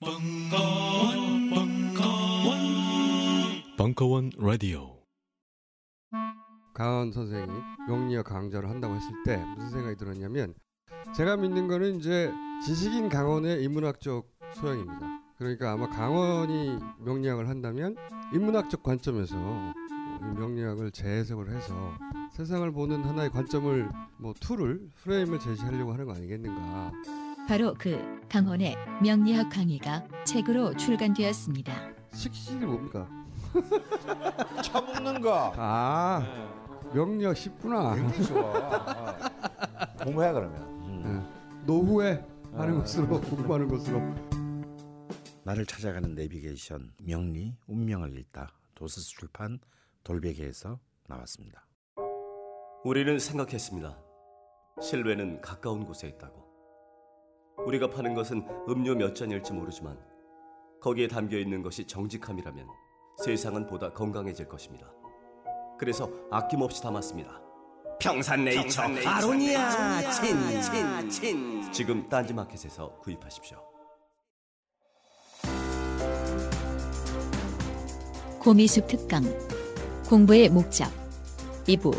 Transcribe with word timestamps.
벙커원, 0.00 1.50
벙커원, 1.50 2.58
벙커원 3.76 4.30
라디오. 4.38 5.02
강헌 6.72 7.10
선생이 7.10 7.48
명리학 7.88 8.24
강좌를 8.26 8.70
한다고 8.70 8.94
했을 8.94 9.10
때 9.24 9.38
무슨 9.56 9.70
생각이 9.70 9.96
들었냐면 9.96 10.54
제가 11.16 11.36
믿는 11.38 11.66
거는 11.66 11.96
이제 11.96 12.32
지식인 12.64 13.08
강헌의 13.08 13.64
인문학적 13.64 14.30
소양입니다. 14.54 15.00
그러니까 15.36 15.72
아마 15.72 15.88
강헌이 15.88 16.78
명리학을 17.00 17.48
한다면 17.48 17.96
인문학적 18.32 18.84
관점에서 18.84 19.34
이 19.34 20.38
명리학을 20.38 20.92
재해석을 20.92 21.50
해서 21.50 21.92
세상을 22.34 22.70
보는 22.70 23.02
하나의 23.02 23.30
관점을 23.30 23.90
뭐 24.18 24.32
tool을 24.38 24.90
프레임을 25.02 25.40
제시하려고 25.40 25.92
하는 25.92 26.06
거 26.06 26.12
아니겠는가. 26.12 26.92
바로 27.48 27.74
그 27.78 27.98
강원의 28.28 28.76
명리학 29.02 29.48
강의가 29.48 30.06
책으로 30.26 30.76
출간되었습니다. 30.76 31.72
식신이 32.12 32.66
뭡니까? 32.66 33.08
처먹는 34.62 35.22
거. 35.22 35.54
아 35.56 36.20
네. 36.22 36.92
명리학 36.92 37.34
쉽구나. 37.34 37.94
굉장히 37.94 38.24
좋아. 38.26 38.50
어. 38.52 40.04
공부해 40.04 40.30
그러면. 40.30 40.62
음. 40.84 41.02
네. 41.02 41.64
노후에 41.64 42.22
하는 42.52 42.74
아. 42.74 42.78
것으로 42.80 43.18
공부하는 43.18 43.66
것으로. 43.66 43.98
나를 45.44 45.64
찾아가는 45.64 46.14
내비게이션 46.14 46.92
명리 47.02 47.56
운명을 47.66 48.18
읽다 48.18 48.52
도서스 48.74 49.08
출판 49.08 49.58
돌베개에서 50.04 50.78
나왔습니다. 51.06 51.66
우리는 52.84 53.18
생각했습니다. 53.18 53.98
실외는 54.82 55.40
가까운 55.40 55.86
곳에 55.86 56.08
있다고. 56.08 56.47
우리가 57.66 57.90
파는 57.90 58.14
것은 58.14 58.46
음료 58.68 58.94
몇 58.94 59.14
잔일지 59.14 59.52
모르지만 59.52 59.98
거기에 60.80 61.08
담겨 61.08 61.38
있는 61.38 61.62
것이 61.62 61.86
정직함이라면 61.86 62.66
세상은 63.24 63.66
보다 63.66 63.92
건강해질 63.92 64.48
것입니다. 64.48 64.86
그래서 65.78 66.08
아낌없이 66.30 66.82
담았습니다. 66.82 67.42
평산네이처, 68.00 68.82
아로니아 69.06 70.10
친친친 70.12 71.72
지금 71.72 72.08
딴지마켓에서 72.08 72.96
구입하십시오. 73.00 73.58
고미숙 78.38 78.86
특강 78.86 79.24
공부의 80.08 80.48
목적 80.48 80.88
2부 81.66 81.92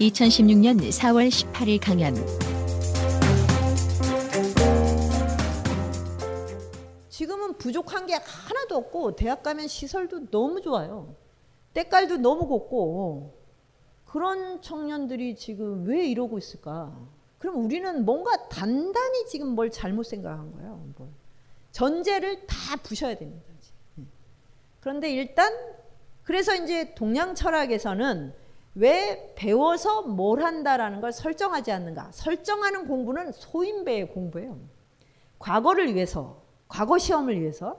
2016년 0.00 0.78
4월 0.90 1.28
18일 1.28 1.80
강연 1.80 2.51
부족한 7.62 8.06
게 8.06 8.14
하나도 8.14 8.76
없고 8.76 9.14
대학 9.14 9.44
가면 9.44 9.68
시설도 9.68 10.30
너무 10.30 10.60
좋아요. 10.60 11.14
때깔도 11.74 12.16
너무 12.16 12.48
곱고 12.48 13.38
그런 14.04 14.60
청년들이 14.60 15.36
지금 15.36 15.86
왜 15.86 16.06
이러고 16.08 16.38
있을까? 16.38 16.92
그럼 17.38 17.64
우리는 17.64 18.04
뭔가 18.04 18.48
단단히 18.48 19.26
지금 19.26 19.48
뭘 19.54 19.70
잘못 19.70 20.02
생각한 20.02 20.52
거예요. 20.52 20.92
뭘. 20.98 21.08
전제를 21.70 22.46
다 22.46 22.76
부셔야 22.82 23.14
됩니다. 23.14 23.44
예. 24.00 24.02
그런데 24.80 25.10
일단 25.12 25.52
그래서 26.24 26.54
이제 26.54 26.94
동양 26.94 27.34
철학에서는 27.34 28.34
왜 28.74 29.34
배워서 29.36 30.02
뭘 30.02 30.42
한다라는 30.42 31.00
걸 31.00 31.12
설정하지 31.12 31.70
않는가? 31.70 32.10
설정하는 32.12 32.88
공부는 32.88 33.32
소인배의 33.32 34.08
공부예요. 34.12 34.58
과거를 35.38 35.94
위해서, 35.94 36.41
과거 36.72 36.96
시험을 36.96 37.38
위해서 37.38 37.78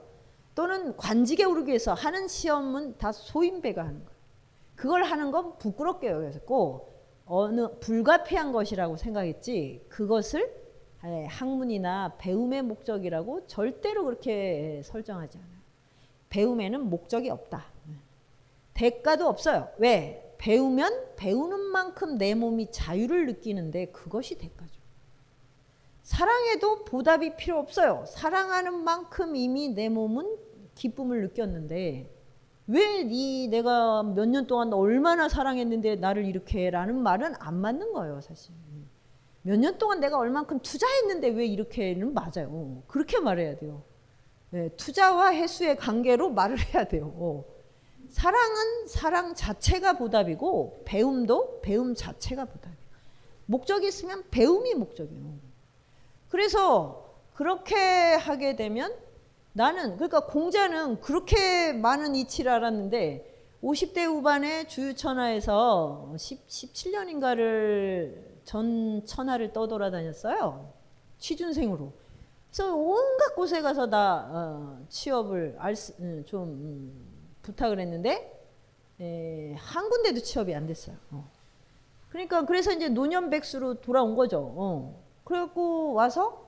또는 0.54 0.96
관직에 0.96 1.42
오르기 1.42 1.70
위해서 1.70 1.94
하는 1.94 2.28
시험은 2.28 2.96
다 2.96 3.10
소인배가 3.10 3.82
하는 3.82 4.04
거예요. 4.04 4.20
그걸 4.76 5.02
하는 5.02 5.32
건 5.32 5.58
부끄럽게 5.58 6.10
여겼고 6.10 6.94
어느 7.26 7.76
불가피한 7.80 8.52
것이라고 8.52 8.96
생각했지 8.96 9.84
그것을 9.88 10.62
예, 11.06 11.26
학문이나 11.28 12.14
배움의 12.18 12.62
목적이라고 12.62 13.48
절대로 13.48 14.04
그렇게 14.04 14.80
설정하지 14.84 15.38
않아요. 15.38 15.58
배움에는 16.28 16.88
목적이 16.88 17.30
없다. 17.30 17.64
대가도 18.74 19.26
없어요. 19.26 19.70
왜? 19.78 20.36
배우면 20.38 21.16
배우는 21.16 21.58
만큼 21.58 22.16
내 22.16 22.34
몸이 22.34 22.70
자유를 22.70 23.26
느끼는데 23.26 23.86
그것이 23.86 24.38
대가죠. 24.38 24.83
사랑해도 26.04 26.84
보답이 26.84 27.34
필요 27.36 27.58
없어요. 27.58 28.04
사랑하는 28.06 28.84
만큼 28.84 29.34
이미 29.36 29.68
내 29.70 29.88
몸은 29.88 30.36
기쁨을 30.74 31.22
느꼈는데 31.22 32.10
왜 32.66 33.02
이 33.10 33.48
내가 33.48 34.02
몇 34.02 34.26
년 34.26 34.46
동안 34.46 34.72
얼마나 34.72 35.28
사랑했는데 35.28 35.96
나를 35.96 36.24
이렇게 36.26 36.70
라는 36.70 37.02
말은 37.02 37.34
안 37.38 37.54
맞는 37.56 37.92
거예요, 37.92 38.20
사실. 38.20 38.54
몇 39.42 39.56
년 39.58 39.76
동안 39.78 40.00
내가 40.00 40.18
얼만큼 40.18 40.60
투자했는데 40.60 41.28
왜 41.28 41.46
이렇게는 41.46 42.14
맞아요. 42.14 42.82
그렇게 42.86 43.18
말해야 43.20 43.56
돼요. 43.56 43.82
네, 44.50 44.68
투자와 44.76 45.30
해수의 45.30 45.76
관계로 45.76 46.30
말을 46.30 46.56
해야 46.74 46.84
돼요. 46.84 47.12
어. 47.16 47.44
사랑은 48.08 48.86
사랑 48.88 49.34
자체가 49.34 49.94
보답이고 49.98 50.82
배움도 50.84 51.60
배움 51.62 51.94
자체가 51.94 52.44
보답이에요. 52.44 52.78
목적이 53.46 53.88
있으면 53.88 54.22
배움이 54.30 54.74
목적이에요. 54.74 55.43
그래서 56.38 57.14
그렇게 57.34 57.76
하게 58.14 58.56
되면 58.56 58.92
나는 59.52 59.94
그러니까 59.94 60.26
공자는 60.26 61.00
그렇게 61.00 61.72
많은 61.72 62.16
이치를 62.16 62.50
알았는데 62.50 63.60
50대 63.62 64.04
후반에 64.06 64.66
주유천하에서 64.66 66.12
10, 66.16 66.48
17년인가를 66.48 68.42
전 68.42 69.06
천하를 69.06 69.52
떠돌아다녔어요. 69.52 70.72
취준생으로. 71.18 71.92
그래서 72.50 72.74
온갖 72.74 73.36
곳에 73.36 73.62
가서 73.62 73.88
다 73.88 74.26
어, 74.28 74.84
취업을 74.88 75.54
알, 75.60 75.76
수- 75.76 75.94
음, 76.00 76.24
좀 76.26 76.48
음, 76.48 77.06
부탁을 77.42 77.78
했는데 77.78 78.44
에, 79.00 79.54
한 79.56 79.88
군데도 79.88 80.18
취업이 80.18 80.52
안 80.52 80.66
됐어요. 80.66 80.96
어. 81.12 81.30
그러니까 82.08 82.44
그래서 82.44 82.72
이제 82.72 82.88
노년백수로 82.88 83.74
돌아온 83.82 84.16
거죠. 84.16 84.52
어. 84.56 85.03
그래갖고 85.24 85.92
와서 85.94 86.46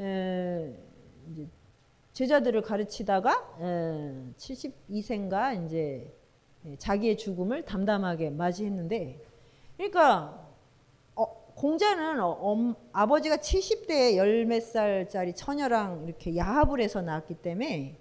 에, 0.00 0.74
이제 1.30 1.48
제자들을 2.12 2.62
가르치다가 2.62 3.56
에, 3.60 4.32
72세인가 4.36 5.64
이제 5.64 6.12
자기의 6.78 7.16
죽음을 7.16 7.64
담담하게 7.64 8.30
맞이했는데, 8.30 9.22
그러니까 9.76 10.46
어, 11.14 11.24
공자는 11.54 12.20
어, 12.20 12.30
엄- 12.40 12.74
아버지가 12.92 13.36
70대에 13.36 14.16
열몇 14.16 14.62
살짜리 14.62 15.34
처녀랑 15.34 16.04
이렇게 16.06 16.34
야합을 16.36 16.80
해서 16.80 17.02
낳았기 17.02 17.34
때문에 17.34 17.98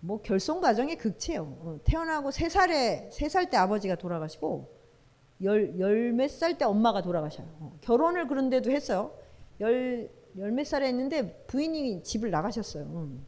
뭐 0.00 0.20
결손 0.22 0.60
과정의 0.60 0.96
극치예요. 0.96 1.42
어, 1.42 1.78
태어나고 1.84 2.30
세 2.30 2.48
살에 2.48 3.08
세살때 3.12 3.56
아버지가 3.56 3.94
돌아가시고 3.96 4.72
열열몇살 5.42 6.58
때 6.58 6.64
엄마가 6.64 7.02
돌아가셔요. 7.02 7.46
어, 7.60 7.78
결혼을 7.82 8.26
그런데도 8.26 8.70
했어요. 8.70 9.12
열 9.60 10.10
열 10.36 10.50
몇 10.50 10.66
살에 10.66 10.88
했는데 10.88 11.44
부인이 11.46 12.02
집을 12.02 12.30
나가셨어요. 12.30 12.84
음. 12.84 13.24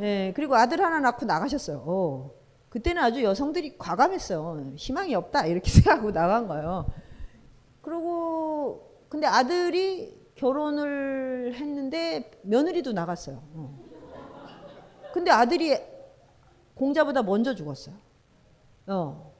예, 0.00 0.32
그리고 0.34 0.56
아들 0.56 0.80
하나 0.82 0.98
낳고 1.00 1.26
나가셨어요. 1.26 1.82
어. 1.86 2.30
그때는 2.68 3.02
아주 3.02 3.22
여성들이 3.22 3.78
과감했어요. 3.78 4.72
희망이 4.76 5.14
없다 5.14 5.46
이렇게 5.46 5.70
생각하고 5.70 6.12
나간 6.12 6.48
거예요. 6.48 6.86
그리고 7.82 8.90
근데 9.08 9.26
아들이 9.26 10.18
결혼을 10.34 11.54
했는데 11.54 12.30
며느리도 12.42 12.92
나갔어요. 12.92 13.42
어. 13.54 13.78
근데 15.12 15.30
아들이 15.30 15.76
공자보다 16.74 17.22
먼저 17.22 17.54
죽었어요. 17.54 17.94
어. 18.88 19.32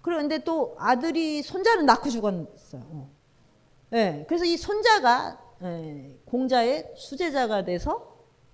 그런데 0.00 0.42
또 0.44 0.74
아들이 0.78 1.42
손자는 1.42 1.86
낳고 1.86 2.08
죽었어요. 2.08 2.82
어. 2.86 3.10
예, 3.92 4.24
그래서 4.26 4.44
이 4.44 4.56
손자가 4.56 5.38
예, 5.62 6.18
공자의 6.24 6.92
수제자가 6.96 7.64
돼서 7.64 8.10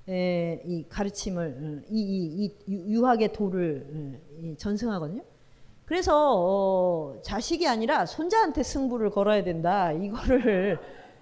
예, 0.08 0.60
이 0.64 0.84
가르침을 0.88 1.84
이, 1.90 2.00
이, 2.00 2.44
이 2.44 2.54
유- 2.72 2.98
유학의 2.98 3.32
도를 3.32 3.86
예, 4.42 4.48
이 4.48 4.56
전승하거든요. 4.56 5.22
그래서 5.84 6.34
어, 6.36 7.18
자식이 7.22 7.66
아니라 7.66 8.04
손자한테 8.04 8.62
승부를 8.62 9.10
걸어야 9.10 9.42
된다. 9.42 9.92
이거를 9.92 10.78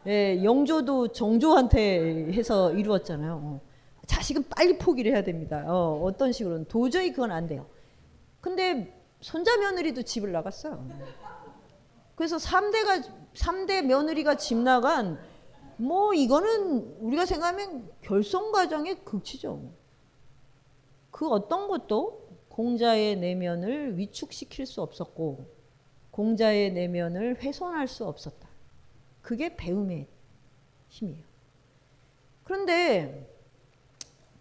예, 0.06 0.42
영조도 0.42 1.08
정조한테 1.08 2.32
해서 2.32 2.72
이루었잖아요. 2.72 3.40
어. 3.42 3.60
자식은 4.06 4.44
빨리 4.48 4.78
포기를 4.78 5.12
해야 5.12 5.22
됩니다. 5.22 5.64
어, 5.66 6.00
어떤 6.02 6.30
식으로는 6.32 6.66
도저히 6.66 7.10
그건 7.10 7.32
안 7.32 7.46
돼요. 7.48 7.66
근데 8.40 8.92
손자 9.20 9.56
며느리도 9.56 10.02
집을 10.02 10.30
나갔어요. 10.32 10.86
그래서 12.16 12.38
3대가 12.38 13.08
3대 13.34 13.82
며느리가 13.84 14.36
집 14.36 14.56
나간 14.56 15.20
뭐 15.76 16.14
이거는 16.14 16.96
우리가 17.00 17.26
생각하면 17.26 17.88
결손 18.00 18.50
과정의 18.50 19.04
극치죠. 19.04 19.70
그 21.10 21.28
어떤 21.28 21.68
것도 21.68 22.26
공자의 22.48 23.16
내면을 23.16 23.98
위축시킬 23.98 24.66
수 24.66 24.80
없었고 24.80 25.46
공자의 26.10 26.72
내면을 26.72 27.42
훼손할 27.42 27.86
수 27.86 28.06
없었다. 28.06 28.48
그게 29.20 29.54
배움의 29.54 30.08
힘이에요. 30.88 31.22
그런데 32.44 33.30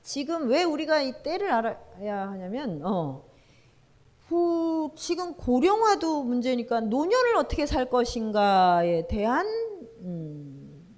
지금 0.02 0.48
왜 0.48 0.64
우리가 0.64 1.02
이 1.02 1.24
때를 1.24 1.52
알아야 1.52 2.30
하냐면 2.30 2.82
어, 2.86 3.26
후, 4.28 4.92
지금 4.96 5.36
고령화도 5.36 6.24
문제니까 6.24 6.82
노년을 6.82 7.36
어떻게 7.36 7.66
살 7.66 7.90
것인가에 7.90 9.08
대한 9.08 9.46
음, 10.02 10.98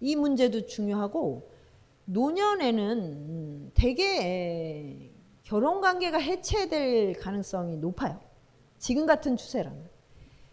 이 0.00 0.16
문제도 0.16 0.64
중요하고 0.64 1.50
노년에는 2.06 2.98
음, 2.98 3.70
대개 3.74 5.10
결혼 5.42 5.80
관계가 5.80 6.18
해체될 6.18 7.14
가능성이 7.20 7.76
높아요. 7.76 8.18
지금 8.78 9.06
같은 9.06 9.36
추세라면. 9.36 9.88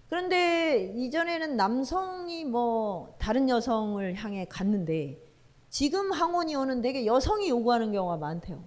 그런데 0.07 0.93
이전에는 0.95 1.55
남성이 1.55 2.45
뭐 2.45 3.15
다른 3.17 3.49
여성을 3.49 4.15
향해 4.15 4.45
갔는데 4.49 5.21
지금 5.69 6.11
항원이 6.11 6.55
오는 6.55 6.81
되게 6.81 7.05
여성이 7.05 7.49
요구하는 7.49 7.91
경우가 7.91 8.17
많대요. 8.17 8.63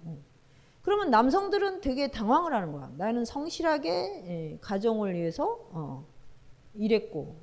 어. 0.89 0.91
그러면 0.91 1.11
남성들은 1.11 1.83
되게 1.83 2.11
당황을 2.11 2.55
하는 2.55 2.73
거야. 2.73 2.91
나는 2.97 3.27
성실하게 3.27 3.91
예, 3.91 4.59
가정을 4.63 5.15
위해서 5.15 5.69
어, 5.71 6.07
일했고. 6.75 7.37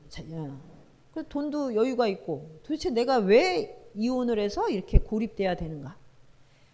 그 1.14 1.28
돈도 1.28 1.76
여유가 1.76 2.08
있고 2.08 2.60
도대체 2.64 2.90
내가 2.90 3.18
왜 3.18 3.90
이혼을 3.94 4.40
해서 4.40 4.68
이렇게 4.70 4.98
고립돼야 4.98 5.56
되는가? 5.56 5.96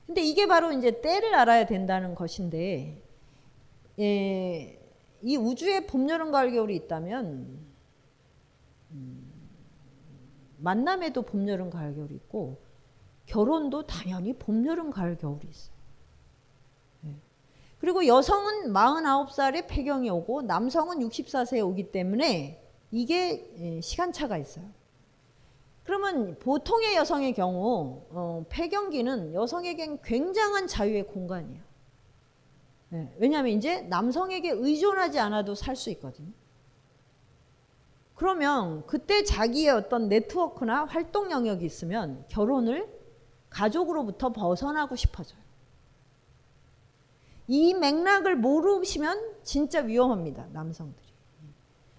근데 0.07 0.21
이게 0.21 0.47
바로 0.47 0.71
이제 0.71 1.01
때를 1.01 1.35
알아야 1.35 1.65
된다는 1.65 2.15
것인데 2.15 3.01
예, 3.99 4.79
이 5.21 5.37
우주에 5.37 5.85
봄, 5.85 6.09
여름, 6.09 6.31
가을, 6.31 6.51
겨울이 6.51 6.75
있다면 6.77 7.59
음, 8.91 9.31
만남에도 10.57 11.21
봄, 11.23 11.47
여름, 11.49 11.69
가을, 11.69 11.93
겨울이 11.93 12.15
있고 12.15 12.61
결혼도 13.25 13.85
당연히 13.87 14.33
봄, 14.33 14.65
여름, 14.65 14.89
가을, 14.89 15.17
겨울이 15.17 15.47
있어요. 15.49 15.80
예. 17.81 17.85
그리고 17.85 18.05
여성은 18.05 18.73
49살에 18.73 19.67
폐경이 19.67 20.09
오고 20.09 20.43
남성은 20.43 20.99
64세에 20.99 21.65
오기 21.65 21.91
때문에 21.91 22.61
이게 22.91 23.53
예, 23.57 23.81
시간차가 23.81 24.37
있어요. 24.37 24.65
그러면 25.83 26.37
보통의 26.39 26.95
여성의 26.95 27.33
경우 27.33 28.03
어, 28.11 28.45
폐경기는 28.49 29.33
여성에겐 29.33 30.01
굉장한 30.03 30.67
자유의 30.67 31.07
공간이에요. 31.07 31.61
네, 32.89 33.11
왜냐하면 33.17 33.53
이제 33.53 33.81
남성에게 33.81 34.51
의존하지 34.51 35.19
않아도 35.19 35.55
살 35.55 35.75
수 35.75 35.89
있거든요. 35.91 36.31
그러면 38.15 38.85
그때 38.85 39.23
자기의 39.23 39.69
어떤 39.69 40.07
네트워크나 40.07 40.85
활동 40.85 41.31
영역이 41.31 41.65
있으면 41.65 42.25
결혼을 42.27 42.87
가족으로부터 43.49 44.31
벗어나고 44.31 44.95
싶어져요. 44.95 45.40
이 47.51 47.73
맥락을 47.73 48.37
모르시면 48.37 49.33
진짜 49.43 49.81
위험합니다. 49.81 50.47
남성들이. 50.53 51.05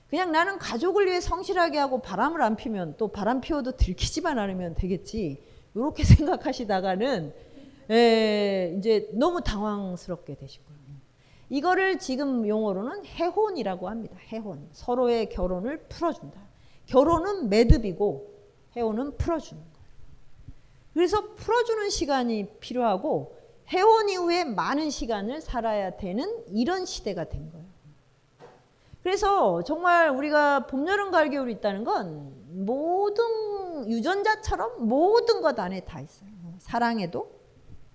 그냥 0.09 0.33
나는 0.33 0.59
가족을 0.59 1.05
위해 1.05 1.21
성실하게 1.21 1.77
하고 1.77 2.01
바람을 2.01 2.41
안 2.41 2.57
피면 2.57 2.95
또 2.97 3.09
바람 3.09 3.43
피워도 3.43 3.77
들키지만 3.77 4.39
않으면 4.39 4.75
되겠지. 4.77 5.43
이렇게 5.75 6.05
생각하시다가는 6.09 7.35
에, 7.91 8.75
이제 8.79 9.11
너무 9.13 9.43
당황스럽게 9.43 10.37
거예요. 10.65 10.73
이거를 11.51 11.99
지금 11.99 12.49
용어로는 12.49 13.05
해혼이라고 13.05 13.91
합니다. 13.91 14.17
해혼. 14.29 14.67
서로의 14.73 15.29
결혼을 15.29 15.81
풀어준다. 15.81 16.41
결혼은 16.87 17.51
매듭이고 17.51 18.33
해혼은 18.75 19.19
풀어주는 19.19 19.63
거예요. 19.63 19.87
그래서 20.95 21.35
풀어주는 21.35 21.91
시간이 21.91 22.49
필요하고 22.59 23.42
해혼 23.69 24.09
이후에 24.09 24.45
많은 24.45 24.91
시간을 24.91 25.41
살아야 25.41 25.97
되는 25.97 26.45
이런 26.49 26.85
시대가 26.85 27.25
된 27.25 27.51
거예요. 27.51 27.67
그래서 29.03 29.63
정말 29.65 30.11
우리가 30.11 30.67
봄, 30.67 30.87
여름, 30.87 31.11
가을, 31.11 31.31
겨울이 31.31 31.55
있다는 31.55 31.85
건 31.85 32.33
모든 32.65 33.91
유전자처럼 33.91 34.87
모든 34.87 35.41
것 35.41 35.59
안에 35.59 35.81
다 35.81 36.01
있어요. 36.01 36.31
사랑에도, 36.59 37.33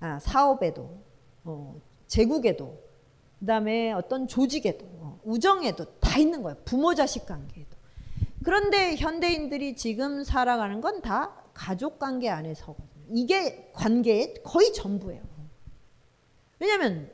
아, 0.01 0.19
사업에도, 0.19 0.89
어, 1.45 1.79
제국에도, 2.07 2.77
그 3.39 3.45
다음에 3.45 3.93
어떤 3.93 4.27
조직에도, 4.27 4.85
어, 4.99 5.19
우정에도 5.23 5.85
다 5.99 6.19
있는 6.19 6.41
거예요. 6.41 6.57
부모 6.65 6.93
자식 6.93 7.25
관계에도. 7.25 7.77
그런데 8.43 8.95
현대인들이 8.95 9.75
지금 9.75 10.23
살아가는 10.23 10.81
건 10.81 11.01
다 11.01 11.33
가족 11.53 11.99
관계 11.99 12.29
안에서거든요. 12.29 12.87
이게 13.13 13.71
관계의 13.73 14.35
거의 14.43 14.73
전부예요. 14.73 15.21
왜냐하면 16.59 17.09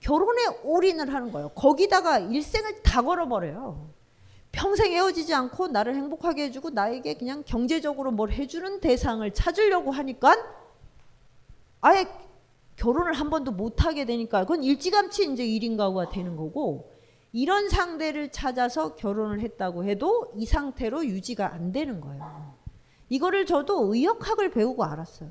결혼에 0.00 0.46
올인을 0.64 1.12
하는 1.12 1.30
거예요. 1.30 1.50
거기다가 1.50 2.18
일생을 2.18 2.82
다 2.82 3.02
걸어버려요. 3.02 3.90
평생 4.52 4.92
헤어지지 4.92 5.32
않고 5.34 5.68
나를 5.68 5.94
행복하게 5.94 6.44
해주고 6.44 6.70
나에게 6.70 7.14
그냥 7.14 7.44
경제적으로 7.46 8.10
뭘 8.10 8.32
해주는 8.32 8.80
대상을 8.80 9.30
찾으려고 9.32 9.90
하니까 9.92 10.36
아예 11.80 12.06
결혼을 12.76 13.12
한 13.12 13.30
번도 13.30 13.52
못하게 13.52 14.04
되니까 14.06 14.40
그건 14.40 14.64
일찌감치 14.64 15.32
이제 15.32 15.44
1인 15.44 15.76
가구가 15.76 16.10
되는 16.10 16.36
거고 16.36 16.90
이런 17.32 17.68
상대를 17.68 18.32
찾아서 18.32 18.96
결혼을 18.96 19.40
했다고 19.40 19.84
해도 19.84 20.32
이 20.34 20.46
상태로 20.46 21.06
유지가 21.06 21.52
안 21.52 21.72
되는 21.72 22.00
거예요. 22.00 22.54
이거를 23.08 23.46
저도 23.46 23.94
의역학을 23.94 24.50
배우고 24.50 24.82
알았어요. 24.82 25.30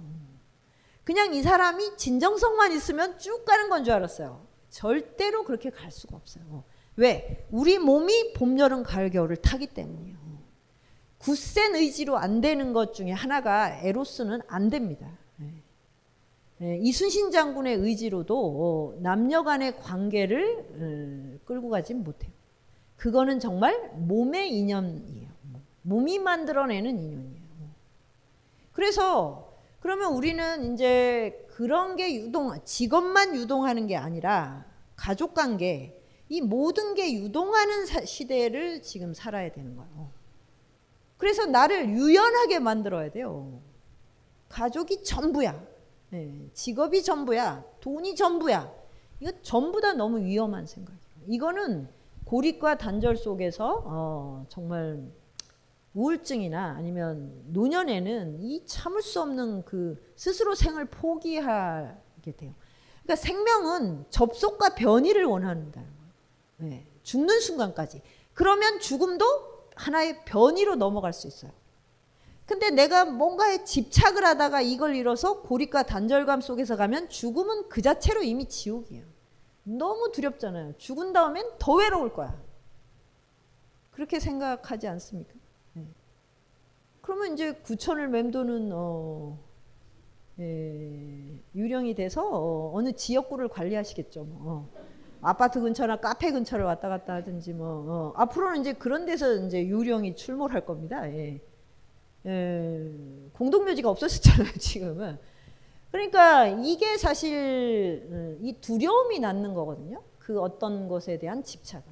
그냥 1.10 1.34
이 1.34 1.42
사람이 1.42 1.98
진정성만 1.98 2.72
있으면 2.74 3.18
쭉 3.18 3.44
가는 3.44 3.68
건 3.68 3.84
줄 3.84 3.94
알았어요. 3.96 4.46
절대로 4.70 5.44
그렇게 5.44 5.72
갈 5.72 5.92
수가 5.92 6.16
없어요. 6.16 6.64
왜? 6.98 7.48
우리 7.50 7.80
몸이 7.80 8.34
봄, 8.34 8.60
여름, 8.60 8.84
가을, 8.84 9.10
겨울을 9.10 9.38
타기 9.38 9.74
때문이에요. 9.74 10.20
굳센 11.18 11.74
의지로 11.74 12.16
안 12.18 12.42
되는 12.42 12.74
것 12.74 12.94
중에 12.94 13.12
하나가 13.12 13.76
에로스는 13.80 14.42
안 14.48 14.70
됩니다. 14.70 15.18
예, 16.62 16.78
이순신 16.78 17.32
장군의 17.32 17.78
의지로도 17.78 18.36
어, 18.38 19.00
남녀 19.01 19.42
간의 19.42 19.78
관계를 19.80 21.39
어, 21.39 21.46
끌고 21.48 21.70
가지 21.70 21.96
못해요. 21.96 22.32
그거는 22.98 23.39
정말 23.39 23.94
몸의 23.96 24.56
인연이에요. 24.56 25.28
몸이 25.82 26.20
만들어내는 26.20 27.00
인연이에요. 27.00 27.39
그래서 28.74 29.49
그러면 29.79 30.13
우리는 30.13 30.74
이제 30.74 31.45
그런 31.51 31.95
게 31.95 32.13
유동, 32.15 32.53
직업만 32.63 33.36
유동하는 33.36 33.88
게 33.88 33.95
아니라 33.95 34.65
가족 34.95 35.33
관계, 35.33 35.98
이 36.27 36.41
모든 36.41 36.93
게 36.93 37.13
유동하는 37.13 37.86
시대를 37.86 38.81
지금 38.81 39.13
살아야 39.13 39.51
되는 39.51 39.75
거예요. 39.75 40.12
그래서 41.17 41.45
나를 41.45 41.89
유연하게 41.89 42.59
만들어야 42.59 43.09
돼요. 43.12 43.62
가족이 44.48 45.03
전부야. 45.03 45.62
네, 46.12 46.50
직업이 46.53 47.03
전부야. 47.03 47.63
돈이 47.81 48.15
전부야. 48.15 48.71
이거 49.19 49.31
전부 49.41 49.81
다 49.81 49.93
너무 49.93 50.19
위험한 50.19 50.65
생각이에요. 50.65 51.00
이거는 51.27 51.89
고립과 52.25 52.77
단절 52.77 53.17
속에서 53.17 53.83
어, 53.86 54.45
정말 54.50 55.03
우울증이나 56.00 56.75
아니면 56.77 57.44
노년에는 57.48 58.39
이 58.39 58.65
참을 58.65 59.01
수 59.01 59.22
없는 59.22 59.65
그 59.65 60.01
스스로 60.15 60.56
생을 60.56 60.86
포기하게 60.86 62.32
돼요. 62.38 62.53
그러니까 63.03 63.15
생명은 63.15 64.06
접속과 64.10 64.75
변이를 64.75 65.25
원한다는 65.25 65.74
거예요. 65.74 66.72
네, 66.72 66.88
죽는 67.03 67.39
순간까지. 67.41 68.01
그러면 68.34 68.79
죽음도 68.79 69.25
하나의 69.75 70.24
변이로 70.25 70.75
넘어갈 70.75 71.12
수 71.12 71.27
있어요. 71.27 71.51
근데 72.46 72.72
내가 72.72 73.06
뭔가에 73.06 73.63
집착을 73.63 74.25
하다가 74.25 74.62
이걸 74.62 74.96
잃어서 74.96 75.41
고립과 75.41 75.84
단절감 75.84 76.41
속에서 76.41 76.75
가면 76.75 77.10
죽음은 77.10 77.70
그 77.70 77.82
자체로 77.82 78.24
이미 78.24 78.48
지옥이에요. 78.48 79.06
너무 79.63 80.12
두렵잖아요. 80.12 80.77
죽은 80.77 81.13
다음엔 81.13 81.58
더 81.60 81.74
외로울 81.74 82.13
거야. 82.13 82.41
그렇게 83.91 84.20
생각하지 84.20 84.88
않습니까? 84.88 85.34
네. 87.10 87.16
그러면 87.16 87.34
이제 87.34 87.54
구천을 87.54 88.08
맴도는 88.08 88.70
어, 88.72 89.39
예, 90.39 91.39
유령이 91.56 91.96
돼서 91.96 92.22
어, 92.24 92.80
느 92.82 92.94
지역구를 92.94 93.48
관리하시겠죠. 93.50 94.24
뭐. 94.25 94.39
어. 94.46 94.70
아파트 95.22 95.60
근처나 95.60 95.98
카페 95.98 96.32
근처를 96.32 96.63
왔다 96.66 96.88
갔다 96.88 97.16
하든지 97.16 97.54
뭐 97.54 97.68
어. 97.88 98.13
앞으로는 98.16 98.62
이제 98.62 98.74
그런 98.74 99.06
데서 99.06 99.34
이제 99.46 99.66
유령이 99.66 100.16
출몰할 100.16 100.66
겁니다. 100.66 101.12
예. 101.12 101.42
에, 102.25 102.92
공동묘지가 103.34 103.89
없었잖아요 103.89 104.54
지금은. 104.60 105.18
그러니까 105.92 106.48
이게 106.48 106.96
사실 106.98 108.08
음, 108.12 108.38
이 108.42 108.54
두려움이 108.62 109.20
낳는 109.20 109.56
거거든요. 109.56 110.04
그 110.20 110.39
어떤 110.39 110.88
것에 110.88 111.18
대한 111.18 111.44
집착은. 111.44 111.84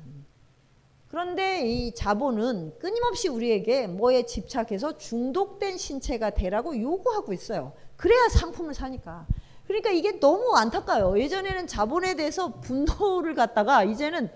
그런데 1.10 1.66
이 1.66 1.94
자본은 1.94 2.80
끊임없이 2.80 3.30
우리에게 3.30 3.88
뭐에 3.88 4.26
집착해서 4.26 4.98
중독된 4.98 5.78
신체가 5.78 6.32
되라고 6.32 6.80
요구하고 6.80 7.32
있어요. 7.32 7.74
그래야 7.96 8.28
상품을 8.30 8.74
사니까. 8.74 9.26
그러니까 9.68 9.90
이게 9.92 10.20
너무 10.20 10.56
안타까워요. 10.56 11.22
예전에는 11.22 11.68
자본에 11.68 12.16
대해서 12.16 12.60
분노를 12.60 13.36
갖다가 13.36 13.84
이제는 13.84 14.30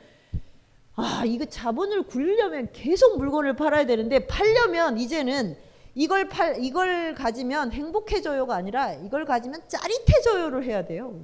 아, 0.95 1.23
이거 1.25 1.45
자본을 1.45 2.03
굴리려면 2.03 2.69
계속 2.73 3.17
물건을 3.17 3.55
팔아야 3.55 3.85
되는데 3.85 4.27
팔려면 4.27 4.97
이제는 4.97 5.57
이걸 5.95 6.29
팔 6.29 6.63
이걸 6.63 7.15
가지면 7.15 7.71
행복해져요가 7.71 8.55
아니라 8.55 8.93
이걸 8.93 9.25
가지면 9.25 9.61
짜릿해져요를 9.67 10.63
해야 10.65 10.85
돼요. 10.85 11.19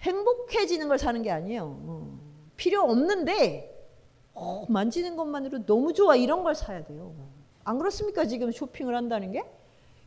행복해지는 0.00 0.88
걸 0.88 0.98
사는 0.98 1.20
게 1.22 1.30
아니에요. 1.30 1.62
어. 1.64 2.18
필요 2.56 2.82
없는데 2.82 3.75
어, 4.36 4.64
만지는 4.68 5.16
것만으로 5.16 5.64
너무 5.66 5.92
좋아 5.92 6.14
이런 6.14 6.42
걸 6.44 6.54
사야 6.54 6.84
돼요. 6.84 7.14
안 7.64 7.78
그렇습니까? 7.78 8.26
지금 8.26 8.52
쇼핑을 8.52 8.94
한다는 8.94 9.32
게? 9.32 9.44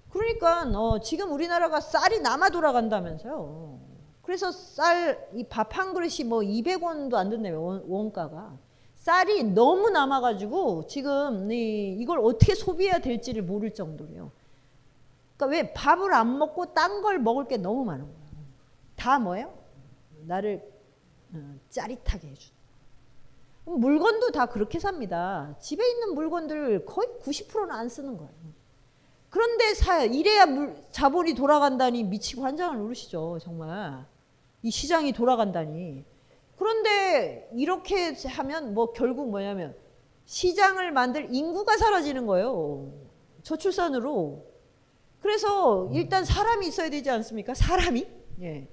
그러니까 0.10 0.64
어, 0.80 1.00
지금 1.00 1.32
우리나라가 1.34 1.82
쌀이 1.82 2.20
남아 2.22 2.50
돌아간다면서요. 2.50 3.80
그래서 4.22 4.52
쌀 4.52 5.28
이 5.36 5.44
밥 5.50 5.74
한 5.78 5.94
그릇이 5.94 6.24
뭐 6.26 6.40
200원도 6.40 7.16
안 7.16 7.30
된다며 7.30 7.60
원, 7.60 7.84
원가가. 7.88 8.56
쌀이 8.96 9.44
너무 9.44 9.90
남아 9.90 10.22
가지고 10.22 10.86
지금 10.88 11.52
이, 11.52 11.96
이걸 12.00 12.20
어떻게 12.20 12.54
소비해야 12.54 13.00
될지를 13.00 13.42
모를 13.44 13.74
정도래요. 13.74 14.32
그러니까 15.38 15.46
왜 15.58 15.74
밥을 15.74 16.14
안 16.14 16.38
먹고 16.38 16.74
딴 16.74 17.02
걸 17.02 17.18
먹을 17.20 17.48
게 17.48 17.58
너무 17.58 17.84
많은 17.86 18.06
거예요. 18.06 18.20
다 18.96 19.18
뭐예요? 19.20 19.54
나를 20.26 20.62
어, 21.34 21.56
짜릿하게 21.70 22.28
해준. 22.28 22.52
물건도 23.78 24.32
다 24.32 24.48
그렇게 24.48 24.80
삽니다. 24.80 25.56
집에 25.60 25.88
있는 25.88 26.16
물건들 26.16 26.86
거의 26.86 27.08
90%는 27.22 27.72
안 27.72 27.88
쓰는 27.90 28.18
거예요. 28.18 28.32
그런데 29.30 29.74
사 29.76 30.04
이래야 30.04 30.48
물, 30.48 30.76
자본이 30.92 31.36
돌아간다니 31.36 32.04
미치고 32.04 32.44
환장을 32.44 32.78
누르시죠. 32.78 33.38
정말 33.42 34.06
이 34.64 34.72
시장이 34.72 35.14
돌아간다니. 35.14 36.04
그런데 36.58 37.50
이렇게 37.54 38.16
하면 38.28 38.74
뭐 38.74 38.92
결국 38.92 39.30
뭐냐면 39.30 39.76
시장을 40.26 40.92
만들 40.92 41.28
인구가 41.34 41.78
사라지는 41.78 42.26
거예요. 42.26 42.92
저출산으로. 43.44 44.46
그래서 45.22 45.90
일단 45.94 46.26
사람이 46.26 46.68
있어야 46.68 46.90
되지 46.90 47.10
않습니까? 47.12 47.54
사람이? 47.54 48.08
예. 48.42 48.68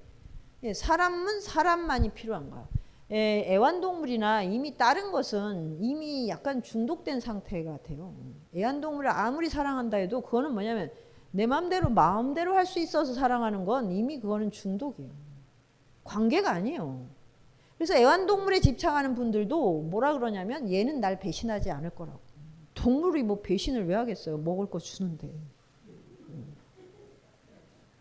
예, 0.63 0.73
사람은 0.73 1.39
사람만이 1.41 2.09
필요한 2.09 2.49
거야. 2.49 2.67
예, 3.11 3.45
애완동물이나 3.47 4.43
이미 4.43 4.75
다른 4.75 5.11
것은 5.11 5.77
이미 5.81 6.27
약간 6.27 6.61
중독된 6.61 7.19
상태 7.21 7.63
같아요. 7.63 8.13
애완동물을 8.55 9.09
아무리 9.09 9.49
사랑한다 9.49 9.97
해도 9.97 10.21
그거는 10.21 10.51
뭐냐면 10.53 10.91
내 11.31 11.45
마음대로 11.45 11.89
마음대로 11.89 12.53
할 12.55 12.65
수 12.65 12.79
있어서 12.79 13.13
사랑하는 13.13 13.63
건 13.65 13.91
이미 13.91 14.19
그거는 14.19 14.51
중독이에요. 14.51 15.11
관계가 16.03 16.51
아니에요. 16.51 17.07
그래서 17.77 17.95
애완동물에 17.95 18.59
집착하는 18.59 19.15
분들도 19.15 19.83
뭐라 19.83 20.13
그러냐면 20.13 20.69
얘는 20.71 20.99
날 20.99 21.19
배신하지 21.19 21.71
않을 21.71 21.91
거라고. 21.91 22.19
동물이 22.73 23.23
뭐 23.23 23.41
배신을 23.41 23.87
왜 23.87 23.95
하겠어요? 23.95 24.37
먹을 24.37 24.69
거 24.69 24.79
주는데. 24.79 25.31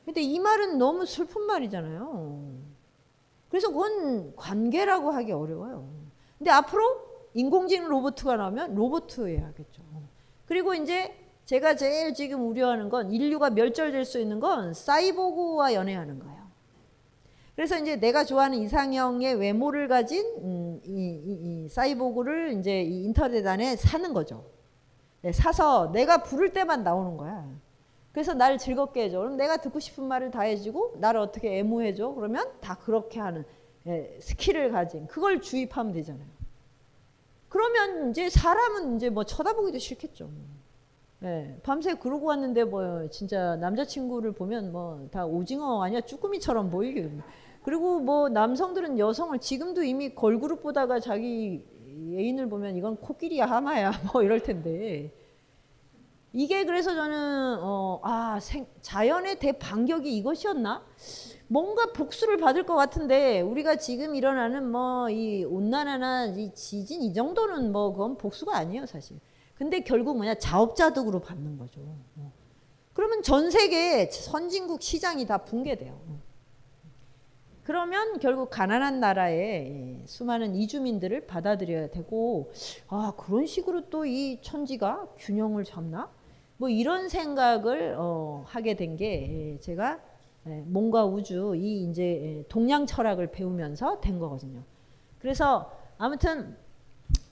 근데 0.05 0.23
이 0.23 0.39
말은 0.39 0.79
너무 0.79 1.05
슬픈 1.05 1.43
말이잖아요. 1.43 2.66
그래서 3.57 3.71
그건 3.71 4.37
관계라고 4.37 5.13
하기 5.13 5.33
어려워요. 5.33 5.89
근데 6.37 6.51
앞으로 6.51 6.83
인공지능 7.33 7.89
로봇가 7.89 8.37
나오면 8.37 8.75
로봇 8.75 9.19
해야겠죠. 9.19 9.83
그리고 10.45 10.75
이제 10.75 11.17
제가 11.47 11.75
제일 11.75 12.13
지금 12.13 12.47
우려하는 12.47 12.91
건 12.91 13.11
인류가 13.11 13.49
멸절될 13.49 14.05
수 14.05 14.21
있는 14.21 14.41
건 14.41 14.75
사이보그와 14.75 15.73
연애하는 15.73 16.19
거예요. 16.19 16.37
그래서 17.55 17.79
이제 17.79 17.97
내가 17.97 18.25
좋아하는 18.25 18.59
이상형의 18.59 19.37
외모를 19.37 19.89
가진 19.89 20.23
음, 20.43 20.83
이, 20.85 20.91
이, 20.91 21.65
이 21.65 21.69
사이보그를 21.71 22.59
이제 22.59 22.83
이 22.83 23.05
인터넷 23.05 23.47
안에 23.47 23.77
사는 23.77 24.13
거죠. 24.13 24.51
네, 25.23 25.33
사서 25.33 25.93
내가 25.93 26.23
부를 26.23 26.53
때만 26.53 26.85
나오는 26.85 27.17
거야. 27.17 27.49
그래서 28.17 28.33
나를 28.33 28.57
즐겁게 28.57 29.03
해줘. 29.03 29.19
그럼 29.19 29.37
내가 29.37 29.59
듣고 29.59 29.79
싶은 29.79 30.05
말을 30.05 30.31
다 30.31 30.41
해주고 30.41 30.95
나를 31.01 31.21
어떻게 31.21 31.59
애무해줘. 31.59 32.15
그러면 32.15 32.51
다 32.63 32.75
그렇게 32.79 33.21
하는 33.21 33.45
예, 33.87 34.17
skill을 34.23 34.71
가진 34.71 35.07
그걸 35.07 35.43
주입하면 35.43 35.93
되잖아요. 35.93 36.27
그러면 37.51 38.09
이제 38.09 38.31
사람은 38.31 38.97
이제 38.97 39.11
뭐 39.11 39.25
쳐다보기도 39.25 39.79
싫겠죠. 39.79 40.31
예, 41.25 41.59
밤새 41.63 41.93
그러고 41.93 42.29
왔는데 42.29 42.65
뭐 42.65 43.07
진짜 43.11 43.57
남자친구를 43.57 44.33
보면 44.33 44.73
뭐 44.73 45.09
다 45.13 45.27
오징어 45.27 45.83
아니야 45.85 46.01
쭈꾸미처럼 46.01 46.71
보이게. 46.71 47.11
그리고 47.65 48.01
뭐 48.01 48.31
남성들은 48.31 48.99
여성을 48.99 49.39
지금도 49.41 49.83
이미 49.83 50.15
걸그룹 50.15 50.63
보다가 50.63 51.01
자기 51.01 51.63
애인을 51.87 52.49
보면 52.49 52.77
이건 52.77 52.97
코끼리야 52.97 53.45
하마야 53.45 53.93
뭐 54.11 54.23
이럴 54.23 54.41
텐데 54.43 55.13
이게 56.39 56.67
그래서 56.67 56.95
저는 56.95 57.61
어, 57.63 57.99
아 58.03 58.39
생, 58.41 58.67
자연의 58.83 59.39
대반격이 59.39 60.15
이것이었나? 60.19 60.85
뭔가 61.49 61.93
복수를 61.95 62.37
받을 62.37 62.67
것 62.67 62.75
같은데 62.75 63.41
우리가 63.41 63.77
지금 63.77 64.15
일어나는 64.15 64.71
뭐 64.71 65.09
이 65.09 65.45
온난화나 65.45 66.27
이 66.27 66.53
지진 66.53 67.01
이 67.01 67.15
정도는 67.15 67.73
뭐 67.73 67.93
그건 67.93 68.19
복수가 68.19 68.55
아니에요 68.55 68.85
사실. 68.85 69.19
근데 69.55 69.81
결국 69.81 70.17
뭐냐 70.19 70.35
자업자득으로 70.35 71.21
받는 71.21 71.57
거죠. 71.57 71.81
어. 72.17 72.31
그러면 72.93 73.23
전 73.23 73.51
세계 73.51 74.05
선진국 74.11 74.83
시장이 74.83 75.27
다 75.27 75.39
붕괴돼요. 75.39 75.99
그러면 77.63 78.19
결국 78.19 78.51
가난한 78.51 79.01
나라의 79.01 80.03
수많은 80.05 80.55
이주민들을 80.55 81.27
받아들여야 81.27 81.89
되고 81.89 82.53
아 82.89 83.15
그런 83.17 83.47
식으로 83.47 83.89
또 83.89 84.05
이 84.05 84.39
천지가 84.43 85.09
균형을 85.17 85.65
잡나? 85.65 86.11
뭐 86.59 86.69
이런 86.69 87.09
생각을 87.09 87.95
어, 87.99 88.45
하게 88.47 88.75
된 88.75 88.97
게 88.97 89.59
제가 89.61 90.01
몸과 90.45 91.05
우주 91.05 91.55
이 91.57 91.83
이제 91.91 92.45
동양 92.49 92.87
철학을 92.87 93.33
배우면서 93.33 94.01
된 94.01 94.19
거거든요. 94.19 94.63
그래서 95.19 95.73
아무튼 95.99 96.57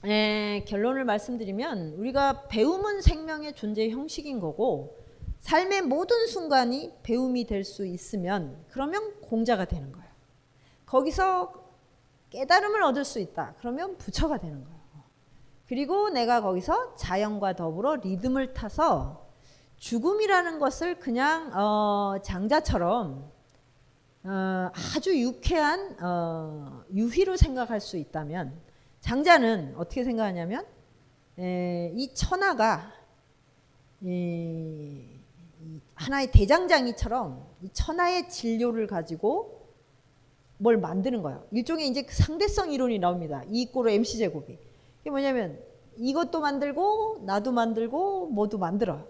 에, 0.03 0.63
결론을 0.67 1.05
말씀드리면 1.05 1.93
우리가 1.97 2.47
배움은 2.49 3.01
생명의 3.01 3.53
존재 3.53 3.89
형식인 3.89 4.39
거고 4.39 4.97
삶의 5.39 5.83
모든 5.83 6.27
순간이 6.27 6.91
배움이 7.03 7.45
될 7.45 7.63
수 7.63 7.85
있으면 7.85 8.57
그러면 8.69 9.19
공자가 9.21 9.65
되는 9.65 9.91
거예요. 9.91 10.09
거기서 10.85 11.53
깨달음을 12.31 12.83
얻을 12.83 13.05
수 13.05 13.19
있다. 13.19 13.55
그러면 13.59 13.97
부처가 13.97 14.37
되는 14.39 14.63
거예요. 14.63 14.74
그리고 15.67 16.09
내가 16.09 16.41
거기서 16.41 16.95
자연과 16.95 17.55
더불어 17.55 17.95
리듬을 17.95 18.53
타서 18.53 19.25
죽음이라는 19.77 20.59
것을 20.59 20.99
그냥 20.99 21.51
어, 21.53 22.17
장자처럼 22.23 23.31
어, 24.23 24.71
아주 24.95 25.19
유쾌한 25.19 25.97
어, 26.01 26.83
유희로 26.93 27.37
생각할 27.37 27.79
수 27.79 27.97
있다면 27.97 28.53
장자는 29.01 29.75
어떻게 29.77 30.03
생각하냐면 30.03 30.65
에, 31.37 31.91
이 31.95 32.13
천하가 32.13 32.91
이, 34.01 34.07
이 35.61 35.81
하나의 35.95 36.31
대장장이처럼 36.31 37.45
이 37.61 37.69
천하의 37.73 38.29
진료를 38.29 38.87
가지고 38.87 39.69
뭘 40.57 40.77
만드는 40.77 41.21
거예요. 41.21 41.45
일종의 41.51 41.87
이제 41.87 42.05
상대성 42.09 42.71
이론이 42.71 42.99
나옵니다. 42.99 43.43
이 43.49 43.63
이꼬로 43.63 43.89
MC 43.89 44.17
제곱이. 44.17 44.57
이게 45.05 45.11
뭐냐면 45.11 45.63
이것도 45.97 46.41
만들고 46.41 47.21
나도 47.25 47.53
만들고 47.53 48.27
뭐도 48.31 48.57
만들어요. 48.57 49.07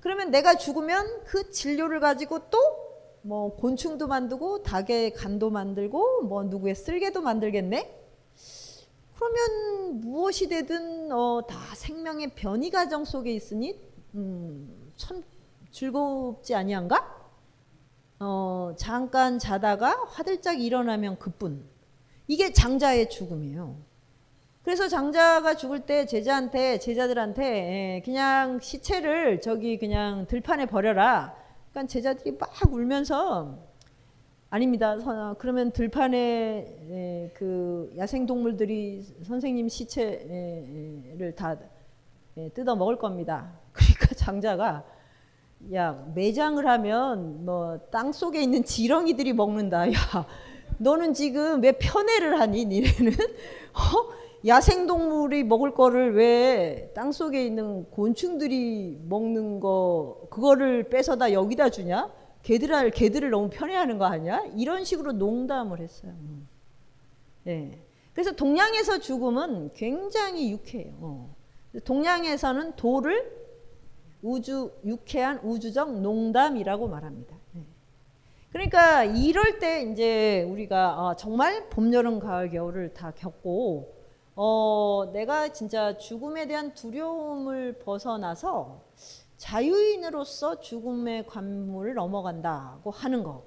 그러면 0.00 0.30
내가 0.30 0.56
죽으면 0.56 1.24
그 1.24 1.50
진료를 1.50 1.98
가지고 1.98 2.50
또 2.50 2.82
뭐 3.22 3.54
곤충도 3.54 4.08
만들고 4.08 4.62
닭의 4.62 5.14
간도 5.14 5.50
만들고 5.50 6.22
뭐 6.22 6.42
누구의 6.42 6.74
쓸개도 6.74 7.22
만들겠네. 7.22 8.00
그러면 9.14 10.00
무엇이 10.00 10.48
되든 10.48 11.12
어, 11.12 11.46
다 11.48 11.56
생명의 11.76 12.34
변이 12.34 12.70
과정 12.70 13.04
속에 13.04 13.32
있으니 13.32 13.80
음, 14.14 14.92
참 14.96 15.22
즐겁지 15.70 16.54
아니한가? 16.56 17.22
어, 18.18 18.74
잠깐 18.76 19.38
자다가 19.38 20.04
화들짝 20.08 20.60
일어나면 20.60 21.18
그뿐. 21.18 21.64
이게 22.26 22.52
장자의 22.52 23.08
죽음이에요. 23.08 23.76
그래서 24.62 24.86
장자가 24.88 25.56
죽을 25.56 25.80
때 25.80 26.06
제자한테 26.06 26.78
제자들한테 26.78 27.42
예, 27.96 28.02
그냥 28.04 28.60
시체를 28.60 29.40
저기 29.40 29.76
그냥 29.78 30.26
들판에 30.26 30.66
버려라. 30.66 31.34
그러니까 31.70 31.90
제자들이 31.90 32.36
막 32.38 32.50
울면서 32.70 33.58
아닙니다. 34.50 34.98
선- 35.00 35.34
그러면 35.38 35.72
들판에 35.72 36.16
예, 36.90 37.30
그 37.34 37.92
야생 37.98 38.26
동물들이 38.26 39.02
선생님 39.24 39.68
시체를 39.68 41.34
다 41.36 41.56
예, 42.36 42.48
뜯어 42.50 42.76
먹을 42.76 42.96
겁니다. 42.98 43.50
그러니까 43.72 44.14
장자가 44.14 44.84
야 45.74 46.04
매장을 46.14 46.64
하면 46.64 47.44
뭐 47.44 47.78
땅 47.90 48.12
속에 48.12 48.40
있는 48.40 48.62
지렁이들이 48.62 49.32
먹는다. 49.32 49.88
야 49.92 49.96
너는 50.78 51.14
지금 51.14 51.60
왜 51.62 51.72
편애를 51.72 52.38
하니? 52.40 52.64
니네는 52.64 53.12
어? 53.74 54.21
야생 54.46 54.86
동물이 54.86 55.44
먹을 55.44 55.72
거를 55.72 56.14
왜 56.16 56.90
땅 56.94 57.12
속에 57.12 57.44
있는 57.44 57.88
곤충들이 57.90 59.00
먹는 59.08 59.60
거 59.60 60.26
그거를 60.30 60.88
뺏어다 60.90 61.32
여기다 61.32 61.70
주냐? 61.70 62.12
걔들을 62.42 62.90
걔들을 62.90 63.30
너무 63.30 63.48
편애하는 63.50 63.98
거 63.98 64.04
아니야? 64.04 64.42
이런 64.56 64.84
식으로 64.84 65.12
농담을 65.12 65.78
했어요. 65.80 66.12
음. 66.12 66.48
예. 67.46 67.70
그래서 68.12 68.32
동양에서 68.32 68.98
죽음은 68.98 69.70
굉장히 69.74 70.50
유쾌해요. 70.50 70.94
어. 71.00 71.34
동양에서는 71.84 72.72
도를 72.76 73.30
우주 74.22 74.72
유쾌한 74.84 75.38
우주적 75.42 76.00
농담이라고 76.00 76.88
말합니다. 76.88 77.36
예. 77.56 77.60
그러니까 78.50 79.04
이럴 79.04 79.58
때 79.60 79.82
이제 79.82 80.42
우리가 80.50 80.90
아, 81.10 81.16
정말 81.16 81.68
봄, 81.70 81.92
여름, 81.94 82.18
가을, 82.18 82.50
겨울을 82.50 82.92
다 82.92 83.12
겪고 83.16 83.94
어, 84.34 85.10
내가 85.12 85.52
진짜 85.52 85.96
죽음에 85.98 86.46
대한 86.46 86.74
두려움을 86.74 87.78
벗어나서 87.80 88.82
자유인으로서 89.36 90.60
죽음의 90.60 91.26
관문을 91.26 91.94
넘어간다고 91.94 92.90
하는 92.90 93.22
거. 93.22 93.44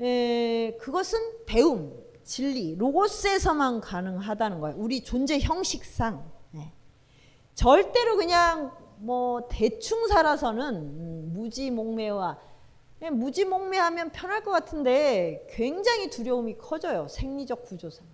에, 0.00 0.76
그것은 0.80 1.44
배움, 1.46 2.02
진리, 2.24 2.74
로고스에서만 2.76 3.80
가능하다는 3.80 4.60
거예요. 4.60 4.76
우리 4.78 5.02
존재 5.04 5.38
형식상. 5.38 6.30
네. 6.50 6.72
절대로 7.54 8.16
그냥 8.16 8.72
뭐 8.96 9.46
대충 9.48 10.06
살아서는 10.08 10.74
음, 10.74 11.32
무지몽매와 11.34 12.38
무지몽매하면 13.12 14.10
편할 14.10 14.42
것 14.42 14.50
같은데 14.50 15.46
굉장히 15.50 16.10
두려움이 16.10 16.58
커져요. 16.58 17.06
생리적 17.08 17.64
구조상. 17.64 18.06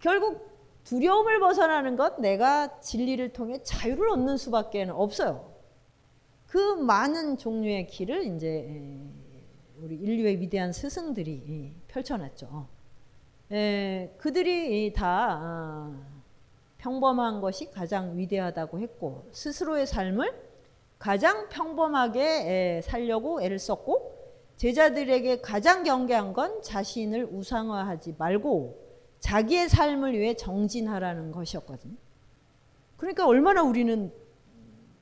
결국 0.00 0.55
두려움을 0.86 1.40
벗어나는 1.40 1.96
것 1.96 2.20
내가 2.20 2.78
진리를 2.78 3.32
통해 3.32 3.60
자유를 3.64 4.08
얻는 4.10 4.36
수밖에 4.36 4.84
없어요. 4.84 5.52
그 6.46 6.58
많은 6.58 7.38
종류의 7.38 7.88
길을 7.88 8.24
이제 8.36 8.70
우리 9.82 9.96
인류의 9.96 10.40
위대한 10.40 10.72
스승들이 10.72 11.74
펼쳐놨죠. 11.88 12.68
에, 13.50 14.14
그들이 14.16 14.92
다 14.92 15.38
아, 15.42 16.06
평범한 16.78 17.40
것이 17.40 17.68
가장 17.72 18.16
위대하다고 18.16 18.78
했고 18.78 19.28
스스로의 19.32 19.88
삶을 19.88 20.32
가장 21.00 21.48
평범하게 21.48 22.20
에, 22.78 22.80
살려고 22.82 23.42
애를 23.42 23.58
썼고 23.58 24.14
제자들에게 24.56 25.40
가장 25.40 25.82
경계한 25.82 26.32
건 26.32 26.62
자신을 26.62 27.28
우상화하지 27.32 28.14
말고 28.18 28.85
자기의 29.20 29.68
삶을 29.68 30.18
위해 30.18 30.34
정진하라는 30.34 31.32
것이었거든요. 31.32 31.94
그러니까 32.96 33.26
얼마나 33.26 33.62
우리는 33.62 34.12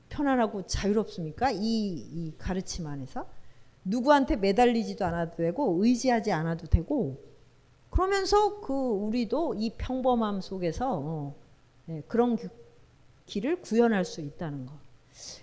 편안하고 0.08 0.66
자유롭습니까? 0.66 1.50
이, 1.50 1.58
이 1.60 2.32
가르침 2.38 2.86
안에서 2.86 3.26
누구한테 3.84 4.36
매달리지도 4.36 5.04
않아도 5.04 5.36
되고 5.36 5.84
의지하지 5.84 6.32
않아도 6.32 6.66
되고 6.66 7.22
그러면서 7.90 8.60
그 8.60 8.72
우리도 8.72 9.54
이 9.54 9.70
평범함 9.76 10.40
속에서 10.40 10.98
어, 10.98 11.34
네, 11.86 12.02
그런 12.08 12.36
그 12.36 12.48
길을 13.26 13.60
구현할 13.60 14.04
수 14.04 14.20
있다는 14.20 14.66
것. 14.66 14.74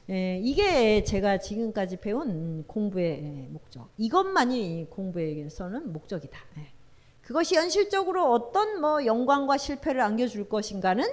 예, 0.10 0.38
이게 0.43 1.04
제가 1.04 1.38
지금까지 1.39 1.98
배운 1.98 2.65
공부의 2.67 3.48
목적. 3.52 3.89
이것만이 3.98 4.88
공부에게서는 4.89 5.93
목적이다. 5.93 6.38
예. 6.58 6.81
그것이 7.32 7.56
현실적으로 7.56 8.30
어떤 8.30 8.82
뭐 8.82 9.06
영광과 9.06 9.58
실패를 9.58 10.02
안겨줄 10.02 10.50
것인가는 10.50 11.06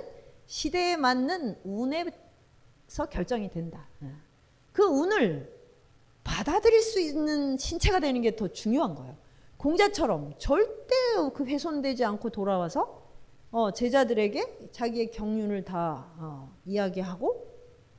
시대에 0.46 0.96
맞는 0.96 1.60
운에서 1.62 3.06
결정이 3.08 3.50
된다. 3.52 3.86
예. 4.02 4.08
그 4.72 4.82
운을 4.82 5.56
받아들일 6.24 6.82
수 6.82 6.98
있는 6.98 7.56
신체가 7.56 8.00
되는 8.00 8.20
게 8.20 8.34
더 8.34 8.48
중요한 8.48 8.96
거예요. 8.96 9.16
공자처럼 9.58 10.34
절대 10.38 10.92
그 11.34 11.44
훼손되지 11.44 12.04
않고 12.04 12.30
돌아와서 12.30 13.00
어, 13.52 13.70
제자들에게 13.70 14.70
자기의 14.72 15.12
경륜을 15.12 15.64
다 15.64 16.12
어, 16.18 16.52
이야기하고 16.66 17.46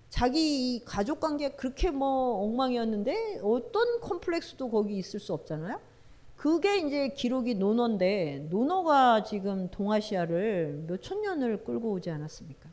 자기 0.09 0.83
가족 0.83 1.21
관계 1.21 1.51
그렇게 1.51 1.89
뭐 1.89 2.43
엉망이었는데 2.43 3.39
어떤 3.43 4.01
컴플렉스도 4.01 4.69
거기 4.69 4.97
있을 4.97 5.21
수 5.21 5.33
없잖아요. 5.33 5.79
그게 6.39 6.77
이제 6.77 7.09
기록이 7.09 7.55
논어인데 7.55 8.47
논어가 8.49 9.23
지금 9.23 9.69
동아시아를 9.71 10.85
몇 10.87 11.01
천 11.01 11.21
년을 11.21 11.65
끌고 11.65 11.91
오지 11.91 12.09
않았습니까? 12.11 12.69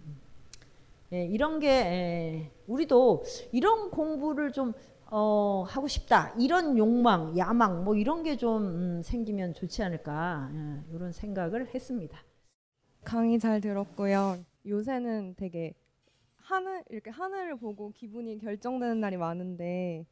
예, 1.13 1.25
이런 1.27 1.59
게 1.59 1.69
예, 1.69 2.51
우리도 2.69 3.25
이런 3.51 3.91
공부를 3.91 4.53
좀 4.53 4.73
어, 5.11 5.65
하고 5.67 5.89
싶다 5.89 6.33
이런 6.39 6.79
욕망, 6.79 7.37
야망 7.37 7.83
뭐 7.85 7.97
이런 7.97 8.23
게좀 8.23 8.63
음, 8.67 9.03
생기면 9.03 9.55
좋지 9.55 9.83
않을까 9.83 10.49
예, 10.55 10.95
이런 10.95 11.11
생각을 11.11 11.75
했습니다. 11.75 12.17
강의 13.03 13.41
잘 13.41 13.61
들었고요. 13.61 14.37
요새는 14.65 15.35
되게 15.37 15.75
하늘 16.37 16.85
이렇게 16.89 17.11
하늘을 17.11 17.57
보고 17.57 17.91
기분이 17.91 18.39
결정되는 18.39 19.01
날이 19.01 19.17
많은데 19.17 20.07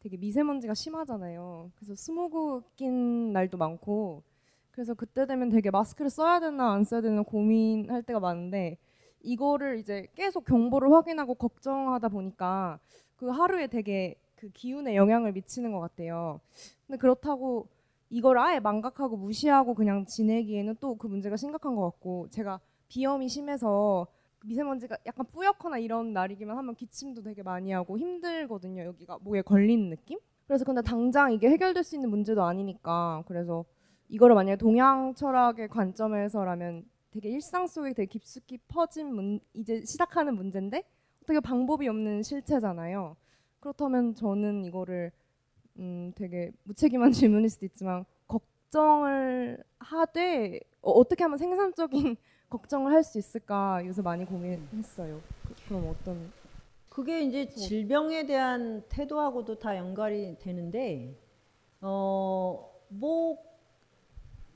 되게 0.00 0.16
미세먼지가 0.16 0.74
심하잖아요. 0.74 1.70
그래서 1.76 1.94
스모그 1.94 2.62
낀 2.76 3.32
날도 3.32 3.58
많고 3.58 4.22
그래서 4.70 4.94
그때 4.94 5.26
되면 5.26 5.48
되게 5.48 5.70
마스크를 5.70 6.10
써야 6.10 6.38
되나 6.40 6.72
안 6.72 6.84
써야 6.84 7.00
되나 7.00 7.22
고민할 7.22 8.02
때가 8.02 8.20
많은데 8.20 8.78
이거를 9.22 9.78
이제 9.78 10.06
계속 10.14 10.44
경보를 10.44 10.92
확인하고 10.92 11.34
걱정하다 11.34 12.08
보니까 12.08 12.78
그 13.16 13.28
하루에 13.28 13.66
되게 13.66 14.14
그 14.36 14.50
기운에 14.50 14.94
영향을 14.94 15.32
미치는 15.32 15.72
것 15.72 15.80
같아요. 15.80 16.40
근데 16.86 16.96
그렇다고 16.98 17.66
이걸 18.10 18.38
아예 18.38 18.60
망각하고 18.60 19.16
무시하고 19.16 19.74
그냥 19.74 20.06
지내기에는 20.06 20.76
또 20.80 20.94
그 20.96 21.08
문제가 21.08 21.36
심각한 21.36 21.74
것 21.74 21.82
같고 21.82 22.28
제가 22.30 22.60
비염이 22.88 23.28
심해서 23.28 24.06
미세먼지가 24.44 24.96
약간 25.06 25.26
뿌옇거나 25.32 25.78
이런 25.78 26.12
날이기만 26.12 26.56
하면 26.56 26.74
기침도 26.74 27.22
되게 27.22 27.42
많이 27.42 27.72
하고 27.72 27.98
힘들거든요. 27.98 28.84
여기가 28.84 29.18
목에 29.20 29.42
걸리는 29.42 29.90
느낌? 29.90 30.18
그래서 30.46 30.64
근데 30.64 30.80
당장 30.82 31.32
이게 31.32 31.48
해결될 31.50 31.84
수 31.84 31.96
있는 31.96 32.10
문제도 32.10 32.42
아니니까 32.42 33.22
그래서 33.26 33.64
이거를 34.08 34.34
만약에 34.34 34.56
동양 34.56 35.14
철학의 35.14 35.68
관점에서라면 35.68 36.84
되게 37.10 37.28
일상 37.30 37.66
속에 37.66 37.92
되게 37.92 38.06
깊숙이 38.06 38.58
퍼진 38.68 39.14
문, 39.14 39.40
이제 39.54 39.84
시작하는 39.84 40.34
문제인데 40.34 40.84
어떻게 41.22 41.40
방법이 41.40 41.88
없는 41.88 42.22
실체잖아요. 42.22 43.16
그렇다면 43.60 44.14
저는 44.14 44.64
이거를 44.64 45.12
음, 45.78 46.12
되게 46.14 46.52
무책임한 46.64 47.10
질문일 47.12 47.50
수도 47.50 47.66
있지만 47.66 48.04
걱정을 48.26 49.62
하되 49.78 50.60
어, 50.80 50.90
어떻게 50.92 51.24
하면 51.24 51.38
생산적인 51.38 52.16
걱정을 52.50 52.92
할 52.92 53.02
수 53.04 53.18
있을까 53.18 53.82
요새 53.86 54.02
많이 54.02 54.24
고민했어요. 54.24 55.22
그, 55.46 55.54
그럼 55.66 55.88
어떤 55.88 56.32
그게 56.88 57.22
이제 57.22 57.48
질병에 57.48 58.26
대한 58.26 58.82
태도하고도 58.88 59.58
다 59.58 59.76
연관이 59.76 60.36
되는데 60.38 61.16
어뭐 61.80 63.38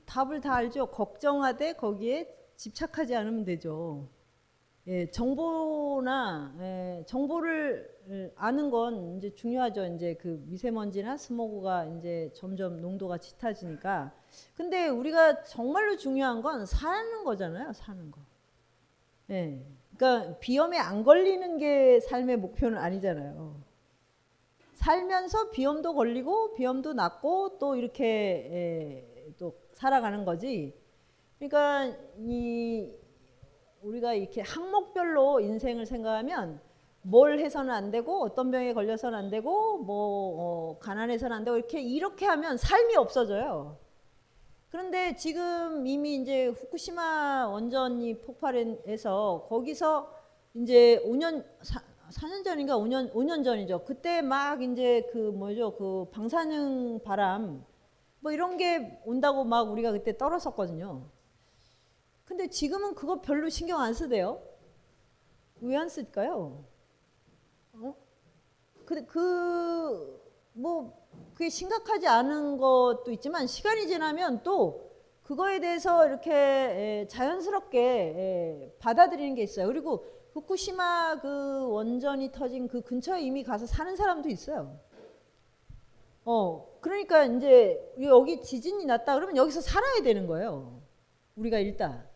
답을 0.05 0.41
다 0.41 0.55
알죠. 0.55 0.87
걱정하되 0.87 1.73
거기에 1.73 2.35
집착하지 2.55 3.15
않으면 3.15 3.45
되죠. 3.45 4.09
예, 4.87 5.09
정보나 5.11 6.55
예, 6.59 7.03
정보를 7.07 7.89
아는 8.35 8.69
건 8.69 9.17
이제 9.17 9.33
중요하죠. 9.33 9.85
이제 9.95 10.15
그 10.15 10.43
미세먼지나 10.47 11.17
스모그가 11.17 11.85
이제 11.85 12.31
점점 12.35 12.81
농도가 12.81 13.17
짙어지니까. 13.17 14.13
근데 14.55 14.87
우리가 14.87 15.43
정말로 15.43 15.97
중요한 15.97 16.41
건 16.41 16.65
사는 16.65 17.23
거잖아요. 17.23 17.73
사는 17.73 18.11
거. 18.11 18.21
예. 19.29 19.65
그러니까 19.95 20.37
비염에 20.39 20.77
안 20.77 21.03
걸리는 21.03 21.57
게 21.57 21.99
삶의 21.99 22.37
목표는 22.37 22.77
아니잖아요. 22.77 23.61
살면서 24.75 25.51
비염도 25.51 25.93
걸리고 25.93 26.55
비염도 26.55 26.93
낫고 26.93 27.57
또 27.57 27.75
이렇게 27.75 28.05
예, 28.51 29.33
또 29.37 29.55
살아가는 29.71 30.25
거지. 30.25 30.75
그러니까 31.39 31.95
이 32.17 32.91
우리가 33.81 34.13
이렇게 34.13 34.41
항목별로 34.41 35.39
인생을 35.39 35.85
생각하면 35.85 36.59
뭘 37.01 37.39
해서는 37.39 37.73
안 37.73 37.91
되고 37.91 38.23
어떤 38.23 38.49
병에 38.49 38.73
걸려서는 38.73 39.17
안 39.17 39.29
되고 39.29 39.77
뭐 39.77 40.75
어, 40.75 40.79
가난해서는 40.79 41.35
안 41.35 41.43
되고 41.43 41.57
이렇게 41.57 41.81
이렇게 41.81 42.25
하면 42.25 42.57
삶이 42.57 42.95
없어져요. 42.95 43.77
그런데 44.73 45.15
지금 45.15 45.85
이미 45.85 46.15
이제 46.15 46.47
후쿠시마 46.47 47.47
원전이 47.47 48.21
폭발해서 48.21 49.45
거기서 49.47 50.11
이제 50.55 50.99
5년 51.05 51.45
4, 51.61 51.79
4년 52.09 52.43
전인가 52.43 52.75
5년 52.79 53.13
5년 53.13 53.43
전이죠. 53.43 53.85
그때 53.85 54.23
막 54.23 54.63
이제 54.63 55.07
그 55.11 55.29
뭐죠 55.29 55.75
그 55.75 56.09
방사능 56.11 57.03
바람 57.03 57.63
뭐 58.19 58.31
이런 58.31 58.57
게 58.57 58.99
온다고 59.05 59.43
막 59.43 59.69
우리가 59.69 59.91
그때 59.91 60.17
떨었었거든요. 60.17 61.07
근데 62.25 62.47
지금은 62.47 62.95
그거 62.95 63.21
별로 63.21 63.49
신경 63.49 63.79
안 63.79 63.93
쓰대요. 63.93 64.41
왜 65.61 65.75
안 65.77 65.87
쓸까요? 65.87 66.65
어? 67.73 67.95
그, 68.85 69.05
그, 69.05 70.19
뭐, 70.53 71.02
그게 71.33 71.49
심각하지 71.49 72.07
않은 72.07 72.57
것도 72.57 73.11
있지만 73.11 73.47
시간이 73.47 73.87
지나면 73.87 74.43
또 74.43 74.91
그거에 75.23 75.59
대해서 75.59 76.05
이렇게 76.05 77.07
자연스럽게 77.09 78.75
받아들이는 78.79 79.35
게 79.35 79.43
있어요. 79.43 79.67
그리고 79.67 80.05
후쿠시마 80.33 81.19
그 81.21 81.67
원전이 81.69 82.31
터진 82.31 82.67
그 82.67 82.81
근처에 82.81 83.21
이미 83.21 83.43
가서 83.43 83.65
사는 83.65 83.95
사람도 83.95 84.29
있어요. 84.29 84.79
어, 86.25 86.77
그러니까 86.81 87.23
이제 87.25 87.95
여기 88.01 88.41
지진이 88.41 88.85
났다 88.85 89.15
그러면 89.15 89.37
여기서 89.37 89.61
살아야 89.61 90.01
되는 90.01 90.27
거예요. 90.27 90.81
우리가 91.35 91.59
일단. 91.59 92.07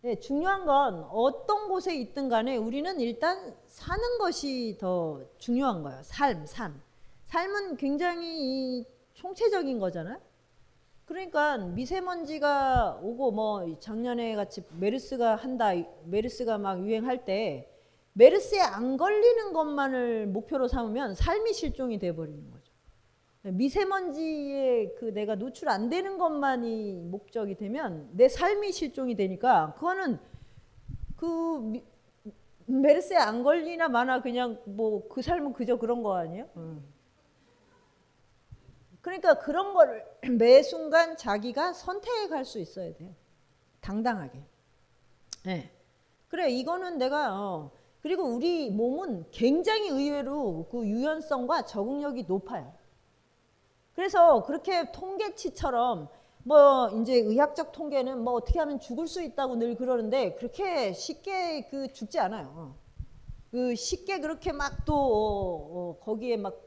네, 0.00 0.18
중요한 0.20 0.64
건 0.64 1.04
어떤 1.10 1.68
곳에 1.68 1.96
있든 1.96 2.28
간에 2.28 2.56
우리는 2.56 3.00
일단 3.00 3.56
사는 3.66 4.18
것이 4.18 4.78
더 4.78 5.20
중요한 5.38 5.82
거예요. 5.82 6.00
삶, 6.04 6.46
삶. 6.46 6.80
삶은 7.28 7.76
굉장히 7.76 8.84
총체적인 9.14 9.78
거잖아요. 9.78 10.18
그러니까 11.04 11.58
미세먼지가 11.58 13.00
오고 13.02 13.32
뭐 13.32 13.78
작년에 13.80 14.34
같이 14.34 14.62
메르스가 14.78 15.36
한다, 15.36 15.72
메르스가 16.04 16.58
막 16.58 16.84
유행할 16.86 17.24
때 17.24 17.68
메르스에 18.14 18.60
안 18.60 18.96
걸리는 18.96 19.52
것만을 19.52 20.26
목표로 20.26 20.68
삼으면 20.68 21.14
삶이 21.14 21.52
실종이 21.52 21.98
돼 21.98 22.14
버리는 22.14 22.50
거죠. 22.50 22.72
미세먼지에 23.42 24.94
그 24.98 25.06
내가 25.14 25.34
노출 25.36 25.68
안 25.68 25.88
되는 25.88 26.18
것만이 26.18 26.94
목적이 27.10 27.54
되면 27.56 28.08
내 28.12 28.28
삶이 28.28 28.72
실종이 28.72 29.14
되니까 29.14 29.74
그거는 29.74 30.18
그 31.16 31.60
미, 31.60 31.82
메르스에 32.66 33.16
안 33.16 33.42
걸리나 33.42 33.88
마나 33.88 34.20
그냥 34.20 34.60
뭐 34.64 35.08
그 35.08 35.22
삶은 35.22 35.52
그저 35.52 35.76
그런 35.76 36.02
거 36.02 36.16
아니에요? 36.16 36.48
음. 36.56 36.97
그러니까 39.08 39.38
그런 39.38 39.72
거를 39.72 40.04
매 40.38 40.62
순간 40.62 41.16
자기가 41.16 41.72
선택할 41.72 42.44
수 42.44 42.58
있어야 42.58 42.94
돼요. 42.94 43.14
당당하게. 43.80 44.42
네. 45.44 45.70
그래 46.28 46.50
이거는 46.50 46.98
내가 46.98 47.40
어, 47.40 47.70
그리고 48.02 48.24
우리 48.24 48.70
몸은 48.70 49.30
굉장히 49.30 49.88
의외로 49.88 50.66
그 50.70 50.86
유연성과 50.86 51.62
적응력이 51.62 52.24
높아요. 52.24 52.74
그래서 53.94 54.42
그렇게 54.44 54.92
통계치처럼 54.92 56.08
뭐 56.44 56.88
이제 57.00 57.14
의학적 57.14 57.72
통계는 57.72 58.22
뭐 58.22 58.34
어떻게 58.34 58.58
하면 58.58 58.78
죽을 58.78 59.08
수 59.08 59.22
있다고 59.22 59.56
늘 59.56 59.74
그러는데 59.74 60.34
그렇게 60.34 60.92
쉽게 60.92 61.68
그 61.70 61.92
죽지 61.94 62.18
않아요. 62.20 62.76
그 63.50 63.74
쉽게 63.74 64.20
그렇게 64.20 64.52
막또 64.52 64.94
어, 64.94 65.78
어, 65.96 65.98
거기에 66.00 66.36
막 66.36 66.62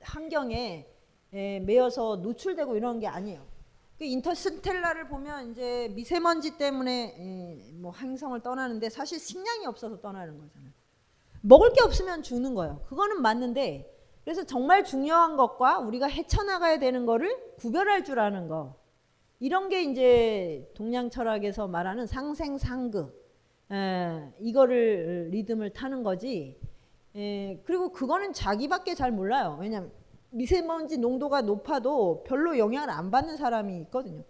환경에 0.00 0.95
에, 1.36 1.60
매여서 1.60 2.16
노출되고 2.16 2.76
이런 2.76 2.98
게 2.98 3.06
아니에요. 3.06 3.44
그 3.98 4.04
인터스텔라를 4.04 5.08
보면 5.08 5.50
이제 5.50 5.92
미세먼지 5.94 6.56
때문에 6.56 7.14
에, 7.18 7.72
뭐 7.74 7.92
행성을 7.92 8.38
떠나는데 8.40 8.88
사실 8.88 9.20
식량이 9.20 9.66
없어서 9.66 10.00
떠나는 10.00 10.38
거잖아요. 10.38 10.72
먹을 11.42 11.72
게 11.74 11.82
없으면 11.82 12.22
죽는 12.22 12.54
거예요. 12.54 12.80
그거는 12.86 13.20
맞는데 13.20 13.92
그래서 14.24 14.44
정말 14.44 14.82
중요한 14.82 15.36
것과 15.36 15.78
우리가 15.80 16.08
헤쳐나가야 16.08 16.78
되는 16.78 17.04
거를 17.04 17.54
구별할 17.58 18.02
줄 18.02 18.18
아는 18.18 18.48
거. 18.48 18.74
이런 19.38 19.68
게 19.68 19.82
이제 19.82 20.72
동양 20.74 21.10
철학에서 21.10 21.68
말하는 21.68 22.06
상생상극. 22.06 23.26
에, 23.72 24.32
이거를 24.40 25.28
리듬을 25.32 25.70
타는 25.74 26.02
거지. 26.02 26.58
에, 27.14 27.60
그리고 27.64 27.92
그거는 27.92 28.32
자기밖에 28.32 28.94
잘 28.94 29.12
몰라요. 29.12 29.58
왜냐면 29.60 29.92
미세먼지 30.36 30.98
농도가 30.98 31.40
높아도 31.40 32.22
별로 32.24 32.58
영향을 32.58 32.90
안 32.90 33.10
받는 33.10 33.36
사람이 33.36 33.80
있거든요. 33.82 34.22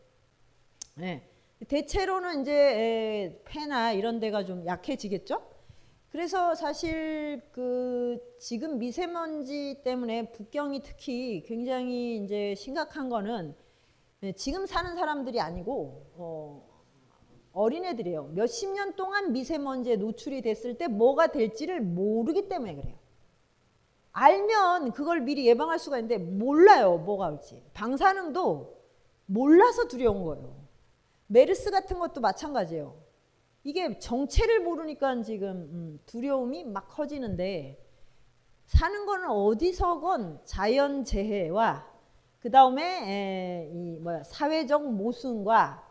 예. 1.01 1.23
대체로는 1.67 2.43
이제 2.43 3.43
폐나 3.45 3.93
이런 3.93 4.21
데가 4.21 4.45
좀 4.45 4.65
약해지겠죠? 4.67 5.43
그래서 6.11 6.55
사실 6.55 7.43
그 7.51 8.19
지금 8.39 8.79
미세먼지 8.79 9.83
때문에 9.83 10.31
북경이 10.31 10.83
특히 10.83 11.43
굉장히 11.45 12.23
이제 12.23 12.55
심각한 12.55 13.09
거는 13.09 13.55
네, 14.21 14.33
지금 14.33 14.65
사는 14.65 14.95
사람들이 14.95 15.41
아니고 15.41 16.07
어 16.15 16.63
어린애들이에요. 17.53 18.31
몇십 18.35 18.73
년 18.73 18.95
동안 18.95 19.33
미세먼지에 19.33 19.97
노출이 19.97 20.43
됐을 20.43 20.79
때 20.79 20.87
뭐가 20.87 21.29
될지를 21.29 21.81
모르기 21.81 22.49
때문에 22.49 22.77
그래요. 22.77 23.06
알면 24.19 24.93
그걸 24.93 25.21
미리 25.21 25.47
예방할 25.47 25.79
수가 25.79 25.99
있는데 25.99 26.17
몰라요. 26.17 26.97
뭐가 26.97 27.29
올지. 27.29 27.63
방사능도 27.75 28.75
몰라서 29.27 29.89
두려운 29.89 30.25
거예요. 30.25 30.57
메르스 31.27 31.71
같은 31.71 31.99
것도 31.99 32.23
마찬가지예요. 32.23 32.97
이게 33.63 33.99
정체를 33.99 34.61
모르니까 34.61 35.21
지금 35.21 35.51
음, 35.51 36.01
두려움이 36.07 36.65
막 36.65 36.89
커지는데 36.89 37.79
사는 38.65 39.05
거는 39.05 39.29
어디서건 39.29 40.41
자연 40.45 41.05
재해와 41.05 41.87
그 42.39 42.51
다음에 42.51 43.71
이 43.71 43.99
뭐야 43.99 44.23
사회적 44.23 44.95
모순과 44.95 45.85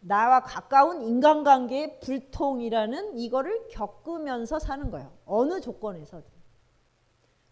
나와 0.00 0.42
가까운 0.42 1.00
인간관계의 1.00 2.00
불통이라는 2.00 3.16
이거를 3.16 3.68
겪으면서 3.68 4.58
사는 4.58 4.90
거예요. 4.90 5.10
어느 5.24 5.62
조건에서든. 5.62 6.33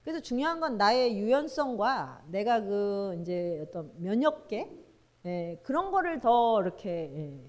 그래서 0.03 0.21
중요한 0.21 0.59
건 0.61 0.77
나의 0.77 1.17
유연성과 1.17 2.25
내가 2.29 2.61
그 2.61 3.17
이제 3.21 3.61
어떤 3.63 3.93
면역계 3.99 4.71
예, 5.27 5.61
그런 5.63 5.93
거를 5.93 6.19
더 6.21 6.61
이렇게 6.61 7.13
예, 7.15 7.41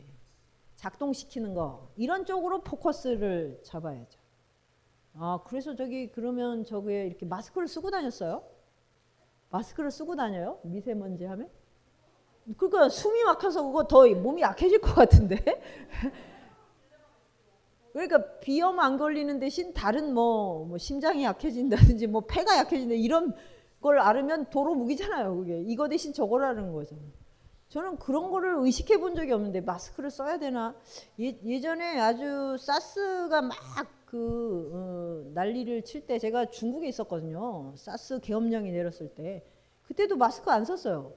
작동시키는 0.75 1.55
거 1.55 1.89
이런 1.95 2.25
쪽으로 2.25 2.61
포커스를 2.61 3.61
잡아야죠. 3.63 4.19
아 5.15 5.39
그래서 5.45 5.75
저기 5.75 6.11
그러면 6.11 6.63
저게 6.63 7.07
이렇게 7.07 7.25
마스크를 7.25 7.67
쓰고 7.67 7.89
다녔어요? 7.89 8.43
마스크를 9.49 9.89
쓰고 9.89 10.15
다녀요? 10.15 10.59
미세먼지 10.63 11.25
하면? 11.25 11.49
그러니까 12.57 12.89
숨이 12.89 13.23
막혀서 13.23 13.63
그거 13.63 13.87
더 13.87 14.07
몸이 14.07 14.41
약해질 14.41 14.81
것 14.81 14.93
같은데. 14.93 15.37
그러니까 17.93 18.39
비염 18.39 18.79
안 18.79 18.97
걸리는 18.97 19.39
대신 19.39 19.73
다른 19.73 20.13
뭐, 20.13 20.65
뭐 20.65 20.77
심장이 20.77 21.23
약해진다든지 21.23 22.07
뭐 22.07 22.21
폐가 22.27 22.57
약해진다 22.57 22.95
이런 22.95 23.33
걸 23.81 23.99
알으면 23.99 24.49
도로 24.49 24.73
무기잖아요. 24.75 25.35
그게 25.37 25.61
이거 25.61 25.87
대신 25.87 26.11
저거라는 26.11 26.73
거잖아요. 26.73 27.05
저는 27.69 27.97
그런 27.97 28.29
거를 28.31 28.55
의식해 28.59 28.97
본 28.97 29.15
적이 29.15 29.33
없는데 29.33 29.61
마스크를 29.61 30.09
써야 30.11 30.37
되나? 30.37 30.75
예, 31.19 31.59
전에 31.59 31.99
아주 31.99 32.55
사스가 32.59 33.41
막그 33.41 34.69
어, 34.73 35.31
난리를 35.33 35.83
칠 35.83 36.05
때 36.05 36.19
제가 36.19 36.45
중국에 36.51 36.87
있었거든요. 36.87 37.73
사스 37.75 38.19
계엄령이 38.19 38.71
내렸을 38.71 39.09
때 39.15 39.43
그때도 39.83 40.17
마스크 40.17 40.49
안 40.51 40.65
썼어요. 40.65 41.13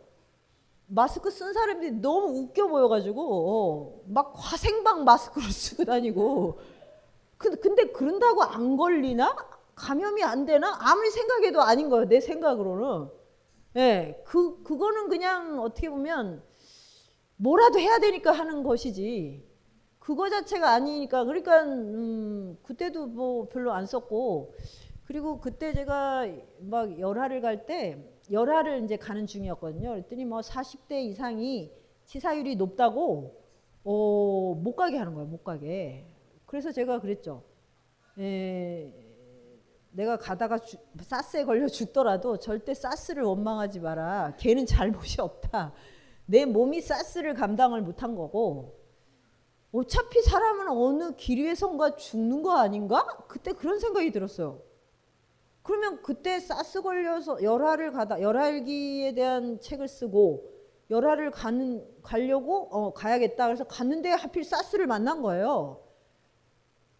마스크 0.86 1.30
쓴 1.30 1.52
사람들이 1.52 1.92
너무 2.00 2.38
웃겨 2.38 2.68
보여가지고 2.68 3.22
어, 3.22 4.02
막 4.06 4.32
화생방 4.36 5.04
마스크를 5.04 5.48
쓰고 5.50 5.84
다니고 5.84 6.58
근데 7.38 7.86
그런다고 7.92 8.42
안 8.42 8.76
걸리나? 8.76 9.36
감염이 9.74 10.22
안 10.24 10.46
되나? 10.46 10.74
아무리 10.80 11.10
생각해도 11.10 11.60
아닌 11.60 11.90
거예요. 11.90 12.08
내 12.08 12.18
생각으로는. 12.20 13.10
예, 13.76 14.22
그, 14.24 14.62
그거는 14.62 15.08
그냥 15.08 15.60
어떻게 15.60 15.90
보면 15.90 16.42
뭐라도 17.36 17.78
해야 17.78 17.98
되니까 17.98 18.32
하는 18.32 18.62
것이지. 18.62 19.46
그거 19.98 20.30
자체가 20.30 20.70
아니니까. 20.70 21.24
그러니까, 21.24 21.62
음, 21.62 22.56
그때도 22.62 23.08
뭐 23.08 23.48
별로 23.48 23.72
안 23.72 23.84
썼고. 23.84 24.54
그리고 25.04 25.40
그때 25.40 25.74
제가 25.74 26.26
막 26.60 26.98
열화를 26.98 27.42
갈 27.42 27.66
때, 27.66 28.15
열화를 28.30 28.84
이제 28.84 28.96
가는 28.96 29.26
중이었거든요. 29.26 29.90
그랬더니 29.90 30.24
뭐 30.24 30.40
40대 30.40 31.04
이상이 31.04 31.72
치사율이 32.04 32.56
높다고 32.56 33.42
어, 33.84 34.54
못 34.54 34.74
가게 34.74 34.96
하는 34.96 35.14
거야, 35.14 35.24
못 35.24 35.44
가게. 35.44 36.04
그래서 36.44 36.72
제가 36.72 37.00
그랬죠. 37.00 37.42
에, 38.18 38.92
내가 39.92 40.16
가다가 40.16 40.58
주, 40.58 40.76
사스에 41.00 41.44
걸려 41.44 41.68
죽더라도 41.68 42.38
절대 42.38 42.74
사스를 42.74 43.22
원망하지 43.22 43.80
마라. 43.80 44.34
걔는 44.38 44.66
잘못이 44.66 45.20
없다. 45.20 45.72
내 46.26 46.44
몸이 46.44 46.80
사스를 46.80 47.34
감당을 47.34 47.82
못한 47.82 48.16
거고 48.16 48.76
어차피 49.72 50.20
사람은 50.22 50.68
어느 50.68 51.14
길 51.16 51.44
위에선가 51.44 51.96
죽는 51.96 52.42
거 52.42 52.56
아닌가? 52.56 53.04
그때 53.28 53.52
그런 53.52 53.78
생각이 53.78 54.10
들었어요. 54.10 54.65
그러면 55.66 56.00
그때 56.00 56.38
사스 56.38 56.80
걸려서 56.80 57.42
열화를 57.42 57.90
가다 57.90 58.20
열화일기에 58.20 59.14
대한 59.14 59.58
책을 59.58 59.88
쓰고 59.88 60.48
열화를 60.90 61.32
가는 61.32 61.84
가려고 62.02 62.68
어, 62.70 62.92
가야겠다. 62.92 63.46
그래서 63.46 63.64
갔는데 63.64 64.10
하필 64.10 64.44
사스를 64.44 64.86
만난 64.86 65.22
거예요. 65.22 65.82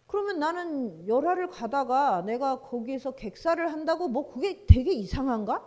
그러면 0.05 0.39
나는 0.39 1.07
열화를 1.07 1.47
가다가 1.47 2.21
내가 2.23 2.59
거기에서 2.59 3.11
객사를 3.11 3.65
한다고 3.71 4.09
뭐 4.09 4.27
그게 4.27 4.65
되게 4.65 4.91
이상한가? 4.91 5.65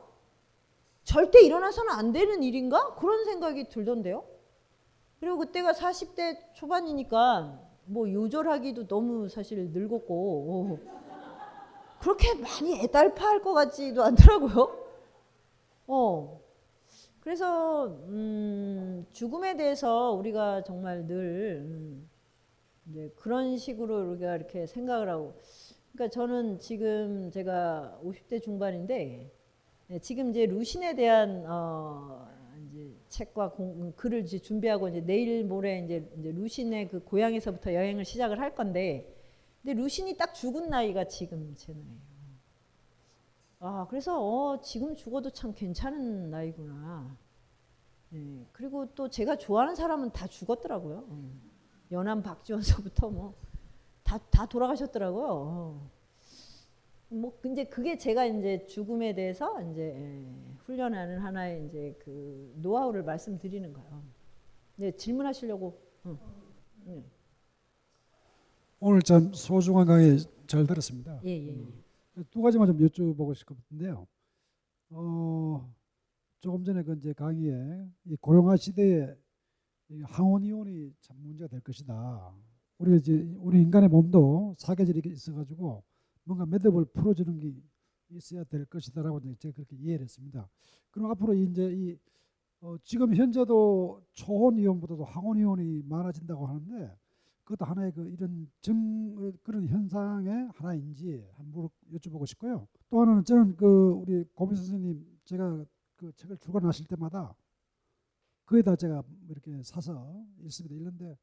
절대 1.02 1.40
일어나서는 1.42 1.92
안 1.92 2.12
되는 2.12 2.42
일인가? 2.42 2.96
그런 2.96 3.24
생각이 3.24 3.70
들던데요. 3.70 4.24
그리고 5.20 5.38
그때가 5.38 5.72
40대 5.72 6.52
초반이니까 6.52 7.60
뭐 7.86 8.10
요절하기도 8.12 8.86
너무 8.86 9.28
사실 9.30 9.70
늙었고 9.72 10.78
그렇게 12.00 12.34
많이 12.34 12.82
애달파할 12.82 13.42
것 13.42 13.52
같지도 13.52 14.02
않더라고요. 14.02 14.86
어. 15.86 16.40
그래서 17.20 17.88
음, 18.08 19.06
죽음에 19.12 19.56
대해서 19.56 20.12
우리가 20.12 20.64
정말 20.64 21.06
늘 21.06 21.60
음, 21.62 22.08
이제 22.88 23.12
그런 23.16 23.58
식으로 23.58 24.12
우리가 24.12 24.36
이렇게 24.36 24.66
생각을 24.66 25.10
하고 25.10 25.34
그러니까 25.92 26.12
저는 26.12 26.58
지금 26.58 27.30
제가 27.30 28.00
50대 28.02 28.42
중반인데 28.42 29.30
네, 29.88 29.98
지금 29.98 30.30
이제 30.30 30.46
루신에 30.46 30.94
대한 30.94 31.44
어, 31.46 32.26
이제 32.70 32.94
책과 33.10 33.50
공, 33.50 33.92
글을 33.96 34.20
이제 34.22 34.38
준비하고 34.38 34.88
이제 34.88 35.02
내일 35.02 35.44
모레 35.44 35.80
이제, 35.84 36.08
이제 36.18 36.32
루신의 36.32 36.88
그 36.88 37.00
고향에서부터 37.04 37.74
여행을 37.74 38.06
시작을 38.06 38.40
할 38.40 38.54
건데 38.54 39.19
근데 39.62 39.74
루신이 39.80 40.16
딱 40.16 40.32
죽은 40.34 40.70
나이가 40.70 41.06
지금 41.06 41.54
제 41.56 41.72
나이예요. 41.72 42.10
아 43.60 43.86
그래서 43.90 44.22
어, 44.22 44.60
지금 44.62 44.94
죽어도 44.94 45.30
참 45.30 45.52
괜찮은 45.54 46.30
나이구나. 46.30 47.16
네, 48.10 48.46
그리고 48.52 48.86
또 48.94 49.08
제가 49.08 49.36
좋아하는 49.36 49.74
사람은 49.74 50.12
다 50.12 50.26
죽었더라고요. 50.26 51.04
어. 51.08 51.30
연암 51.92 52.22
박지원서부터 52.22 53.10
뭐 53.10 53.34
다 54.04 54.18
다 54.30 54.46
돌아가셨더라고요. 54.46 55.26
어. 55.30 55.90
뭐 57.10 57.38
이제 57.44 57.64
그게 57.64 57.96
제가 57.98 58.24
이제 58.26 58.66
죽음에 58.66 59.14
대해서 59.14 59.60
이제 59.62 59.82
예, 59.96 60.24
훈련하는 60.64 61.18
하나의 61.18 61.66
이제 61.66 61.96
그 62.00 62.52
노하우를 62.56 63.02
말씀드리는 63.04 63.72
거예요. 63.72 64.02
네 64.76 64.90
질문하시려고. 64.96 65.78
어. 66.04 66.18
네. 66.86 67.04
오늘 68.82 69.02
참 69.02 69.30
소중한 69.34 69.86
강의 69.86 70.18
잘 70.46 70.66
들었습니다. 70.66 71.20
예, 71.26 71.30
예, 71.30 71.66
예. 72.16 72.22
두 72.30 72.40
가지만 72.40 72.66
좀 72.66 72.78
여쭤보고 72.78 73.34
싶은데요. 73.34 74.06
어, 74.88 75.74
조금 76.40 76.64
전에 76.64 76.82
그 76.82 76.96
이제 76.96 77.12
강의에 77.12 77.54
이 78.06 78.16
고령화 78.16 78.56
시대에 78.56 79.14
이 79.90 80.00
항원 80.00 80.44
이온이 80.44 80.94
참 81.02 81.18
문제가 81.20 81.48
될 81.48 81.60
것이다. 81.60 82.32
우리 82.78 82.96
이제 82.96 83.12
우리 83.36 83.60
인간의 83.60 83.90
몸도 83.90 84.54
사계절이 84.56 85.02
있어가지고 85.04 85.84
뭔가 86.24 86.46
매듭을 86.46 86.86
풀어주는 86.86 87.38
게 87.38 87.52
있어야 88.08 88.44
될 88.44 88.64
것이다라고 88.64 89.20
제가 89.36 89.54
그렇게 89.56 89.76
이해를 89.76 90.04
했습니다. 90.04 90.48
그럼 90.90 91.10
앞으로 91.10 91.34
이제 91.34 91.70
이 91.70 91.98
어, 92.62 92.76
지금 92.82 93.14
현재도 93.14 94.02
초혼 94.12 94.58
이온보다도 94.58 95.04
항원 95.04 95.36
이온이 95.36 95.82
많아진다고 95.84 96.46
하는데 96.46 96.96
그것도 97.50 97.64
하나의 97.64 97.92
그 97.92 98.08
이런 98.08 98.48
정 98.60 98.76
어, 99.18 99.32
그런 99.42 99.66
현상의 99.66 100.48
하나인지 100.54 101.26
한번 101.36 101.68
여쭤보고 101.92 102.24
싶고요. 102.26 102.68
또 102.88 103.00
하나는 103.00 103.24
저는 103.24 103.56
그 103.56 103.90
우리 104.00 104.24
고민 104.34 104.54
선생님 104.54 105.04
제가 105.24 105.64
그 105.96 106.12
책을 106.14 106.38
출간하실 106.38 106.86
때마다 106.86 107.34
거기다 108.46 108.76
제가 108.76 109.02
이렇게 109.28 109.60
사서 109.64 110.24
읽습니다. 110.44 110.76
읽는데 110.76 111.18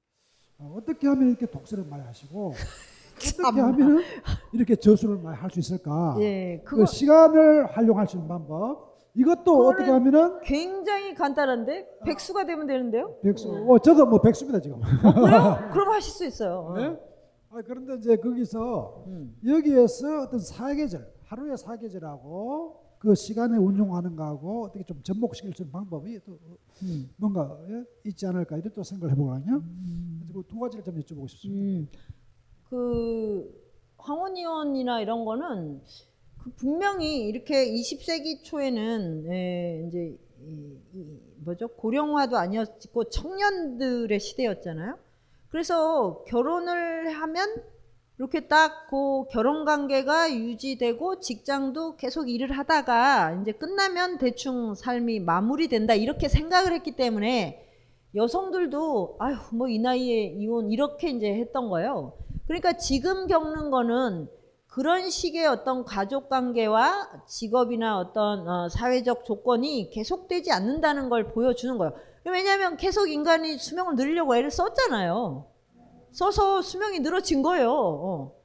어, 0.57 0.75
어떻게 0.77 1.07
하면 1.07 1.29
이렇게 1.29 1.45
독서를 1.45 1.85
많이 1.85 2.03
하시고 2.03 2.53
어떻게 3.17 3.61
하면은 3.61 4.03
이렇게 4.51 4.75
저술을 4.75 5.19
많이 5.19 5.37
할 5.37 5.49
수 5.49 5.59
있을까? 5.59 6.17
예, 6.19 6.61
그 6.65 6.71
그거 6.71 6.85
시간을 6.85 7.67
활용할 7.75 8.07
수 8.07 8.17
있는 8.17 8.27
방법. 8.27 8.87
이것도 9.17 9.67
어떻게 9.67 9.89
하면은 9.89 10.39
굉장히 10.41 11.15
간단한데 11.15 11.99
백수가 12.06 12.45
되면 12.45 12.67
되는데요. 12.67 13.15
백수. 13.23 13.49
어, 13.67 13.80
저도 13.80 14.06
뭐 14.06 14.21
백수입니다 14.21 14.60
지금. 14.62 14.80
그래요? 14.80 15.69
그럼 15.73 15.89
하실 15.89 16.13
수 16.13 16.25
있어요. 16.25 16.73
네? 16.77 16.95
아, 17.49 17.62
그런데 17.65 17.95
이제 17.95 18.15
거기서 18.15 19.06
음. 19.08 19.36
여기에서 19.43 20.21
어떤 20.21 20.39
사계절, 20.39 21.12
하루의 21.25 21.58
사계절하고 21.58 22.84
그 22.99 23.15
시간에 23.15 23.58
운용하는 23.58 24.15
거하고 24.15 24.65
어떻게 24.65 24.84
좀 24.84 25.01
접목시킬 25.01 25.53
수 25.56 25.63
있는 25.63 25.71
방법이 25.71 26.19
또 26.23 26.38
음. 26.84 27.10
뭔가 27.15 27.58
예? 27.69 27.84
있지 28.06 28.27
않을까 28.27 28.58
이런 28.58 28.71
또 28.73 28.84
생각을 28.84 29.13
해보거든요. 29.13 29.62
그래서 30.19 30.34
그두 30.34 30.60
가지를 30.60 30.84
좀 30.84 30.99
여쭤보고 30.99 31.27
싶습니다. 31.27 31.58
음, 31.60 31.88
그 32.69 33.67
황혼이온이나 33.97 35.01
이런 35.01 35.25
거는 35.25 35.80
그 35.80 36.07
분명히 36.55 37.27
이렇게 37.27 37.65
20세기 37.71 38.43
초에는 38.43 39.25
예, 39.31 39.86
이제 39.88 40.17
이, 40.41 40.77
이 40.93 41.19
뭐죠 41.43 41.67
고령화도 41.69 42.38
아니었고 42.38 43.05
청년들의 43.10 44.19
시대였잖아요. 44.19 44.97
그래서 45.49 46.23
결혼을 46.27 47.10
하면 47.12 47.63
이렇게 48.19 48.47
딱 48.47 48.88
그 48.89 49.25
결혼 49.31 49.65
관계가 49.65 50.33
유지되고 50.33 51.19
직장도 51.19 51.97
계속 51.97 52.29
일을 52.29 52.51
하다가 52.51 53.39
이제 53.41 53.51
끝나면 53.51 54.17
대충 54.17 54.73
삶이 54.75 55.19
마무리된다 55.19 55.93
이렇게 55.93 56.29
생각을 56.29 56.73
했기 56.73 56.95
때문에 56.95 57.63
여성들도 58.15 59.17
아휴 59.19 59.55
뭐 59.55 59.67
이 59.67 59.79
나이에 59.79 60.36
이혼 60.38 60.71
이렇게 60.71 61.10
이제 61.10 61.27
했던 61.33 61.69
거예요. 61.69 62.13
그러니까 62.47 62.77
지금 62.77 63.27
겪는 63.27 63.69
거는 63.71 64.29
그런 64.77 65.09
식의 65.09 65.47
어떤 65.47 65.83
가족 65.83 66.29
관계와 66.29 67.23
직업이나 67.25 67.97
어떤 67.97 68.47
어, 68.47 68.69
사회적 68.69 69.25
조건이 69.25 69.89
계속되지 69.89 70.51
않는다는 70.51 71.09
걸 71.09 71.31
보여주는 71.31 71.75
거예요. 71.79 71.93
왜냐하면 72.25 72.77
계속 72.77 73.07
인간이 73.07 73.57
수명을 73.57 73.95
늘리려고 73.95 74.35
애를 74.35 74.51
썼잖아요. 74.51 75.47
써서 76.11 76.61
수명이 76.61 76.99
늘어진 76.99 77.41
거예요. 77.41 77.71
어. 77.71 78.35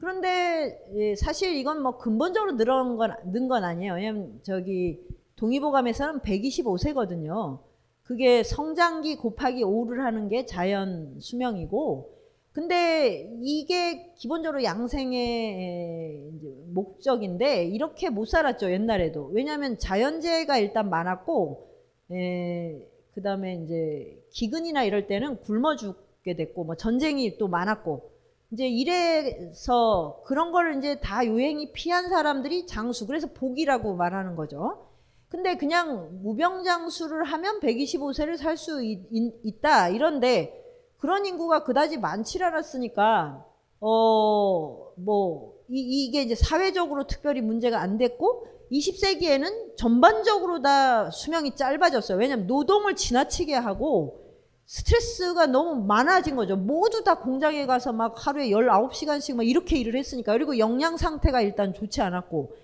그런데 0.00 0.82
예, 0.94 1.14
사실 1.14 1.54
이건 1.56 1.82
뭐 1.82 1.98
근본적으로 1.98 2.56
늘어난 2.56 2.96
건, 2.96 3.14
는 3.26 3.48
건 3.48 3.62
아니에요. 3.62 3.92
왜냐면 3.92 4.40
저기 4.42 4.98
동의보감에서는 5.36 6.20
125세거든요. 6.20 7.58
그게 8.02 8.42
성장기 8.42 9.16
곱하기 9.16 9.62
5를 9.62 9.98
하는 9.98 10.30
게 10.30 10.46
자연 10.46 11.20
수명이고 11.20 12.21
근데 12.52 13.30
이게 13.42 14.12
기본적으로 14.16 14.62
양생의 14.62 16.32
목적인데 16.74 17.64
이렇게 17.64 18.10
못 18.10 18.26
살았죠 18.26 18.70
옛날에도. 18.70 19.30
왜냐하면 19.32 19.78
자연재해가 19.78 20.58
일단 20.58 20.90
많았고 20.90 21.68
그 22.08 23.22
다음에 23.22 23.54
이제 23.56 24.22
기근이나 24.30 24.84
이럴 24.84 25.06
때는 25.06 25.40
굶어 25.40 25.76
죽게 25.76 26.36
됐고 26.36 26.64
뭐 26.64 26.74
전쟁이 26.76 27.38
또 27.38 27.48
많았고. 27.48 28.10
이제 28.50 28.68
이래서 28.68 30.22
그런 30.26 30.52
거를 30.52 30.76
이제 30.76 31.00
다 31.00 31.26
요행이 31.26 31.72
피한 31.72 32.10
사람들이 32.10 32.66
장수 32.66 33.06
그래서 33.06 33.28
복이라고 33.32 33.94
말하는 33.96 34.36
거죠. 34.36 34.88
근데 35.30 35.56
그냥 35.56 36.20
무병장수를 36.22 37.24
하면 37.24 37.60
125세를 37.60 38.36
살 38.36 38.58
수 38.58 38.82
있다. 38.82 39.88
이런데 39.88 40.61
그런 41.02 41.26
인구가 41.26 41.64
그다지 41.64 41.98
많지 41.98 42.40
않았으니까 42.40 43.44
어뭐 43.80 45.54
이게 45.68 46.22
이제 46.22 46.36
사회적으로 46.36 47.08
특별히 47.08 47.40
문제가 47.40 47.80
안 47.80 47.98
됐고 47.98 48.46
20세기에는 48.70 49.76
전반적으로 49.76 50.62
다 50.62 51.10
수명이 51.10 51.56
짧아졌어요. 51.56 52.18
왜냐하면 52.18 52.46
노동을 52.46 52.94
지나치게 52.94 53.52
하고 53.52 54.20
스트레스가 54.66 55.46
너무 55.46 55.84
많아진 55.84 56.36
거죠. 56.36 56.54
모두 56.54 57.02
다 57.02 57.18
공장에 57.18 57.66
가서 57.66 57.92
막 57.92 58.24
하루에 58.24 58.50
19시간씩 58.50 59.34
막 59.34 59.42
이렇게 59.44 59.76
일을 59.78 59.96
했으니까. 59.96 60.32
그리고 60.32 60.56
영양 60.58 60.96
상태가 60.96 61.40
일단 61.40 61.74
좋지 61.74 62.00
않았고. 62.00 62.54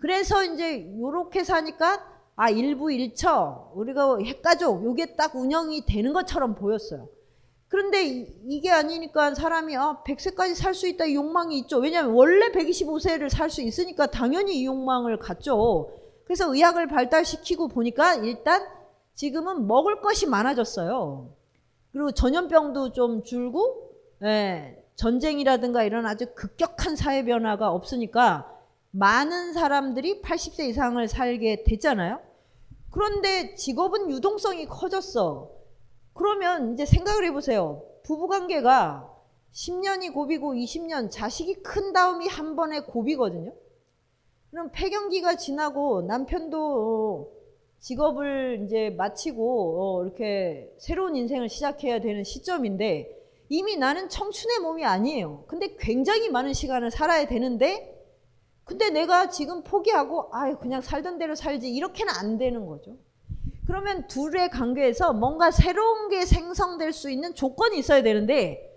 그래서 0.00 0.42
이제 0.42 0.90
요렇게 0.98 1.44
사니까 1.44 2.10
아, 2.36 2.48
일부 2.48 2.90
일처, 2.90 3.70
우리가 3.74 4.16
핵가족, 4.18 4.82
요게 4.82 5.16
딱 5.16 5.36
운영이 5.36 5.84
되는 5.84 6.14
것처럼 6.14 6.54
보였어요. 6.54 7.06
그런데 7.72 8.04
이, 8.04 8.60
게 8.60 8.70
아니니까 8.70 9.34
사람이 9.34 9.74
아, 9.78 10.02
100세까지 10.06 10.54
살 10.54 10.74
수 10.74 10.86
있다 10.86 11.06
이 11.06 11.14
욕망이 11.14 11.58
있죠. 11.60 11.78
왜냐하면 11.78 12.12
원래 12.12 12.50
125세를 12.50 13.30
살 13.30 13.48
수 13.48 13.62
있으니까 13.62 14.08
당연히 14.08 14.60
이 14.60 14.66
욕망을 14.66 15.18
갖죠. 15.18 15.90
그래서 16.26 16.54
의학을 16.54 16.88
발달시키고 16.88 17.68
보니까 17.68 18.16
일단 18.16 18.62
지금은 19.14 19.66
먹을 19.66 20.02
것이 20.02 20.26
많아졌어요. 20.26 21.34
그리고 21.92 22.12
전염병도 22.12 22.92
좀 22.92 23.22
줄고 23.22 23.90
예, 24.22 24.76
전쟁이라든가 24.96 25.82
이런 25.82 26.04
아주 26.04 26.26
급격한 26.34 26.94
사회 26.94 27.24
변화가 27.24 27.70
없으니까 27.72 28.54
많은 28.90 29.54
사람들이 29.54 30.20
80세 30.20 30.68
이상을 30.68 31.08
살게 31.08 31.64
됐잖아요. 31.64 32.20
그런데 32.90 33.54
직업은 33.54 34.10
유동성이 34.10 34.66
커졌어. 34.66 35.61
그러면 36.14 36.74
이제 36.74 36.84
생각을 36.84 37.24
해보세요. 37.24 37.84
부부관계가 38.04 39.08
10년이 39.52 40.12
고비고 40.12 40.54
20년 40.54 41.10
자식이 41.10 41.62
큰 41.62 41.92
다음이 41.92 42.26
한 42.26 42.56
번에 42.56 42.80
고비거든요. 42.80 43.52
그럼 44.50 44.70
폐경기가 44.72 45.36
지나고 45.36 46.02
남편도 46.02 47.42
직업을 47.80 48.64
이제 48.64 48.90
마치고 48.90 49.98
어, 49.98 50.04
이렇게 50.04 50.72
새로운 50.78 51.16
인생을 51.16 51.48
시작해야 51.48 52.00
되는 52.00 52.22
시점인데 52.22 53.18
이미 53.48 53.76
나는 53.76 54.08
청춘의 54.08 54.60
몸이 54.60 54.84
아니에요. 54.84 55.44
근데 55.46 55.76
굉장히 55.78 56.30
많은 56.30 56.52
시간을 56.52 56.90
살아야 56.90 57.26
되는데 57.26 57.92
근데 58.64 58.90
내가 58.90 59.28
지금 59.28 59.62
포기하고 59.64 60.30
아 60.32 60.56
그냥 60.58 60.80
살던 60.80 61.18
대로 61.18 61.34
살지 61.34 61.70
이렇게는 61.70 62.12
안 62.14 62.38
되는 62.38 62.66
거죠. 62.66 62.96
그러면 63.72 64.06
둘의 64.06 64.50
관계에서 64.50 65.14
뭔가 65.14 65.50
새로운 65.50 66.10
게 66.10 66.26
생성될 66.26 66.92
수 66.92 67.10
있는 67.10 67.34
조건이 67.34 67.78
있어야 67.78 68.02
되는데 68.02 68.70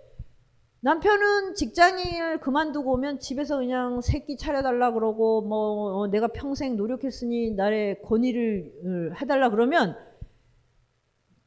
남편은 0.80 1.54
직장인을 1.54 2.40
그만두고 2.40 2.94
오면 2.94 3.20
집에서 3.20 3.58
그냥 3.58 4.00
새끼 4.00 4.38
차려달라 4.38 4.94
그러고 4.94 5.42
뭐 5.42 5.98
어, 5.98 6.06
내가 6.06 6.28
평생 6.28 6.78
노력했으니 6.78 7.50
나의 7.50 8.00
권위를 8.04 8.72
어, 9.12 9.14
해달라 9.20 9.50
그러면 9.50 9.98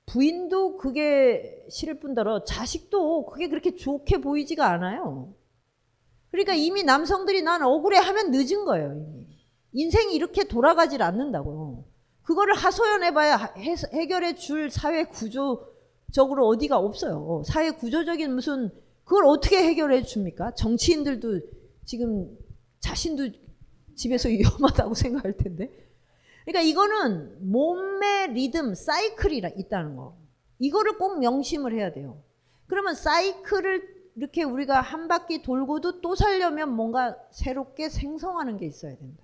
부인도 0.05 0.77
그게 0.77 1.65
싫을 1.71 1.99
뿐더러 1.99 2.43
자식도 2.43 3.25
그게 3.25 3.49
그렇게 3.49 3.75
좋게 3.75 4.21
보이지가 4.21 4.69
않아요. 4.69 5.33
그러니까 6.29 6.53
이미 6.53 6.83
남성들이 6.83 7.41
난 7.41 7.63
억울해 7.63 7.97
하면 7.97 8.29
늦은 8.29 8.65
거예요. 8.65 8.93
이미. 8.93 9.27
인생이 9.73 10.13
이렇게 10.13 10.43
돌아가질 10.43 11.01
않는다고요. 11.01 11.88
그거를 12.23 12.53
하소연해봐야 12.53 13.53
해결해 13.93 14.35
줄 14.35 14.69
사회 14.69 15.05
구조적으로 15.05 16.47
어디가 16.47 16.77
없어요. 16.77 17.43
사회 17.45 17.71
구조적인 17.71 18.33
무슨 18.33 18.71
그걸 19.03 19.25
어떻게 19.25 19.57
해결해 19.57 20.03
줍니까? 20.03 20.53
정치인들도 20.53 21.39
지금 21.85 22.37
자신도 22.79 23.29
집에서 23.95 24.29
위험하다고 24.29 24.93
생각할 24.93 25.35
텐데. 25.37 25.71
그러니까 26.45 26.61
이거는 26.61 27.51
몸의 27.51 28.33
리듬, 28.33 28.75
사이클이 28.75 29.41
있다는 29.57 29.95
거. 29.95 30.15
이거를 30.59 30.97
꼭 30.97 31.19
명심을 31.19 31.73
해야 31.73 31.91
돼요. 31.91 32.21
그러면 32.67 32.93
사이클을 32.93 33.99
이렇게 34.15 34.43
우리가 34.43 34.81
한 34.81 35.07
바퀴 35.07 35.41
돌고도 35.41 36.01
또 36.01 36.15
살려면 36.15 36.71
뭔가 36.75 37.17
새롭게 37.31 37.89
생성하는 37.89 38.57
게 38.57 38.65
있어야 38.65 38.95
된다. 38.95 39.23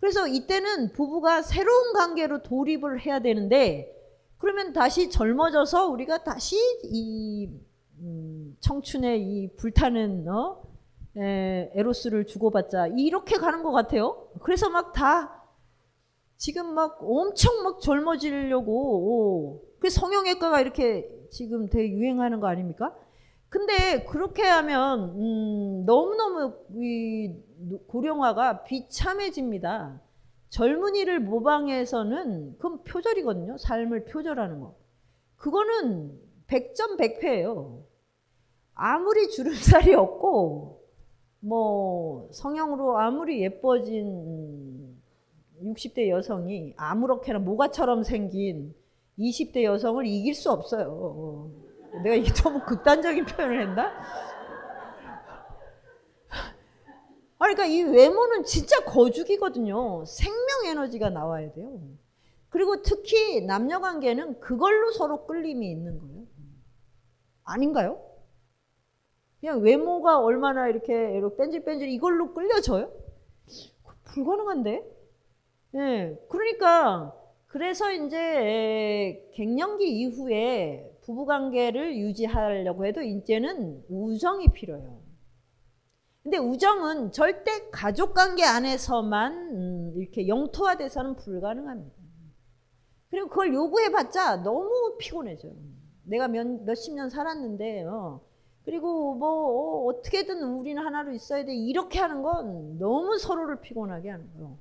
그래서 0.00 0.26
이때는 0.28 0.92
부부가 0.92 1.42
새로운 1.42 1.92
관계로 1.92 2.42
돌입을 2.42 3.00
해야 3.00 3.18
되는데 3.20 3.92
그러면 4.38 4.72
다시 4.72 5.10
젊어져서 5.10 5.88
우리가 5.88 6.22
다시 6.24 6.56
이 6.84 7.48
음, 7.98 8.56
청춘의 8.60 9.22
이 9.22 9.56
불타는 9.56 10.28
어? 10.28 10.62
에, 11.16 11.70
에로스를 11.74 12.26
주고받자 12.26 12.88
이렇게 12.88 13.36
가는 13.36 13.62
것 13.62 13.72
같아요. 13.72 14.28
그래서 14.42 14.68
막 14.68 14.92
다 14.92 15.36
지금 16.36 16.74
막 16.74 16.98
엄청 17.02 17.62
막 17.62 17.80
젊어지려고 17.80 19.62
그 19.78 19.88
성형외과가 19.88 20.60
이렇게 20.60 21.08
지금 21.30 21.68
되게 21.68 21.90
유행하는 21.90 22.40
거 22.40 22.46
아닙니까? 22.46 22.94
근데 23.48 24.04
그렇게 24.04 24.42
하면 24.42 25.16
음, 25.16 25.84
너무너무 25.86 26.54
이 26.76 27.34
고령화가 27.86 28.64
비참해집니다. 28.64 30.00
젊은이를 30.48 31.20
모방해서는 31.20 32.56
그건 32.58 32.82
표절이거든요. 32.84 33.58
삶을 33.58 34.04
표절하는 34.06 34.60
거. 34.60 34.74
그거는 35.36 36.18
백점백패예요. 36.46 37.84
아무리 38.74 39.30
주름살이 39.30 39.94
없고 39.94 40.82
뭐 41.40 42.28
성형으로 42.32 42.98
아무리 42.98 43.42
예뻐진 43.42 44.96
60대 45.62 46.08
여성이 46.08 46.74
아무렇게나 46.76 47.38
모가처럼 47.38 48.02
생긴 48.02 48.74
20대 49.18 49.62
여성을 49.62 50.04
이길 50.06 50.34
수 50.34 50.50
없어요. 50.50 51.65
내가 52.02 52.14
이게 52.14 52.32
너무 52.32 52.60
극단적인 52.60 53.24
표현을 53.26 53.62
했나? 53.62 53.92
아, 57.38 57.44
그러니까 57.44 57.66
이 57.66 57.82
외모는 57.82 58.44
진짜 58.44 58.84
거죽이거든요. 58.84 60.04
생명 60.06 60.66
에너지가 60.66 61.10
나와야 61.10 61.52
돼요. 61.52 61.80
그리고 62.48 62.80
특히 62.82 63.42
남녀 63.42 63.80
관계는 63.80 64.40
그걸로 64.40 64.90
서로 64.92 65.26
끌림이 65.26 65.70
있는 65.70 66.00
거예요. 66.00 66.24
아닌가요? 67.44 68.00
그냥 69.40 69.60
외모가 69.60 70.18
얼마나 70.18 70.68
이렇게 70.68 71.20
뺀질뺀질 71.36 71.88
이걸로 71.88 72.32
끌려져요? 72.32 72.90
불가능한데? 74.04 74.96
예. 75.74 75.78
네. 75.78 76.18
그러니까 76.30 77.14
그래서 77.46 77.92
이제 77.92 79.30
갱년기 79.34 79.86
이후에 79.98 80.90
부부관계를 81.06 81.96
유지하려고 81.98 82.84
해도 82.84 83.00
이제는 83.00 83.84
우정이 83.88 84.48
필요해요. 84.52 85.00
근데 86.22 86.38
우정은 86.38 87.12
절대 87.12 87.70
가족관계 87.70 88.42
안에서만 88.44 89.32
음, 89.32 89.92
이렇게 89.96 90.26
영토화돼서는 90.26 91.14
불가능합니다. 91.14 91.96
그리고 93.10 93.28
그걸 93.28 93.54
요구해봤자 93.54 94.42
너무 94.42 94.96
피곤해져요. 94.98 95.54
내가 96.02 96.26
몇, 96.26 96.44
몇십 96.64 96.94
년 96.94 97.08
살았는데, 97.08 97.84
어. 97.84 98.20
그리고 98.64 99.14
뭐, 99.14 99.86
어, 99.86 100.02
떻게든 100.02 100.42
우리는 100.42 100.84
하나로 100.84 101.12
있어야 101.12 101.44
돼. 101.44 101.54
이렇게 101.54 102.00
하는 102.00 102.22
건 102.22 102.78
너무 102.78 103.16
서로를 103.18 103.60
피곤하게 103.60 104.10
하는 104.10 104.32
거예요. 104.34 104.58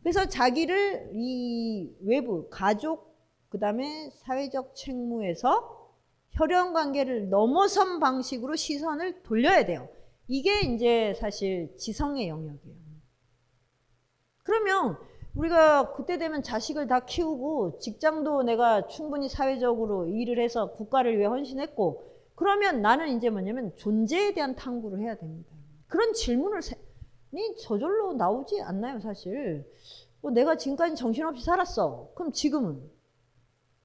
그래서 0.00 0.26
자기를 0.26 1.10
이 1.12 1.94
외부, 2.00 2.48
가족, 2.48 3.15
그 3.48 3.58
다음에 3.58 4.10
사회적 4.10 4.74
책무에서 4.74 5.92
혈연 6.30 6.72
관계를 6.72 7.30
넘어선 7.30 8.00
방식으로 8.00 8.56
시선을 8.56 9.22
돌려야 9.22 9.64
돼요. 9.64 9.88
이게 10.28 10.60
이제 10.60 11.14
사실 11.14 11.74
지성의 11.78 12.28
영역이에요. 12.28 12.76
그러면 14.42 14.96
우리가 15.34 15.92
그때 15.94 16.18
되면 16.18 16.42
자식을 16.42 16.86
다 16.86 17.00
키우고 17.00 17.78
직장도 17.78 18.42
내가 18.42 18.86
충분히 18.86 19.28
사회적으로 19.28 20.06
일을 20.06 20.42
해서 20.42 20.72
국가를 20.72 21.18
위해 21.18 21.26
헌신했고 21.26 22.04
그러면 22.34 22.82
나는 22.82 23.16
이제 23.16 23.30
뭐냐면 23.30 23.74
존재에 23.76 24.34
대한 24.34 24.54
탐구를 24.54 25.00
해야 25.00 25.16
됩니다. 25.16 25.50
그런 25.88 26.12
질문을 26.12 26.60
저절로 27.62 28.14
나오지 28.14 28.60
않나요, 28.60 29.00
사실. 29.00 29.64
뭐 30.20 30.30
내가 30.30 30.56
지금까지 30.56 30.96
정신없이 30.96 31.44
살았어. 31.44 32.10
그럼 32.14 32.32
지금은 32.32 32.82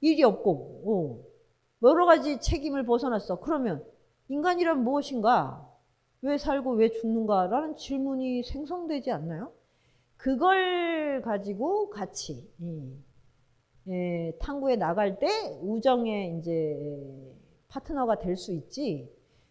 일이 0.02 0.24
없고 0.24 0.52
어. 0.86 1.88
여러 1.88 2.06
가지 2.06 2.40
책임을 2.40 2.86
벗어났어. 2.86 3.40
그러면 3.40 3.84
인간이란 4.30 4.84
무엇인가? 4.84 5.68
왜 6.22 6.38
살고 6.38 6.74
왜 6.74 6.92
죽는가라는 6.92 7.76
질문이 7.76 8.44
생성되지 8.44 9.12
않나요? 9.12 9.52
그걸 10.18 11.22
가지고 11.24 11.90
같이 11.90 12.48
예, 13.88 14.38
탐구에 14.40 14.76
나갈 14.76 15.18
때 15.18 15.28
우정의 15.64 16.38
이제 16.38 16.78
파트너가 17.70 18.20
될 18.20 18.38
수 18.38 18.52
있지. 18.54 19.10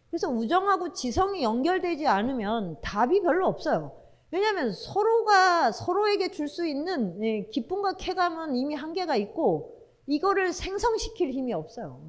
그래서 0.09 0.29
우정하고 0.29 0.93
지성이 0.93 1.43
연결되지 1.43 2.07
않으면 2.07 2.77
답이 2.81 3.21
별로 3.21 3.47
없어요. 3.47 3.91
왜냐하면 4.31 4.71
서로가 4.71 5.73
서로에게 5.73 6.31
줄 6.31 6.47
수 6.47 6.65
있는 6.65 7.21
예, 7.23 7.43
기쁨과 7.49 7.93
쾌감은 7.97 8.55
이미 8.55 8.75
한계가 8.75 9.17
있고 9.17 9.80
이거를 10.11 10.51
생성시킬 10.51 11.31
힘이 11.31 11.53
없어요. 11.53 12.01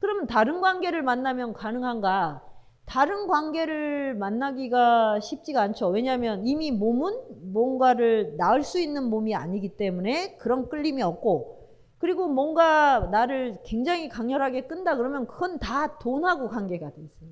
그러면 0.00 0.26
다른 0.26 0.60
관계를 0.60 1.02
만나면 1.02 1.52
가능한가? 1.52 2.44
다른 2.84 3.28
관계를 3.28 4.16
만나기가 4.16 5.20
쉽지가 5.20 5.62
않죠. 5.62 5.88
왜냐하면 5.88 6.44
이미 6.44 6.72
몸은 6.72 7.52
뭔가를 7.52 8.36
낳을 8.36 8.64
수 8.64 8.80
있는 8.80 9.08
몸이 9.08 9.36
아니기 9.36 9.76
때문에 9.76 10.36
그런 10.38 10.68
끌림이 10.68 11.00
없고 11.00 11.60
그리고 11.98 12.26
뭔가 12.26 12.98
나를 13.12 13.58
굉장히 13.64 14.08
강렬하게 14.08 14.66
끈다 14.66 14.96
그러면 14.96 15.28
그건 15.28 15.60
다 15.60 15.98
돈하고 15.98 16.48
관계가 16.48 16.90
돼 16.90 17.02
있어요. 17.02 17.30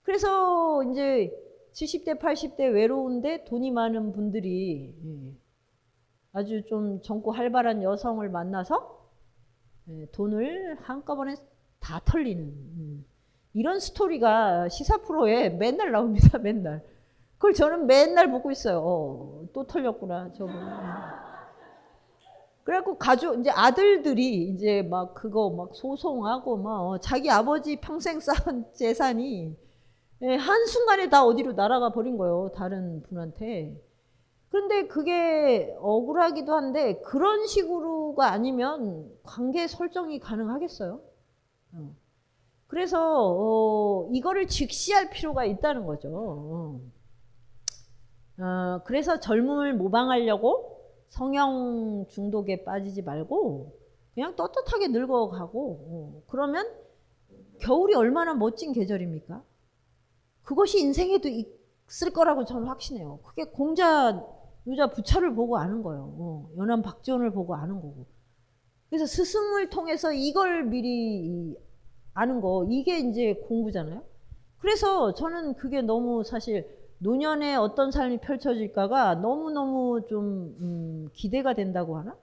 그래서 0.00 0.82
이제 0.84 1.30
70대, 1.74 2.18
80대 2.18 2.72
외로운데 2.72 3.44
돈이 3.44 3.72
많은 3.72 4.12
분들이 4.12 4.94
예, 5.04 5.36
아주 6.36 6.62
좀 6.66 7.00
젊고 7.00 7.32
활발한 7.32 7.82
여성을 7.82 8.28
만나서 8.28 9.08
예, 9.88 10.06
돈을 10.12 10.76
한꺼번에 10.82 11.34
다 11.80 11.98
털리는 12.04 12.44
음, 12.44 13.06
이런 13.54 13.80
스토리가 13.80 14.68
시사 14.68 14.98
프로에 14.98 15.48
맨날 15.48 15.92
나옵니다. 15.92 16.36
맨날. 16.38 16.84
그걸 17.38 17.54
저는 17.54 17.86
맨날 17.86 18.30
보고 18.30 18.50
있어요. 18.50 18.82
어, 18.84 19.48
또 19.54 19.66
털렸구나 19.66 20.32
저분. 20.34 20.54
그래갖고 22.64 22.98
가족 22.98 23.40
이제 23.40 23.50
아들들이 23.50 24.48
이제 24.50 24.82
막 24.82 25.14
그거 25.14 25.48
막 25.48 25.70
소송하고 25.74 26.58
막 26.58 26.86
어, 26.86 26.98
자기 26.98 27.30
아버지 27.30 27.76
평생 27.76 28.20
쌓은 28.20 28.66
재산이 28.76 29.56
예, 30.20 30.34
한순간에 30.34 31.08
다 31.08 31.24
어디로 31.24 31.54
날아가 31.54 31.92
버린 31.92 32.18
거예요. 32.18 32.52
다른 32.54 33.02
분한테. 33.04 33.86
그런데 34.56 34.86
그게 34.86 35.76
억울하기도 35.80 36.54
한데 36.54 36.98
그런 37.02 37.46
식으로가 37.46 38.32
아니면 38.32 39.12
관계 39.22 39.68
설정이 39.68 40.18
가능하겠어요? 40.18 40.98
어. 41.74 41.94
그래서 42.66 42.98
어, 43.36 44.08
이거를 44.12 44.46
직시할 44.46 45.10
필요가 45.10 45.44
있다는 45.44 45.84
거죠. 45.84 46.08
어. 46.08 46.80
어, 48.42 48.80
그래서 48.84 49.20
젊음을 49.20 49.74
모방하려고 49.74 50.80
성형 51.10 52.06
중독에 52.08 52.64
빠지지 52.64 53.02
말고 53.02 53.78
그냥 54.14 54.36
떳떳하게 54.36 54.88
늙어가고 54.88 55.70
어, 55.70 56.22
그러면 56.28 56.66
겨울이 57.60 57.94
얼마나 57.94 58.32
멋진 58.32 58.72
계절입니까? 58.72 59.42
그것이 60.44 60.80
인생에도 60.80 61.28
있을 61.28 62.10
거라고 62.14 62.46
저는 62.46 62.68
확신해요. 62.68 63.18
그게 63.22 63.44
공자, 63.44 64.24
유자, 64.66 64.88
부처를 64.88 65.34
보고 65.34 65.56
아는 65.58 65.82
거예요. 65.82 66.02
어, 66.18 66.50
연안 66.58 66.82
박지원을 66.82 67.30
보고 67.32 67.54
아는 67.54 67.76
거고. 67.76 68.06
그래서 68.90 69.06
스승을 69.06 69.70
통해서 69.70 70.12
이걸 70.12 70.64
미리 70.64 71.56
아는 72.14 72.40
거, 72.40 72.66
이게 72.70 72.98
이제 73.00 73.34
공부잖아요. 73.48 74.02
그래서 74.58 75.14
저는 75.14 75.54
그게 75.54 75.82
너무 75.82 76.24
사실 76.24 76.66
노년에 76.98 77.56
어떤 77.56 77.90
삶이 77.90 78.18
펼쳐질까가 78.18 79.16
너무너무 79.16 80.06
좀 80.08 80.56
음, 80.60 81.08
기대가 81.12 81.54
된다고 81.54 81.98
하나? 81.98 82.16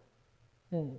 네. 0.72 0.92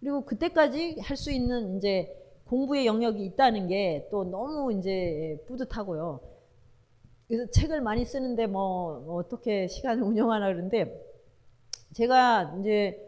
그리고 0.00 0.24
그때까지 0.24 1.00
할 1.00 1.16
수 1.16 1.30
있는 1.32 1.76
이제 1.76 2.08
공부의 2.46 2.86
영역이 2.86 3.24
있다는 3.24 3.68
게 3.68 4.08
또 4.10 4.24
너무 4.24 4.72
이제 4.72 5.42
뿌듯하고요. 5.48 6.20
그래서 7.32 7.50
책을 7.50 7.80
많이 7.80 8.04
쓰는데 8.04 8.46
뭐 8.46 9.16
어떻게 9.16 9.66
시간을 9.66 10.02
운영하나 10.04 10.48
그러는데 10.48 11.02
제가 11.94 12.56
이제 12.60 13.02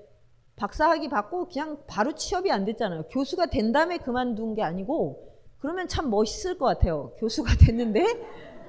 박사학위 0.57 1.11
받고 1.11 1.49
그냥 1.49 1.77
바로 1.87 2.15
취업이 2.15 2.51
안 2.51 2.65
됐잖아요. 2.65 3.03
교수가 3.11 3.47
된 3.47 3.73
다음에 3.73 3.99
그만둔 3.99 4.55
게 4.55 4.63
아니고 4.63 5.31
그러면 5.59 5.89
참 5.89 6.09
멋있을 6.09 6.57
것 6.57 6.65
같아요. 6.65 7.13
교수가 7.21 7.53
됐는데 7.67 8.05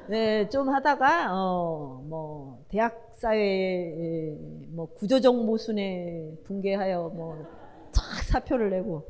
네, 0.10 0.50
좀 0.50 0.68
하다가 0.68 1.30
어, 1.32 2.04
뭐 2.06 2.66
대학 2.68 3.12
사회 3.14 4.36
뭐 4.72 4.88
구조적 4.94 5.46
모순에 5.46 6.34
붕괴하여 6.44 7.14
뭐착 7.16 8.24
사표를 8.26 8.72
내고 8.72 9.08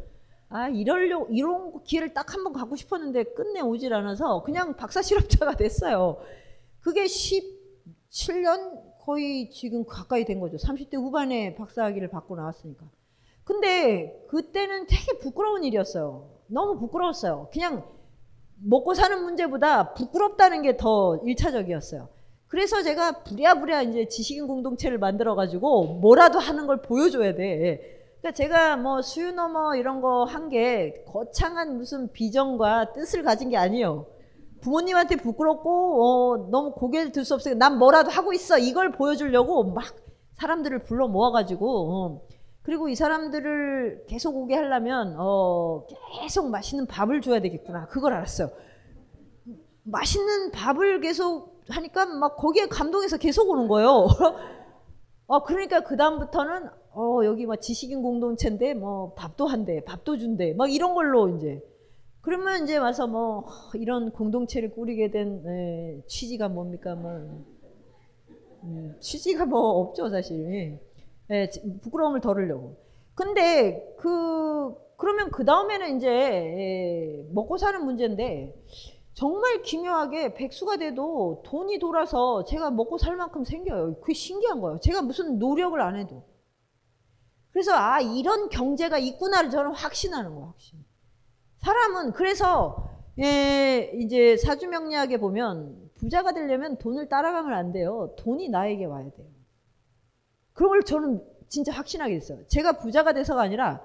아 0.50 0.70
이럴려 0.70 1.26
이런 1.32 1.84
기회를 1.84 2.14
딱 2.14 2.34
한 2.34 2.44
번 2.44 2.54
갖고 2.54 2.76
싶었는데 2.76 3.24
끝내 3.36 3.62
오질 3.62 3.94
않아서 3.94 4.44
그냥 4.44 4.76
박사 4.76 5.02
실험자가 5.02 5.56
됐어요. 5.58 6.18
그게 6.82 7.06
17년 7.06 8.84
거의 9.02 9.50
지금 9.50 9.86
가까이 9.86 10.26
된 10.26 10.40
거죠. 10.40 10.58
30대 10.58 10.96
후반에 10.96 11.56
박사학위를 11.56 12.10
받고 12.10 12.36
나왔으니까. 12.36 12.86
근데 13.44 14.26
그때는 14.30 14.88
되게 14.88 15.18
부끄러운 15.20 15.64
일이었어요. 15.64 16.30
너무 16.48 16.80
부끄러웠어요. 16.80 17.50
그냥 17.52 17.84
먹고 18.64 18.94
사는 18.94 19.22
문제보다 19.24 19.94
부끄럽다는 19.94 20.62
게 20.62 20.78
더 20.78 21.18
일차적이었어요. 21.24 22.10
그래서 22.48 22.82
제가 22.82 23.24
부랴부랴 23.24 23.82
이제 23.84 24.08
지식인 24.08 24.48
공동체를 24.48 24.98
만들어 24.98 25.36
가지고 25.36 26.00
뭐라도 26.00 26.40
하는 26.40 26.66
걸 26.68 26.82
보여줘야 26.82 27.36
돼. 27.36 27.95
그러니까 28.26 28.32
제가 28.32 28.78
뭐 28.78 29.04
수유너머 29.04 29.76
이런 29.76 30.02
거 30.02 30.26
한 30.26 30.50
게 30.50 31.04
거창한 31.08 31.78
무슨 31.78 32.12
비전과 32.12 32.94
뜻을 32.94 33.22
가진 33.22 33.50
게 33.50 33.58
아니에요. 33.58 34.08
부모님한테 34.62 35.18
부끄럽고 35.18 35.68
어, 36.02 36.50
너무 36.50 36.72
고개를 36.72 37.12
들 37.12 37.24
수 37.24 37.36
없으니까 37.36 37.60
난 37.60 37.78
뭐라도 37.78 38.10
하고 38.10 38.34
있어 38.34 38.58
이걸 38.58 38.92
보여주려고 38.92 39.66
막 39.66 39.86
사람들을 40.34 40.86
불러 40.86 41.08
모아가지고 41.08 41.68
어, 41.94 42.22
그리고 42.64 42.90
이 42.90 42.96
사람들을 42.96 44.06
계속 44.08 44.36
오게 44.36 44.56
하려면 44.56 45.16
어, 45.20 45.86
계속 46.20 46.50
맛있는 46.50 46.88
밥을 46.88 47.22
줘야 47.22 47.40
되겠구나 47.42 47.86
그걸 47.90 48.14
알았어요. 48.14 48.50
맛있는 49.84 50.52
밥을 50.52 51.00
계속 51.00 51.62
하니까 51.70 52.08
막 52.08 52.38
거기에 52.38 52.66
감동해서 52.70 53.18
계속 53.18 53.50
오는 53.50 53.68
거예요. 53.68 54.08
어, 55.28 55.44
그러니까 55.44 55.82
그 55.82 55.96
다음부터는 55.96 56.70
어, 56.96 57.26
여기 57.26 57.46
막 57.46 57.58
지식인 57.58 58.02
공동체인데 58.02 58.74
뭐 58.74 59.14
밥도 59.16 59.46
한대, 59.48 59.84
밥도 59.84 60.18
준대, 60.18 60.54
막 60.54 60.72
이런 60.74 60.94
걸로 60.94 61.30
이제 61.30 61.62
그러면 62.22 62.64
이제 62.64 62.78
와서 62.78 63.06
뭐 63.06 63.46
이런 63.76 64.12
공동체를 64.12 64.72
꾸리게 64.72 65.12
된 65.12 65.44
에, 65.46 66.02
취지가 66.08 66.48
뭡니까? 66.50 66.96
뭐 66.96 67.12
음, 68.64 68.96
취지가 69.00 69.46
뭐 69.46 69.60
없죠 69.82 70.10
사실. 70.10 70.40
예. 70.52 70.80
예, 71.32 71.50
부끄러움을 71.82 72.22
덜으려고. 72.22 72.78
근데 73.14 73.96
그 73.98 74.74
그러면 74.98 75.30
그 75.32 75.44
다음에는 75.44 75.98
이제 75.98 76.08
예, 76.10 77.28
먹고 77.32 77.58
사는 77.58 77.84
문제인데 77.84 78.56
정말 79.14 79.62
기묘하게 79.62 80.34
백수가 80.34 80.78
돼도 80.78 81.44
돈이 81.46 81.80
돌아서 81.80 82.44
제가 82.46 82.72
먹고 82.72 82.98
살 82.98 83.16
만큼 83.18 83.44
생겨요. 83.44 83.96
그게 84.00 84.14
신기한 84.14 84.62
거예요. 84.62 84.80
제가 84.80 85.02
무슨 85.02 85.40
노력을 85.40 85.80
안 85.82 85.98
해도. 85.98 86.24
그래서 87.56 87.72
아 87.74 88.02
이런 88.02 88.50
경제가 88.50 88.98
있구나를 88.98 89.50
저는 89.50 89.72
확신하는 89.72 90.32
거예요. 90.32 90.48
확신. 90.48 90.84
사람은 91.60 92.12
그래서 92.12 92.90
예, 93.18 93.94
이제 93.96 94.36
사주명리학에 94.36 95.22
보면 95.22 95.90
부자가 95.96 96.34
되려면 96.34 96.78
돈을 96.78 97.08
따라가면 97.08 97.54
안 97.54 97.72
돼요. 97.72 98.14
돈이 98.18 98.50
나에게 98.50 98.84
와야 98.84 99.10
돼요. 99.10 99.28
그런 100.52 100.68
걸 100.68 100.84
저는 100.84 101.24
진짜 101.48 101.72
확신하게 101.72 102.16
됐어요. 102.16 102.46
제가 102.48 102.74
부자가 102.74 103.14
돼서가 103.14 103.44
아니라 103.44 103.82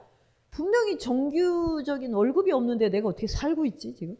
분명히 0.50 0.98
정규적인 0.98 2.12
월급이 2.12 2.50
없는데 2.50 2.88
내가 2.88 3.10
어떻게 3.10 3.28
살고 3.28 3.66
있지 3.66 3.94
지금? 3.94 4.16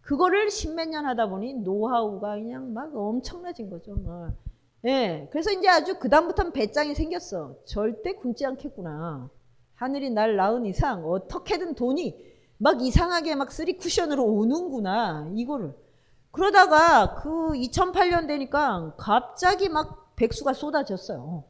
그거를 0.00 0.48
십몇 0.48 0.90
년 0.90 1.06
하다 1.06 1.28
보니 1.28 1.54
노하우가 1.54 2.36
그냥 2.36 2.72
막 2.72 2.94
엄청나진 2.94 3.68
거죠. 3.68 3.96
막. 3.96 4.32
예, 4.86 5.28
그래서 5.30 5.50
이제 5.50 5.68
아주 5.68 5.98
그 5.98 6.08
다음부터는 6.08 6.52
배짱이 6.52 6.94
생겼어. 6.94 7.56
절대 7.64 8.12
굶지 8.12 8.44
않겠구나. 8.44 9.30
하늘이 9.74 10.10
날 10.10 10.36
낳은 10.36 10.66
이상 10.66 11.04
어떻게든 11.08 11.74
돈이 11.74 12.14
막 12.58 12.80
이상하게 12.82 13.34
막 13.34 13.50
쓰리 13.50 13.76
쿠션으로 13.76 14.24
오는구나 14.24 15.30
이거를 15.34 15.74
그러다가 16.30 17.14
그 17.16 17.52
2008년 17.54 18.28
되니까 18.28 18.94
갑자기 18.96 19.68
막 19.68 20.14
백수가 20.16 20.52
쏟아졌어요. 20.52 21.44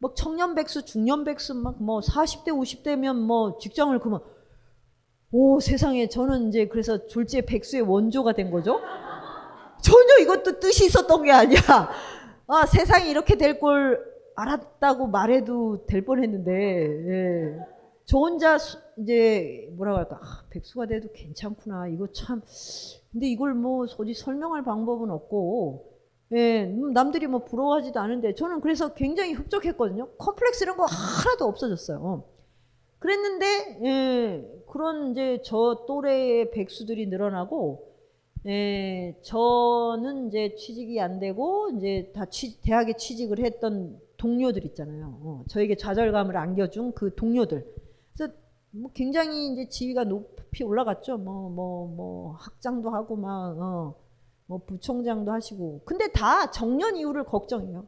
막 0.00 0.16
청년 0.16 0.54
백수, 0.54 0.84
중년 0.84 1.24
백수 1.24 1.54
막 1.54 1.76
뭐 1.80 2.00
40대, 2.00 2.48
50대면 2.48 3.16
뭐 3.16 3.58
직장을 3.58 3.96
그만 4.00 4.20
오 5.30 5.60
세상에 5.60 6.08
저는 6.08 6.48
이제 6.48 6.66
그래서 6.68 7.06
졸지에 7.06 7.44
백수의 7.46 7.82
원조가 7.82 8.32
된 8.32 8.50
거죠. 8.50 8.80
전혀 9.82 10.18
이것도 10.22 10.58
뜻이 10.60 10.86
있었던 10.86 11.22
게 11.22 11.32
아니야. 11.32 11.60
아 12.48 12.66
세상이 12.66 13.10
이렇게 13.10 13.36
될 13.36 13.60
걸 13.60 14.18
알았다고 14.36 15.08
말해도 15.08 15.86
될 15.86 16.04
뻔했는데 16.04 16.52
예. 16.52 17.58
저 18.04 18.18
혼자 18.18 18.56
이제 18.98 19.68
뭐라고 19.76 19.98
할까 19.98 20.20
아, 20.22 20.44
백수가 20.50 20.86
돼도 20.86 21.08
괜찮구나 21.12 21.88
이거 21.88 22.06
참 22.12 22.40
근데 23.10 23.26
이걸 23.26 23.54
뭐 23.54 23.84
어디 23.98 24.14
설명할 24.14 24.62
방법은 24.62 25.10
없고 25.10 25.92
예, 26.32 26.64
음, 26.64 26.92
남들이 26.92 27.26
뭐 27.26 27.44
부러워하지도 27.44 27.98
않은데 27.98 28.34
저는 28.34 28.60
그래서 28.60 28.92
굉장히 28.94 29.32
흡족했거든요. 29.32 30.08
컴플렉스 30.18 30.62
이런 30.64 30.76
거 30.76 30.84
하나도 30.84 31.46
없어졌어요. 31.46 32.22
그랬는데 32.98 33.78
예, 33.84 34.62
그런 34.68 35.12
이제 35.12 35.40
저 35.44 35.84
또래의 35.88 36.50
백수들이 36.50 37.06
늘어나고 37.06 37.87
예, 38.46 39.18
저는 39.22 40.28
이제 40.28 40.54
취직이 40.54 41.00
안 41.00 41.18
되고 41.18 41.70
이제 41.70 42.10
다 42.14 42.24
취, 42.26 42.60
대학에 42.62 42.94
취직을 42.94 43.40
했던 43.40 44.00
동료들 44.16 44.64
있잖아요. 44.66 45.18
어, 45.22 45.44
저에게 45.48 45.76
좌절감을 45.76 46.36
안겨준 46.36 46.92
그 46.92 47.14
동료들. 47.14 47.66
그래서 48.14 48.32
뭐 48.70 48.90
굉장히 48.94 49.52
이제 49.52 49.68
지위가 49.68 50.04
높이 50.04 50.64
올라갔죠. 50.64 51.18
뭐뭐 51.18 51.94
뭐 51.94 52.32
학장도 52.34 52.90
하고 52.90 53.16
막 53.16 53.58
어, 53.58 53.94
뭐 54.46 54.58
부총장도 54.66 55.32
하시고. 55.32 55.82
근데 55.84 56.10
다 56.12 56.50
정년 56.50 56.96
이후를 56.96 57.24
걱정해요. 57.24 57.86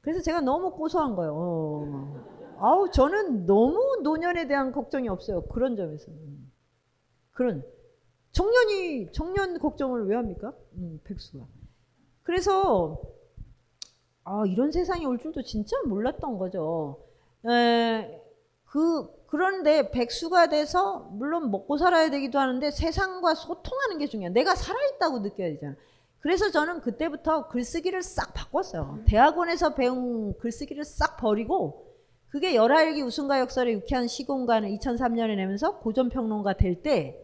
그래서 0.00 0.20
제가 0.20 0.40
너무 0.40 0.72
고소한 0.72 1.14
거예요. 1.14 1.34
어. 1.34 2.32
아우 2.58 2.90
저는 2.90 3.46
너무 3.46 4.00
노년에 4.02 4.46
대한 4.46 4.72
걱정이 4.72 5.08
없어요. 5.08 5.42
그런 5.42 5.76
점에서는. 5.76 6.18
그런 7.32 7.64
청년이 8.32 9.12
청년 9.12 9.58
걱정을 9.58 10.06
왜 10.06 10.16
합니까? 10.16 10.52
음, 10.74 11.00
백수가. 11.04 11.44
그래서 12.22 13.00
아 14.24 14.44
이런 14.46 14.70
세상이 14.72 15.04
올 15.06 15.18
줄도 15.18 15.42
진짜 15.42 15.76
몰랐던 15.84 16.38
거죠. 16.38 17.04
에, 17.48 18.22
그 18.64 19.08
그런데 19.26 19.90
백수가 19.90 20.48
돼서 20.48 21.08
물론 21.12 21.50
먹고 21.50 21.78
살아야 21.78 22.10
되기도 22.10 22.38
하는데 22.38 22.70
세상과 22.70 23.34
소통하는 23.34 23.98
게 23.98 24.06
중요해. 24.06 24.32
내가 24.32 24.54
살아있다고 24.54 25.20
느껴야 25.20 25.48
되잖아. 25.50 25.76
그래서 26.20 26.50
저는 26.50 26.80
그때부터 26.82 27.48
글쓰기를 27.48 28.02
싹 28.02 28.32
바꿨어요. 28.32 29.00
대학원에서 29.06 29.74
배운 29.74 30.38
글쓰기를 30.38 30.84
싹 30.84 31.16
버리고 31.16 31.92
그게 32.28 32.54
열하일기 32.54 33.02
우승과 33.02 33.40
역설의 33.40 33.74
유쾌한 33.74 34.06
시공간을 34.06 34.70
2003년에 34.70 35.36
내면서 35.36 35.78
고전평론가 35.80 36.54
될 36.54 36.82
때 36.82 37.21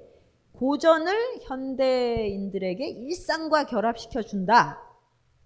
고전을 0.59 1.41
현대인들에게 1.43 2.85
일상과 2.89 3.65
결합시켜 3.65 4.23
준다. 4.23 4.83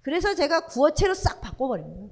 그래서 0.01 0.35
제가 0.35 0.67
구어체로 0.67 1.15
싹 1.15 1.43
거예요. 1.59 2.11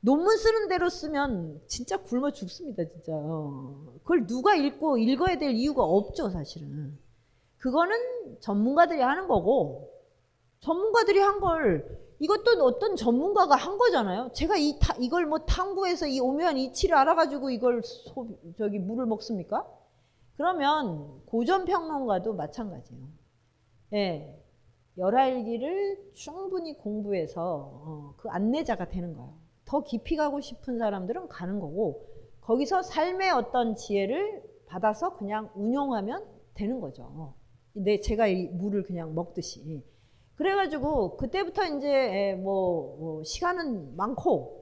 논문 0.00 0.36
쓰는 0.36 0.68
대로 0.68 0.88
쓰면 0.88 1.60
진짜 1.68 1.96
굶어 1.96 2.32
죽습니다, 2.32 2.84
진짜. 2.84 3.12
어. 3.14 3.94
그걸 4.02 4.26
누가 4.26 4.56
읽고 4.56 4.98
읽어야 4.98 5.38
될 5.38 5.52
이유가 5.52 5.84
없죠, 5.84 6.30
사실은. 6.30 6.98
그거는 7.58 7.96
전문가들이 8.40 9.00
하는 9.00 9.28
거고, 9.28 9.88
전문가들이 10.60 11.20
한 11.20 11.38
걸, 11.38 12.00
이것도 12.18 12.64
어떤 12.64 12.96
전문가가 12.96 13.54
한 13.54 13.78
거잖아요. 13.78 14.30
제가 14.32 14.56
이, 14.56 14.76
타, 14.80 14.94
이걸 14.98 15.26
뭐 15.26 15.38
탐구해서 15.38 16.08
이 16.08 16.18
오묘한 16.18 16.58
이치를 16.58 16.96
알아가지고 16.96 17.50
이걸 17.50 17.82
소, 17.84 18.26
저기 18.58 18.80
물을 18.80 19.06
먹습니까? 19.06 19.64
그러면 20.36 21.22
고전 21.26 21.64
평론가도 21.64 22.34
마찬가지예요. 22.34 23.06
예. 23.94 24.38
열하일기를 24.98 26.12
충분히 26.12 26.76
공부해서 26.76 27.70
어, 27.72 28.14
그 28.18 28.28
안내자가 28.28 28.88
되는 28.88 29.14
거예요. 29.14 29.34
더 29.64 29.82
깊이 29.82 30.16
가고 30.16 30.40
싶은 30.40 30.78
사람들은 30.78 31.28
가는 31.28 31.60
거고 31.60 32.06
거기서 32.42 32.82
삶의 32.82 33.30
어떤 33.30 33.74
지혜를 33.74 34.42
받아서 34.66 35.16
그냥 35.16 35.50
운용하면 35.54 36.26
되는 36.54 36.80
거죠. 36.80 37.34
내 37.72 38.00
제가 38.00 38.26
이 38.26 38.48
물을 38.48 38.82
그냥 38.82 39.14
먹듯이. 39.14 39.82
그래가지고 40.34 41.16
그때부터 41.16 41.64
이제 41.76 42.34
뭐, 42.42 42.96
뭐 42.98 43.24
시간은 43.24 43.96
많고 43.96 44.61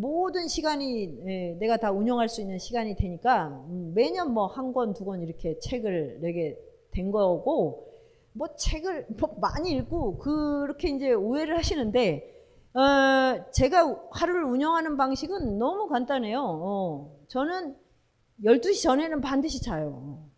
모든 0.00 0.46
시간이 0.46 1.56
내가 1.58 1.76
다 1.76 1.90
운영할 1.90 2.28
수 2.28 2.40
있는 2.40 2.58
시간이 2.58 2.94
되니까 2.96 3.48
음, 3.68 3.92
매년 3.94 4.32
뭐 4.32 4.46
한 4.46 4.72
권, 4.72 4.94
두 4.94 5.04
권 5.04 5.22
이렇게 5.22 5.58
책을 5.58 6.18
내게 6.20 6.56
된 6.92 7.10
거고 7.10 7.88
뭐 8.32 8.48
책을 8.54 9.06
뭐 9.18 9.34
많이 9.40 9.72
읽고 9.72 10.18
그렇게 10.18 10.88
이제 10.90 11.12
오해를 11.12 11.56
하시는데 11.58 12.34
어, 12.74 13.50
제가 13.50 14.00
하루를 14.12 14.44
운영하는 14.44 14.96
방식은 14.96 15.58
너무 15.58 15.88
간단해요. 15.88 16.40
어, 16.40 17.16
저는 17.28 17.76
12시 18.44 18.82
전에는 18.84 19.20
반드시 19.20 19.60
자요. 19.62 20.28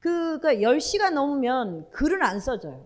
그, 0.00 0.40
그러니까 0.40 0.68
10시가 0.68 1.12
넘으면 1.12 1.88
글은 1.90 2.22
안 2.22 2.40
써져요. 2.40 2.84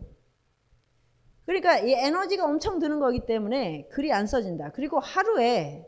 그러니까 1.46 1.78
이 1.78 1.92
에너지가 1.92 2.44
엄청 2.44 2.78
드는 2.78 3.00
거기 3.00 3.24
때문에 3.26 3.88
글이 3.90 4.12
안 4.12 4.26
써진다. 4.26 4.72
그리고 4.72 4.98
하루에 5.00 5.86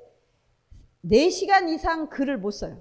4시간 1.05 1.69
이상 1.69 2.09
글을 2.09 2.39
못 2.39 2.51
써요. 2.53 2.79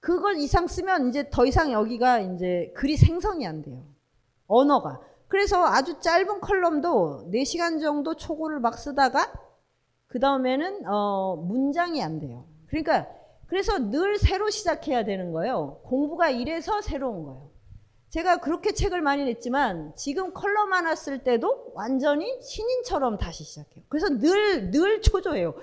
그걸 0.00 0.36
이상 0.36 0.66
쓰면 0.66 1.08
이제 1.08 1.28
더 1.30 1.46
이상 1.46 1.72
여기가 1.72 2.20
이제 2.20 2.72
글이 2.76 2.96
생성이 2.96 3.46
안 3.46 3.62
돼요. 3.62 3.84
언어가. 4.46 5.00
그래서 5.28 5.64
아주 5.64 5.98
짧은 6.00 6.40
컬럼도 6.40 7.30
4시간 7.32 7.80
정도 7.80 8.14
초고를 8.14 8.60
막 8.60 8.78
쓰다가 8.78 9.32
그 10.06 10.20
다음에는 10.20 10.86
어, 10.86 11.36
문장이 11.36 12.02
안 12.02 12.20
돼요. 12.20 12.46
그러니까 12.68 13.08
그래서 13.46 13.78
늘 13.90 14.18
새로 14.18 14.50
시작해야 14.50 15.04
되는 15.04 15.32
거예요. 15.32 15.80
공부가 15.84 16.30
이래서 16.30 16.80
새로운 16.80 17.24
거예요. 17.24 17.50
제가 18.10 18.38
그렇게 18.38 18.72
책을 18.72 19.00
많이 19.02 19.24
냈지만 19.24 19.92
지금 19.96 20.32
컬럼 20.32 20.72
하나 20.72 20.94
쓸 20.94 21.24
때도 21.24 21.72
완전히 21.74 22.40
신인처럼 22.40 23.18
다시 23.18 23.44
시작해요. 23.44 23.84
그래서 23.88 24.08
늘, 24.08 24.70
늘 24.70 25.02
초조해요. 25.02 25.54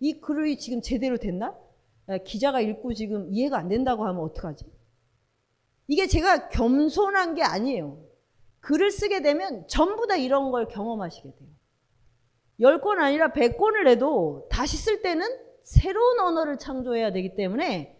이 0.00 0.20
글이 0.20 0.58
지금 0.58 0.82
제대로 0.82 1.16
됐나? 1.16 1.56
기자가 2.24 2.60
읽고 2.60 2.92
지금 2.94 3.28
이해가 3.30 3.56
안 3.56 3.68
된다고 3.68 4.04
하면 4.04 4.22
어떡하지? 4.22 4.64
이게 5.86 6.06
제가 6.06 6.48
겸손한 6.48 7.34
게 7.34 7.42
아니에요. 7.42 7.98
글을 8.60 8.90
쓰게 8.90 9.22
되면 9.22 9.66
전부 9.68 10.06
다 10.06 10.16
이런 10.16 10.50
걸 10.50 10.68
경험하시게 10.68 11.30
돼요. 11.30 11.48
10권 12.60 12.98
아니라 12.98 13.28
100권을 13.32 13.84
내도 13.84 14.46
다시 14.50 14.76
쓸 14.76 15.02
때는 15.02 15.26
새로운 15.62 16.20
언어를 16.20 16.58
창조해야 16.58 17.12
되기 17.12 17.34
때문에 17.34 17.98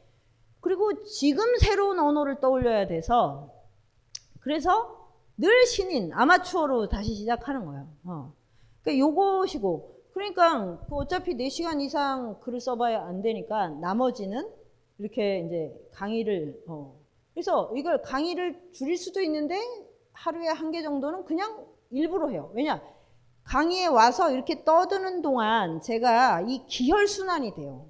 그리고 0.61 1.03
지금 1.05 1.57
새로운 1.59 1.99
언어를 1.99 2.41
떠올려야 2.41 2.87
돼서 2.87 3.53
그래서 4.43 5.09
늘 5.37 5.67
신인, 5.67 6.13
아마추어로 6.13 6.89
다시 6.89 7.15
시작하는 7.15 7.65
거예요. 7.65 7.87
어. 8.05 8.33
그러니까 8.83 9.01
요것이고 9.07 9.93
그러니까 10.13 10.79
그 10.89 10.95
어차피 10.97 11.35
4시간 11.37 11.81
이상 11.81 12.39
글을 12.41 12.61
써봐야 12.61 13.03
안 13.07 13.23
되니까 13.23 13.69
나머지는 13.69 14.49
이렇게 14.99 15.41
이제 15.47 15.73
강의를 15.93 16.63
어. 16.67 16.95
그래서 17.33 17.73
이걸 17.75 18.03
강의를 18.03 18.73
줄일 18.73 18.97
수도 18.99 19.21
있는데 19.23 19.57
하루에 20.13 20.49
한 20.49 20.71
개 20.71 20.83
정도는 20.83 21.25
그냥 21.25 21.65
일부러 21.91 22.29
해요. 22.29 22.51
왜냐? 22.55 22.83
강의에 23.45 23.87
와서 23.87 24.31
이렇게 24.31 24.65
떠드는 24.65 25.23
동안 25.23 25.81
제가 25.81 26.43
이 26.43 26.65
기혈순환이 26.67 27.55
돼요. 27.55 27.87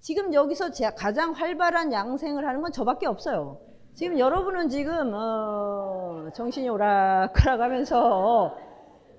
지금 0.00 0.32
여기서 0.34 0.70
가장 0.96 1.32
활발한 1.32 1.92
양생을 1.92 2.46
하는 2.46 2.60
건 2.60 2.72
저밖에 2.72 3.06
없어요. 3.06 3.60
지금 4.00 4.18
여러분은 4.18 4.70
지금 4.70 5.12
어 5.12 6.30
정신이 6.34 6.70
오락가락 6.70 7.60
하면서 7.60 8.56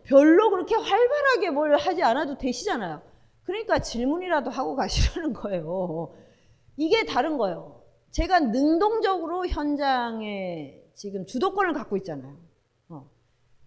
별로 0.02 0.50
그렇게 0.50 0.74
활발하게 0.74 1.52
뭘 1.52 1.78
하지 1.78 2.02
않아도 2.02 2.40
되시잖아요. 2.40 3.00
그러니까 3.44 3.78
질문이라도 3.78 4.50
하고 4.50 4.76
가시라는 4.76 5.34
거예요. 5.34 6.16
이게 6.78 7.06
다른 7.06 7.38
거예요. 7.38 7.84
제가 8.10 8.40
능동적으로 8.40 9.46
현장에 9.46 10.82
지금 10.96 11.28
주도권을 11.28 11.74
갖고 11.74 11.96
있잖아요. 11.98 12.36
어. 12.90 13.08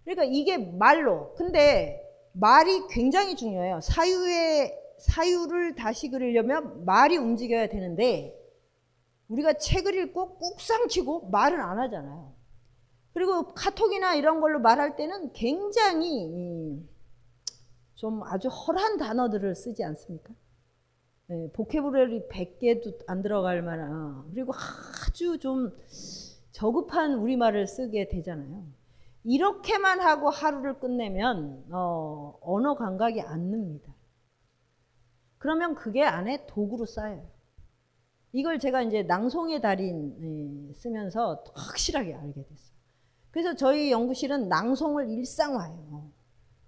그러니까 0.03 0.25
이게 0.25 0.57
말로. 0.57 1.33
근데 1.35 2.05
말이 2.33 2.87
굉장히 2.89 3.37
중요해요. 3.37 3.79
사유의 3.79 4.77
사유를 4.97 5.75
다시 5.75 6.09
그리려면 6.09 6.83
말이 6.83 7.15
움직여야 7.15 7.67
되는데 7.67 8.34
우리가 9.29 9.53
책을 9.53 9.95
읽고 9.95 10.37
꾹 10.37 10.59
삼키고 10.59 11.29
말을 11.29 11.59
안 11.59 11.79
하잖아요. 11.79 12.33
그리고 13.13 13.53
카톡이나 13.53 14.15
이런 14.15 14.41
걸로 14.41 14.59
말할 14.59 14.95
때는 14.95 15.31
굉장히 15.33 16.85
좀 17.95 18.23
아주 18.23 18.49
헐한 18.49 18.97
단어들을 18.97 19.55
쓰지 19.55 19.83
않습니까? 19.83 20.33
네, 21.27 21.49
보케브러리 21.53 22.27
100개도 22.27 23.03
안 23.07 23.21
들어갈 23.21 23.61
만한 23.63 24.29
그리고 24.31 24.53
아주 24.53 25.39
좀 25.39 25.75
저급한 26.51 27.15
우리말을 27.15 27.67
쓰게 27.67 28.09
되잖아요. 28.09 28.63
이렇게만 29.23 30.01
하고 30.01 30.29
하루를 30.29 30.79
끝내면 30.79 31.65
어, 31.71 32.37
언어 32.41 32.75
감각이 32.75 33.21
안 33.21 33.49
늡니다. 33.49 33.91
그러면 35.39 35.73
그게 35.73 36.03
안에 36.03 36.45
도구로 36.45 36.85
쌓여요. 36.85 37.34
이걸 38.35 38.59
제가 38.59 38.81
이제 38.81 39.01
낭송의 39.03 39.61
달인 39.61 40.73
쓰면서 40.75 41.41
확실하게 41.53 42.13
알게 42.15 42.43
됐어요. 42.43 42.75
그래서 43.31 43.55
저희 43.55 43.91
연구실은 43.91 44.49
낭송을 44.49 45.09
일상화해요. 45.09 46.11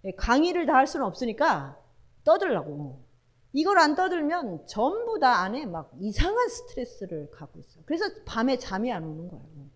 예, 0.05 0.11
강의를 0.11 0.65
다 0.65 0.75
할 0.75 0.87
수는 0.87 1.05
없으니까 1.05 1.77
떠들라고. 2.23 3.03
이걸 3.51 3.79
안 3.79 3.95
떠들면 3.95 4.67
전부 4.67 5.19
다 5.19 5.41
안에 5.41 5.65
막 5.65 5.91
이상한 5.99 6.47
스트레스를 6.47 7.31
갖고 7.31 7.59
있어요. 7.59 7.83
그래서 7.85 8.05
밤에 8.25 8.57
잠이 8.57 8.89
안 8.93 9.03
오는 9.03 9.27
거예요. 9.27 9.67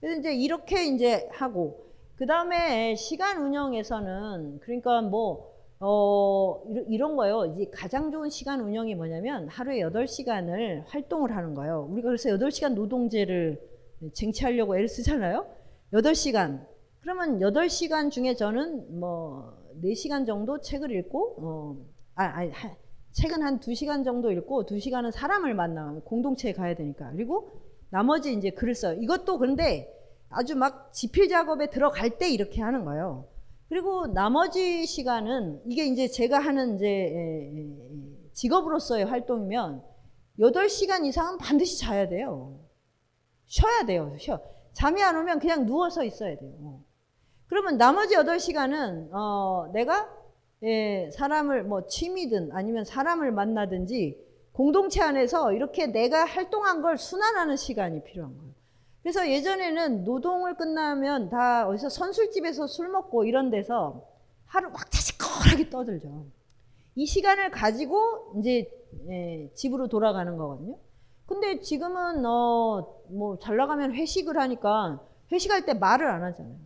그래서 0.00 0.18
이제 0.18 0.34
이렇게 0.34 0.84
이제 0.86 1.28
하고 1.32 1.92
그 2.16 2.26
다음에 2.26 2.96
시간 2.96 3.40
운영에서는 3.40 4.58
그러니까 4.60 5.00
뭐 5.02 5.55
어, 5.78 6.62
이런, 6.88 7.16
거요. 7.16 7.52
이제 7.54 7.70
가장 7.70 8.10
좋은 8.10 8.30
시간 8.30 8.60
운영이 8.60 8.94
뭐냐면 8.94 9.48
하루에 9.48 9.80
8시간을 9.80 10.84
활동을 10.86 11.36
하는 11.36 11.54
거예요. 11.54 11.86
우리가 11.90 12.08
그래서 12.08 12.30
8시간 12.30 12.74
노동제를 12.74 13.60
쟁취하려고 14.14 14.76
애를 14.76 14.88
쓰잖아요. 14.88 15.46
8시간. 15.92 16.66
그러면 17.00 17.38
8시간 17.38 18.10
중에 18.10 18.34
저는 18.34 18.98
뭐 18.98 19.56
4시간 19.82 20.26
정도 20.26 20.60
책을 20.60 20.90
읽고, 20.90 21.36
어, 21.38 21.76
아, 22.14 22.24
아니, 22.24 22.50
한, 22.50 22.72
책은 23.12 23.42
한 23.42 23.60
2시간 23.60 24.04
정도 24.04 24.30
읽고, 24.32 24.64
2시간은 24.64 25.10
사람을 25.10 25.54
만나, 25.54 26.00
공동체에 26.04 26.52
가야 26.52 26.74
되니까. 26.74 27.10
그리고 27.12 27.50
나머지 27.90 28.32
이제 28.32 28.50
글을 28.50 28.74
써요. 28.74 28.98
이것도 29.00 29.38
그런데 29.38 29.92
아주 30.30 30.56
막 30.56 30.92
지필 30.92 31.28
작업에 31.28 31.68
들어갈 31.68 32.18
때 32.18 32.30
이렇게 32.30 32.62
하는 32.62 32.84
거예요. 32.84 33.28
그리고 33.68 34.06
나머지 34.06 34.86
시간은 34.86 35.62
이게 35.66 35.86
이제 35.86 36.08
제가 36.08 36.38
하는 36.38 36.76
이제 36.76 38.30
직업으로서의 38.32 39.06
활동이면 39.06 39.82
8시간 40.38 41.04
이상은 41.06 41.38
반드시 41.38 41.78
자야 41.80 42.08
돼요. 42.08 42.60
쉬어야 43.46 43.84
돼요. 43.84 44.14
쉬어. 44.18 44.40
잠이 44.72 45.02
안 45.02 45.16
오면 45.16 45.38
그냥 45.38 45.66
누워서 45.66 46.04
있어야 46.04 46.36
돼요. 46.36 46.80
그러면 47.48 47.78
나머지 47.78 48.14
8시간은 48.14 49.12
어 49.12 49.70
내가 49.72 50.08
예, 50.62 51.10
사람을 51.12 51.64
뭐 51.64 51.86
취미든 51.86 52.50
아니면 52.52 52.84
사람을 52.84 53.32
만나든지 53.32 54.18
공동체 54.52 55.02
안에서 55.02 55.52
이렇게 55.52 55.86
내가 55.86 56.24
활동한 56.24 56.82
걸 56.82 56.98
순환하는 56.98 57.56
시간이 57.56 58.02
필요한 58.04 58.36
거예요. 58.36 58.55
그래서 59.06 59.30
예전에는 59.30 60.02
노동을 60.02 60.56
끝나면 60.56 61.28
다 61.28 61.68
어디서 61.68 61.90
선술집에서 61.90 62.66
술 62.66 62.88
먹고 62.88 63.22
이런 63.24 63.50
데서 63.50 64.02
하루 64.46 64.66
왁자지껄하게 64.72 65.70
떠들죠. 65.70 66.26
이 66.96 67.06
시간을 67.06 67.52
가지고 67.52 68.32
이제 68.40 68.68
예, 69.08 69.48
집으로 69.54 69.86
돌아가는 69.86 70.36
거거든요. 70.36 70.76
근데 71.24 71.60
지금은 71.60 72.26
어 72.26 72.96
뭐 73.08 73.38
잘 73.38 73.56
나가면 73.56 73.94
회식을 73.94 74.36
하니까 74.38 74.98
회식할 75.30 75.64
때 75.66 75.74
말을 75.74 76.10
안 76.10 76.24
하잖아요. 76.24 76.56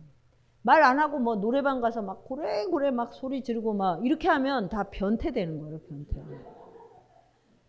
말 0.63 0.81
안 0.81 0.97
하고 0.97 1.19
뭐 1.19 1.35
노래방 1.35 1.79
가서 1.79 2.01
막 2.01 2.25
고래고래 2.25 2.89
막 2.89 3.13
소리 3.13 3.43
지르고 3.43 3.75
막 3.75 4.03
이렇게 4.03 4.27
하면 4.27 4.67
다 4.69 4.85
변태되는 4.89 5.59
거예요, 5.61 5.79
변태. 5.81 6.60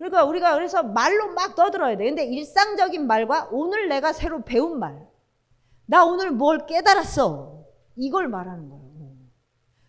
그러니까 0.02 0.24
우리가 0.24 0.54
그래서 0.54 0.82
말로 0.82 1.32
막 1.32 1.54
떠들어야 1.54 1.96
돼. 1.96 2.06
근데 2.06 2.24
일상적인 2.24 3.06
말과 3.06 3.48
오늘 3.52 3.88
내가 3.88 4.12
새로 4.12 4.42
배운 4.42 4.80
말. 4.80 5.06
나 5.86 6.04
오늘 6.04 6.32
뭘 6.32 6.66
깨달았어. 6.66 7.64
이걸 7.94 8.26
말하는 8.26 8.68
거예요. 8.68 9.12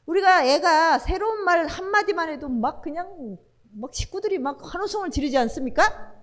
우리가 0.06 0.46
애가 0.46 1.00
새로운 1.00 1.44
말 1.44 1.66
한마디만 1.66 2.30
해도 2.30 2.48
막 2.48 2.84
그냥 2.84 3.40
막 3.72 3.92
식구들이 3.92 4.38
막 4.38 4.60
환호성을 4.62 5.10
지르지 5.10 5.36
않습니까? 5.40 6.14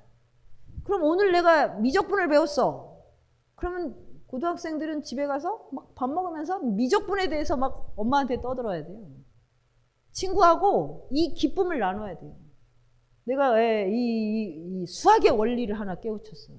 그럼 0.84 1.02
오늘 1.02 1.32
내가 1.32 1.66
미적분을 1.68 2.28
배웠어. 2.28 2.96
그러면 3.56 3.96
고등학생들은 4.28 5.02
집에 5.02 5.26
가서 5.26 5.68
막 5.72 5.94
밥 5.96 6.08
먹으면서 6.10 6.60
미적분에 6.60 7.28
대해서 7.28 7.56
막 7.56 7.92
엄마한테 7.96 8.40
떠들어야 8.40 8.86
돼요. 8.86 9.04
친구하고 10.12 11.08
이 11.10 11.34
기쁨을 11.34 11.80
나눠야 11.80 12.20
돼요. 12.20 12.36
내가 13.30 13.60
이, 13.60 13.92
이, 13.92 14.82
이 14.82 14.86
수학의 14.86 15.30
원리를 15.30 15.78
하나 15.78 15.94
깨우쳤어요. 15.94 16.56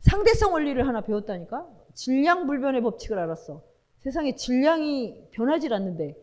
상대성 0.00 0.52
원리를 0.52 0.86
하나 0.86 1.00
배웠다니까? 1.00 1.68
질량 1.94 2.46
불변의 2.46 2.82
법칙을 2.82 3.18
알았어. 3.18 3.62
세상에 4.00 4.34
질량이 4.34 5.28
변하지 5.30 5.68
않는데 5.72 6.16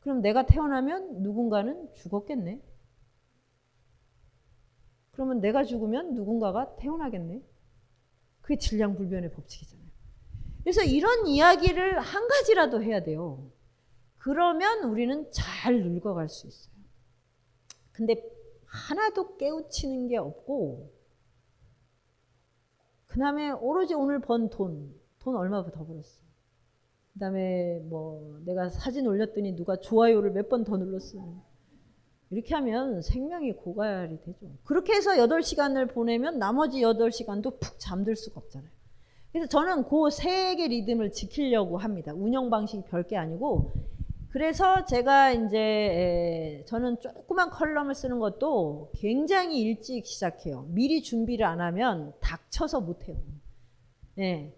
그럼 0.00 0.22
내가 0.22 0.46
태어나면 0.46 1.22
누군가는 1.22 1.92
죽었겠네. 1.96 2.62
그러면 5.10 5.40
내가 5.40 5.64
죽으면 5.64 6.14
누군가가 6.14 6.76
태어나겠네. 6.76 7.42
그게 8.40 8.56
질량 8.56 8.96
불변의 8.96 9.32
법칙이잖아요. 9.32 9.86
그래서 10.62 10.82
이런 10.82 11.26
이야기를 11.26 12.00
한 12.00 12.28
가지라도 12.28 12.82
해야 12.82 13.02
돼요. 13.02 13.50
그러면 14.16 14.84
우리는 14.84 15.30
잘 15.30 15.82
늙어갈 15.82 16.30
수 16.30 16.46
있어요. 16.46 16.72
근데 17.92 18.37
하나도 18.68 19.36
깨우치는 19.36 20.08
게 20.08 20.16
없고 20.16 20.92
그 23.06 23.18
다음에 23.18 23.50
오로지 23.50 23.94
오늘 23.94 24.20
번 24.20 24.50
돈, 24.50 24.94
돈 25.18 25.36
얼마 25.36 25.64
더 25.64 25.84
벌었어. 25.84 26.22
그 27.14 27.18
다음에 27.18 27.80
뭐 27.80 28.38
내가 28.44 28.68
사진 28.68 29.06
올렸더니 29.06 29.56
누가 29.56 29.76
좋아요를 29.76 30.30
몇 30.32 30.48
번 30.48 30.64
더 30.64 30.76
눌렀어요. 30.76 31.42
이렇게 32.30 32.54
하면 32.54 33.00
생명이 33.00 33.54
고갈이 33.54 34.20
되죠. 34.20 34.46
그렇게 34.64 34.92
해서 34.94 35.12
8시간을 35.12 35.92
보내면 35.94 36.38
나머지 36.38 36.80
8시간도 36.82 37.58
푹 37.58 37.78
잠들 37.78 38.14
수가 38.16 38.40
없잖아요. 38.40 38.70
그래서 39.32 39.48
저는 39.48 39.84
그 39.84 40.10
세 40.10 40.54
개의 40.56 40.68
리듬을 40.68 41.10
지키려고 41.12 41.78
합니다. 41.78 42.12
운영 42.14 42.50
방식이 42.50 42.84
별게 42.84 43.16
아니고 43.16 43.72
그래서 44.30 44.84
제가 44.84 45.32
이제 45.32 46.62
저는 46.66 47.00
조그만 47.00 47.50
컬럼을 47.50 47.94
쓰는 47.94 48.18
것도 48.18 48.90
굉장히 48.94 49.62
일찍 49.62 50.06
시작해요. 50.06 50.66
미리 50.68 51.02
준비를 51.02 51.46
안 51.46 51.60
하면 51.60 52.12
닥쳐서 52.20 52.80
못 52.80 53.08
해요. 53.08 53.16
네. 54.16 54.54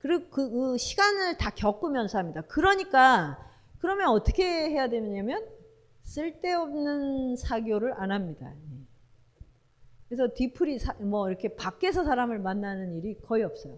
그리고 0.00 0.28
그, 0.28 0.50
그 0.50 0.76
시간을 0.76 1.38
다 1.38 1.50
겪으면서 1.50 2.18
합니다. 2.18 2.42
그러니까 2.42 3.38
그러면 3.78 4.08
어떻게 4.08 4.44
해야 4.44 4.88
되냐면 4.88 5.46
쓸데없는 6.02 7.36
사교를 7.36 7.94
안 7.94 8.12
합니다. 8.12 8.52
네. 8.70 8.76
그래서 10.08 10.28
뒤풀이 10.34 10.78
사, 10.78 10.92
뭐 11.00 11.28
이렇게 11.28 11.54
밖에서 11.54 12.04
사람을 12.04 12.38
만나는 12.38 12.92
일이 12.94 13.18
거의 13.22 13.44
없어요. 13.44 13.76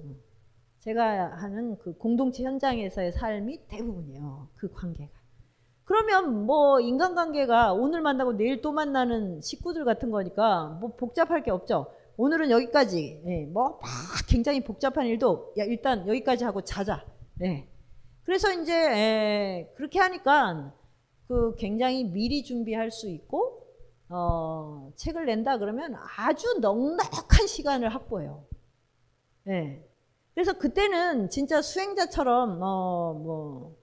제가 0.80 1.36
하는 1.36 1.78
그 1.78 1.96
공동체 1.96 2.42
현장에서의 2.42 3.12
삶이 3.12 3.66
대부분이에요. 3.68 4.48
그 4.56 4.70
관계가. 4.72 5.17
그러면 5.88 6.44
뭐 6.44 6.80
인간관계가 6.80 7.72
오늘 7.72 8.02
만나고 8.02 8.34
내일 8.36 8.60
또 8.60 8.72
만나는 8.72 9.40
식구들 9.40 9.86
같은 9.86 10.10
거니까 10.10 10.76
뭐 10.82 10.94
복잡할 10.94 11.42
게 11.42 11.50
없죠. 11.50 11.94
오늘은 12.18 12.50
여기까지. 12.50 13.22
예, 13.26 13.46
뭐막 13.46 13.80
굉장히 14.28 14.62
복잡한 14.62 15.06
일도 15.06 15.54
야 15.56 15.64
일단 15.64 16.06
여기까지 16.06 16.44
하고 16.44 16.60
자자. 16.60 17.06
예. 17.42 17.66
그래서 18.24 18.52
이제 18.52 18.74
예, 18.74 19.72
그렇게 19.76 19.98
하니까 19.98 20.74
그 21.26 21.54
굉장히 21.56 22.04
미리 22.04 22.44
준비할 22.44 22.90
수 22.90 23.08
있고 23.08 23.66
어, 24.10 24.92
책을 24.94 25.24
낸다 25.24 25.56
그러면 25.56 25.96
아주 26.18 26.58
넉넉한 26.60 27.46
시간을 27.46 27.88
확보해요. 27.94 28.44
예. 29.46 29.82
그래서 30.34 30.52
그때는 30.52 31.30
진짜 31.30 31.62
수행자처럼 31.62 32.58
어 32.60 33.14
뭐 33.14 33.77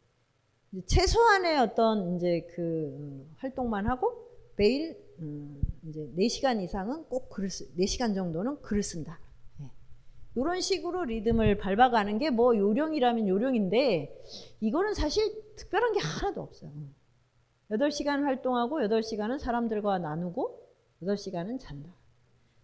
최소한의 0.88 1.58
어떤 1.60 2.16
이제 2.16 2.48
그 2.56 3.28
활동만 3.38 3.88
하고 3.88 4.28
매일 4.58 4.98
음 5.20 5.62
이제 5.88 6.10
4시간 6.18 6.62
이상은 6.62 7.06
꼭 7.06 7.30
글을 7.30 7.50
쓰, 7.50 7.74
4시간 7.76 8.14
정도는 8.14 8.62
글을 8.62 8.84
쓴다. 8.84 9.20
네. 9.60 9.70
이런 10.36 10.60
식으로 10.60 11.06
리듬을 11.06 11.58
밟아가는 11.58 12.18
게 12.18 12.30
뭐 12.30 12.56
요령이라면 12.58 13.28
요령인데 13.28 14.14
이거는 14.62 14.94
사실 14.94 15.24
특별한 15.56 15.94
게 15.94 16.00
하나도 16.00 16.42
없어요. 16.42 16.72
8시간 17.72 18.24
활동하고 18.24 18.80
8시간은 18.82 19.40
사람들과 19.40 20.00
나누고 20.00 20.60
8시간은 21.04 21.60
잔다. 21.60 21.90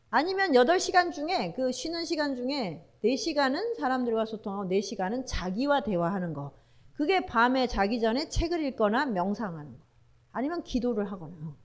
아니면 0.10 0.52
8시간 0.52 1.14
중에 1.14 1.54
그 1.56 1.72
쉬는 1.72 2.04
시간 2.06 2.36
중에 2.36 2.86
4시간은 3.04 3.76
사람들과 3.78 4.26
소통하고 4.26 4.66
4시간은 4.70 5.24
자기와 5.26 5.84
대화하는 5.84 6.34
거. 6.34 6.52
그게 6.93 7.25
밤에 7.25 7.67
자기 7.67 7.99
전에 7.99 8.29
책을 8.29 8.63
읽거나 8.65 9.05
명상하는 9.07 9.71
거. 9.71 9.77
아니면 10.31 10.63
기도를 10.63 11.11
하거나. 11.11 11.55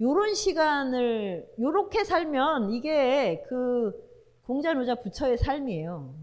요런 0.00 0.34
시간을 0.34 1.54
요렇게 1.58 2.04
살면 2.04 2.70
이게 2.72 3.42
그 3.48 3.92
공자 4.44 4.72
노자 4.72 4.94
부처의 4.94 5.38
삶이에요. 5.38 6.14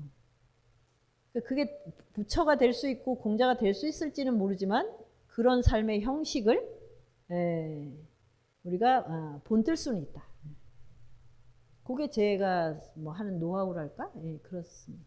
그게 1.45 1.79
부처가 2.13 2.57
될 2.57 2.73
수 2.73 2.89
있고 2.89 3.19
공자가 3.19 3.57
될 3.57 3.73
수 3.75 3.87
있을지는 3.87 4.37
모르지만 4.37 4.91
그런 5.27 5.61
삶의 5.61 6.01
형식을 6.01 6.77
우리가 8.63 9.05
아, 9.07 9.41
본뜰 9.43 9.77
수는 9.77 10.01
있다. 10.01 10.23
그게 11.83 12.09
제가 12.09 12.81
뭐 12.95 13.13
하는 13.13 13.39
노하우랄까? 13.39 14.11
예, 14.23 14.37
그렇습니다. 14.39 15.06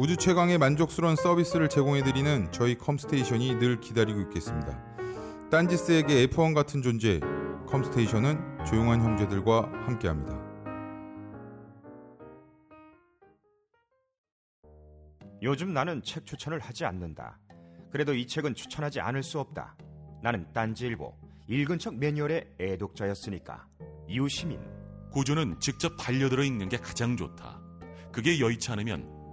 우주 0.00 0.16
최강의 0.16 0.56
만족스러운 0.56 1.14
서비스를 1.14 1.68
제공해드리는 1.68 2.52
저희 2.52 2.74
컴스테이션이 2.74 3.58
늘 3.58 3.82
기다리고 3.82 4.18
있겠습니다. 4.22 4.82
딴지스에게 5.50 6.26
F1 6.28 6.54
같은 6.54 6.80
존재 6.80 7.20
컴스테이션은 7.66 8.64
조용한 8.64 9.02
형제들과 9.02 9.70
함께합니다. 9.84 10.40
요즘 15.42 15.74
나는 15.74 16.02
책 16.02 16.24
추천을 16.24 16.60
하지 16.60 16.86
않는다. 16.86 17.38
그래도 17.90 18.14
이 18.14 18.26
책은 18.26 18.54
추천하지 18.54 19.00
않을 19.00 19.22
수 19.22 19.38
없다. 19.38 19.76
나는 20.22 20.50
딴지일보 20.54 21.14
읽은 21.46 21.78
척 21.78 21.94
매뉴얼의 21.96 22.54
애독자였으니까. 22.58 23.66
이웃시민 24.08 24.62
고전은 25.10 25.60
직접 25.60 25.94
반려들어 25.98 26.42
읽는 26.44 26.70
게 26.70 26.78
가장 26.78 27.18
좋다. 27.18 27.60
그게 28.10 28.40
여의치 28.40 28.72
않으면 28.72 29.19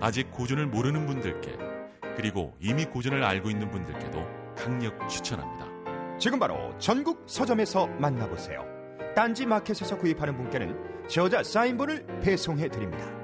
아직 0.00 0.30
고전을 0.30 0.66
모르는 0.66 1.06
분들께 1.06 1.56
그리고 2.16 2.54
이미 2.60 2.84
고전을 2.84 3.22
알고 3.22 3.50
있는 3.50 3.70
분들께도 3.70 4.26
강력 4.56 5.08
추천합니다. 5.08 5.66
지금 6.18 6.38
바로 6.38 6.76
전국 6.78 7.24
서점에서 7.26 7.86
만나보세요. 7.86 8.64
딴지 9.14 9.46
마켓에서 9.46 9.96
구입하는 9.98 10.36
분께는 10.36 11.08
저자 11.08 11.42
사인본을 11.42 12.20
배송해 12.20 12.68
드립니다. 12.68 13.18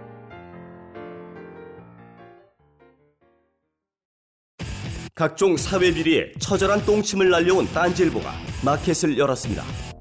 각종 5.14 5.56
사회 5.56 5.92
비리에 5.92 6.32
처절한 6.40 6.84
똥침을 6.84 7.30
날려온 7.30 7.66
딴지일보가 7.72 8.32
마켓을 8.64 9.16
열었습니다. 9.16 9.93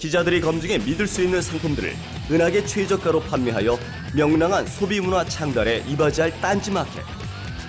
기자들이 0.00 0.40
검증해 0.40 0.78
믿을 0.78 1.06
수 1.06 1.22
있는 1.22 1.42
상품들을 1.42 1.90
은하계 2.30 2.64
최저가로 2.64 3.20
판매하여 3.20 3.76
명랑한 4.16 4.66
소비 4.66 4.98
문화 4.98 5.22
창달에 5.22 5.80
이바지할 5.86 6.40
딴지 6.40 6.72
마켓. 6.72 7.02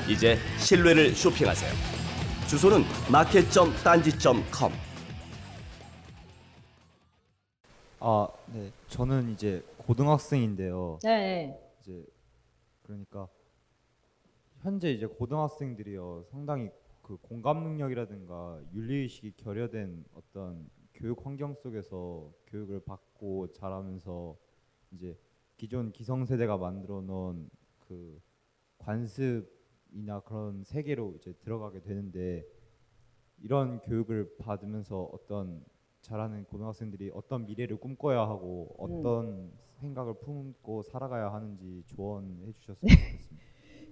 이제 0.09 0.37
신뢰를 0.57 1.13
쇼핑하세요. 1.13 1.69
주소는 2.47 2.83
마켓.딴지.com. 3.11 4.71
아, 7.99 8.27
네. 8.53 8.71
저는 8.87 9.33
이제 9.33 9.61
고등학생인데요. 9.77 10.99
네. 11.03 11.59
이제 11.81 12.01
그러니까 12.83 13.27
현재 14.61 14.89
이제 14.89 15.05
고등학생들이요 15.05 16.27
상당히 16.31 16.69
그 17.01 17.17
공감 17.17 17.61
능력이라든가 17.63 18.57
윤리 18.73 19.01
의식이 19.01 19.33
결여된 19.35 20.05
어떤 20.15 20.69
교육 21.01 21.25
환경 21.25 21.55
속에서 21.55 22.31
교육을 22.45 22.81
받고 22.81 23.51
자라면서 23.53 24.37
이제 24.91 25.17
기존 25.57 25.91
기성 25.91 26.25
세대가 26.25 26.57
만들어 26.57 27.01
놓은 27.01 27.49
그 27.79 28.21
관습이나 28.77 30.19
그런 30.23 30.63
세계로 30.63 31.15
이제 31.17 31.33
들어가게 31.39 31.81
되는데 31.81 32.45
이런 33.39 33.79
교육을 33.79 34.35
받으면서 34.37 35.09
어떤 35.11 35.65
자라는 36.01 36.45
고등학생들이 36.45 37.09
어떤 37.15 37.47
미래를 37.47 37.77
꿈꿔야 37.77 38.21
하고 38.21 38.75
어떤 38.77 39.51
생각을 39.79 40.13
품고 40.19 40.83
살아가야 40.83 41.33
하는지 41.33 41.83
조언해 41.87 42.51
주셨으면 42.53 42.95
좋겠습니다. 42.95 43.30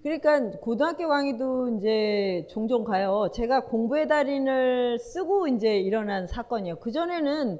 그러니까 0.01 0.59
고등학교 0.59 1.07
강의도 1.07 1.69
이제 1.77 2.47
종종 2.49 2.83
가요. 2.83 3.29
제가 3.33 3.65
공부의 3.65 4.07
달인을 4.07 4.97
쓰고 4.99 5.47
이제 5.47 5.77
일어난 5.77 6.25
사건이에요. 6.25 6.77
그 6.77 6.91
전에는 6.91 7.59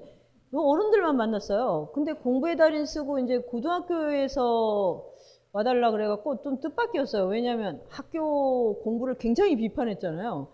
어른들만 0.54 1.18
만났어요. 1.18 1.92
근데 1.94 2.14
공부의 2.14 2.56
달인 2.56 2.86
쓰고 2.86 3.20
이제 3.20 3.40
고등학교에서 3.40 5.06
와달라 5.52 5.92
그래갖고 5.92 6.42
좀 6.42 6.60
뜻밖이었어요. 6.62 7.26
왜냐하면 7.28 7.82
학교 7.90 8.80
공부를 8.84 9.16
굉장히 9.18 9.56
비판했잖아요. 9.58 10.48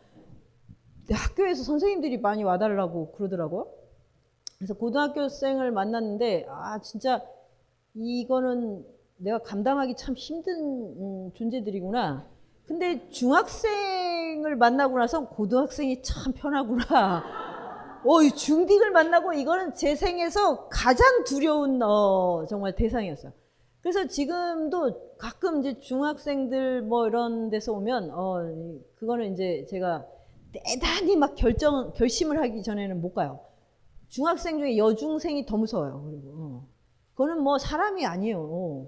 학교에서 1.11 1.63
선생님들이 1.63 2.17
많이 2.17 2.43
와달라고 2.43 3.11
그러더라고요. 3.11 3.67
그래서 4.57 4.73
고등학교생을 4.73 5.71
만났는데 5.71 6.47
아 6.49 6.79
진짜 6.79 7.21
이거는 7.93 8.85
내가 9.17 9.39
감당하기 9.39 9.95
참 9.95 10.15
힘든 10.15 10.53
음, 10.55 11.31
존재들이구나. 11.33 12.27
근데 12.65 13.07
중학생을 13.09 14.55
만나고 14.55 14.97
나서 14.97 15.27
고등학생이 15.29 16.01
참 16.01 16.33
편하구나. 16.33 17.23
어, 18.05 18.21
이 18.21 18.31
중딩을 18.31 18.91
만나고 18.91 19.33
이거는 19.33 19.73
제 19.73 19.95
생에서 19.95 20.67
가장 20.69 21.23
두려운 21.23 21.81
어, 21.81 22.45
정말 22.47 22.75
대상이었어요. 22.75 23.31
그래서 23.81 24.07
지금도 24.07 25.17
가끔 25.17 25.59
이제 25.59 25.79
중학생들 25.79 26.81
뭐 26.81 27.07
이런 27.07 27.49
데서 27.49 27.73
오면 27.73 28.11
어, 28.11 28.37
그거는 28.95 29.33
이제 29.33 29.65
제가 29.69 30.05
대단히 30.51 31.15
막 31.15 31.35
결정 31.35 31.93
결심을 31.93 32.39
하기 32.41 32.63
전에는 32.63 33.01
못 33.01 33.13
가요. 33.13 33.39
중학생 34.07 34.57
중에 34.59 34.77
여중생이 34.77 35.45
더 35.45 35.57
무서워요. 35.57 36.03
그리고 36.05 36.29
어. 36.35 36.67
그거는 37.13 37.41
뭐 37.41 37.57
사람이 37.57 38.05
아니에요. 38.05 38.87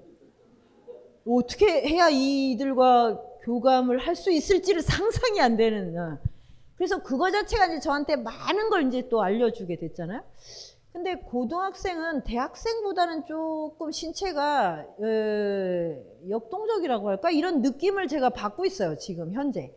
어. 1.27 1.35
어떻게 1.35 1.87
해야 1.87 2.09
이들과 2.09 3.21
교감을 3.43 3.99
할 3.99 4.15
수 4.15 4.31
있을지를 4.31 4.81
상상이 4.81 5.39
안 5.41 5.57
되는. 5.57 5.97
어. 5.97 6.17
그래서 6.75 7.01
그거 7.01 7.31
자체가 7.31 7.67
이제 7.67 7.79
저한테 7.79 8.15
많은 8.17 8.69
걸 8.69 8.87
이제 8.87 9.07
또 9.09 9.21
알려주게 9.21 9.77
됐잖아요. 9.77 10.21
근데 10.93 11.15
고등학생은 11.15 12.23
대학생보다는 12.23 13.25
조금 13.25 13.91
신체가 13.91 14.85
어, 14.97 16.29
역동적이라고 16.29 17.09
할까 17.09 17.29
이런 17.29 17.61
느낌을 17.61 18.07
제가 18.07 18.29
받고 18.31 18.65
있어요 18.65 18.97
지금 18.97 19.33
현재. 19.33 19.71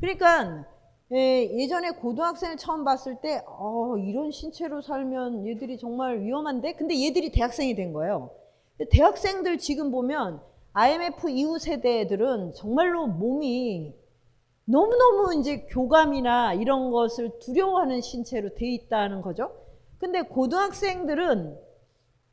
그러니까 0.00 0.64
예, 1.12 1.66
전에 1.68 1.92
고등학생을 1.92 2.56
처음 2.56 2.84
봤을 2.84 3.16
때 3.20 3.42
어, 3.46 3.96
이런 3.98 4.32
신체로 4.32 4.82
살면 4.82 5.46
얘들이 5.46 5.78
정말 5.78 6.20
위험한데 6.20 6.72
근데 6.74 7.00
얘들이 7.04 7.30
대학생이 7.30 7.76
된 7.76 7.92
거예요. 7.92 8.30
대학생들 8.90 9.58
지금 9.58 9.92
보면 9.92 10.40
IMF 10.74 11.30
이후 11.30 11.58
세대들은 11.58 12.52
정말로 12.54 13.06
몸이 13.06 13.94
너무너무 14.66 15.34
이제 15.38 15.66
교감이나 15.70 16.54
이런 16.54 16.90
것을 16.90 17.38
두려워하는 17.40 18.00
신체로 18.00 18.54
돼 18.54 18.66
있다는 18.72 19.22
거죠. 19.22 19.50
근데 19.98 20.22
고등학생들은 20.22 21.58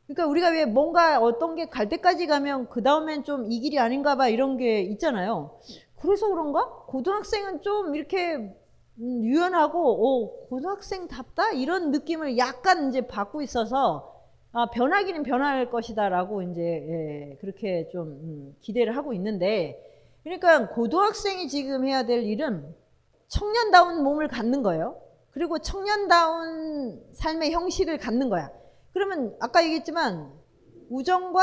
그러니까 0.07 0.27
우리가 0.27 0.49
왜 0.49 0.65
뭔가 0.65 1.19
어떤 1.21 1.55
게 1.55 1.67
갈 1.69 1.87
때까지 1.89 2.27
가면 2.27 2.69
그 2.69 2.83
다음엔 2.83 3.23
좀 3.23 3.45
이 3.49 3.59
길이 3.61 3.79
아닌가 3.79 4.15
봐 4.15 4.27
이런 4.27 4.57
게 4.57 4.81
있잖아요. 4.81 5.59
그래서 6.01 6.27
그런가? 6.29 6.67
고등학생은 6.87 7.61
좀 7.61 7.95
이렇게 7.95 8.35
음, 8.35 9.23
유연하고 9.23 9.79
오, 9.79 10.47
고등학생답다 10.49 11.51
이런 11.51 11.91
느낌을 11.91 12.37
약간 12.37 12.89
이제 12.89 13.07
받고 13.07 13.41
있어서 13.41 14.10
아, 14.53 14.69
변하기는 14.69 15.23
변할 15.23 15.69
것이다라고 15.69 16.41
이제 16.41 16.61
예, 16.61 17.37
그렇게 17.39 17.87
좀 17.89 18.07
음, 18.07 18.55
기대를 18.59 18.97
하고 18.97 19.13
있는데 19.13 19.81
그러니까 20.23 20.69
고등학생이 20.69 21.47
지금 21.47 21.85
해야 21.85 22.05
될 22.05 22.23
일은 22.23 22.75
청년다운 23.29 24.03
몸을 24.03 24.27
갖는 24.27 24.61
거예요. 24.61 25.01
그리고 25.31 25.59
청년다운 25.59 27.01
삶의 27.13 27.53
형식을 27.53 27.97
갖는 27.97 28.29
거야. 28.29 28.51
그러면 28.93 29.35
아까 29.39 29.63
얘기했지만 29.63 30.33
우정과 30.89 31.41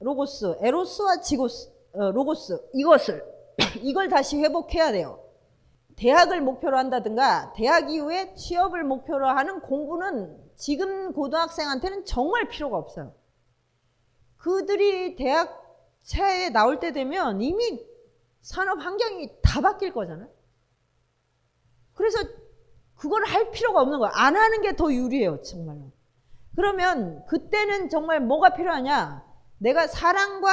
로고스, 0.00 0.58
에로스와 0.60 1.22
지고스, 1.22 1.70
어, 1.94 2.10
로고스 2.10 2.68
이것을 2.74 3.24
이걸 3.80 4.10
다시 4.10 4.38
회복해야 4.38 4.92
돼요. 4.92 5.18
대학을 5.96 6.42
목표로 6.42 6.76
한다든가 6.76 7.54
대학 7.56 7.90
이후에 7.90 8.34
취업을 8.34 8.84
목표로 8.84 9.26
하는 9.26 9.60
공부는 9.60 10.47
지금 10.58 11.12
고등학생한테는 11.12 12.04
정말 12.04 12.48
필요가 12.48 12.76
없어요. 12.76 13.14
그들이 14.36 15.16
대학 15.16 15.64
차에 16.02 16.50
나올 16.50 16.80
때 16.80 16.92
되면 16.92 17.40
이미 17.40 17.86
산업 18.40 18.80
환경이 18.80 19.30
다 19.42 19.60
바뀔 19.60 19.92
거잖아요. 19.92 20.28
그래서 21.94 22.18
그걸 22.96 23.24
할 23.24 23.50
필요가 23.50 23.80
없는 23.80 23.98
거야. 23.98 24.10
안 24.14 24.36
하는 24.36 24.60
게 24.62 24.72
더 24.72 24.92
유리해요, 24.92 25.42
정말로. 25.42 25.92
그러면 26.56 27.24
그때는 27.26 27.88
정말 27.88 28.20
뭐가 28.20 28.50
필요하냐? 28.50 29.24
내가 29.58 29.86
사랑과 29.86 30.50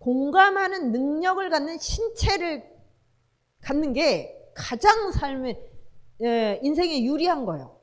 공감하는 0.00 0.90
능력을 0.92 1.48
갖는 1.50 1.78
신체를 1.78 2.64
갖는 3.62 3.92
게 3.92 4.36
가장 4.54 5.12
삶의 5.12 5.70
예, 6.22 6.60
인생에 6.62 7.04
유리한 7.04 7.44
거예요. 7.44 7.79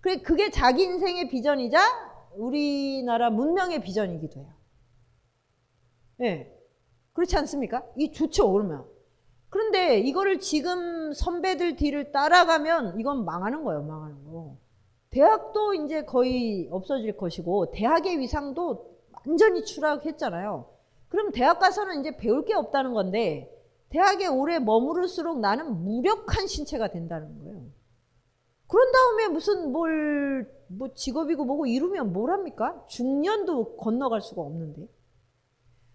그래 0.00 0.16
그게 0.22 0.50
자기 0.50 0.84
인생의 0.84 1.28
비전이자 1.28 1.78
우리나라 2.36 3.30
문명의 3.30 3.82
비전이기도 3.82 4.40
해요. 4.40 4.52
예. 6.22 6.56
그렇지 7.12 7.36
않습니까? 7.38 7.84
이 7.96 8.12
좋죠, 8.12 8.50
그러면. 8.52 8.84
그런데 9.48 9.98
이거를 9.98 10.38
지금 10.38 11.12
선배들 11.12 11.76
뒤를 11.76 12.12
따라가면 12.12 13.00
이건 13.00 13.24
망하는 13.24 13.64
거예요, 13.64 13.82
망하는 13.82 14.24
거. 14.24 14.56
대학도 15.10 15.74
이제 15.74 16.04
거의 16.04 16.68
없어질 16.70 17.16
것이고, 17.16 17.72
대학의 17.72 18.20
위상도 18.20 18.96
완전히 19.26 19.64
추락했잖아요. 19.64 20.70
그럼 21.08 21.32
대학 21.32 21.58
가서는 21.58 22.00
이제 22.00 22.16
배울 22.16 22.44
게 22.44 22.54
없다는 22.54 22.92
건데, 22.92 23.52
대학에 23.88 24.28
오래 24.28 24.60
머무를수록 24.60 25.40
나는 25.40 25.82
무력한 25.82 26.46
신체가 26.46 26.92
된다는 26.92 27.42
거예요. 27.42 27.79
그런 28.70 28.92
다음에 28.92 29.28
무슨 29.28 29.72
뭘, 29.72 30.48
뭐 30.68 30.94
직업이고 30.94 31.44
뭐고 31.44 31.66
이루면 31.66 32.12
뭘 32.12 32.30
합니까? 32.30 32.82
중년도 32.88 33.76
건너갈 33.76 34.20
수가 34.20 34.42
없는데. 34.42 34.86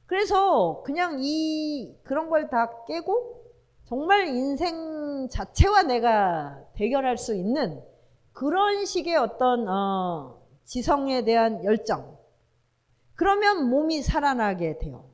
그래서 0.07 0.83
그냥 0.85 1.19
이 1.21 1.95
그런 2.03 2.29
걸 2.29 2.49
다 2.49 2.69
깨고 2.85 3.43
정말 3.85 4.27
인생 4.27 5.27
자체와 5.29 5.83
내가 5.83 6.59
대결할 6.73 7.17
수 7.17 7.35
있는 7.35 7.81
그런 8.33 8.85
식의 8.85 9.15
어떤 9.15 9.67
어, 9.67 10.41
지성에 10.65 11.23
대한 11.23 11.63
열정. 11.63 12.17
그러면 13.15 13.69
몸이 13.69 14.01
살아나게 14.01 14.77
돼요. 14.79 15.05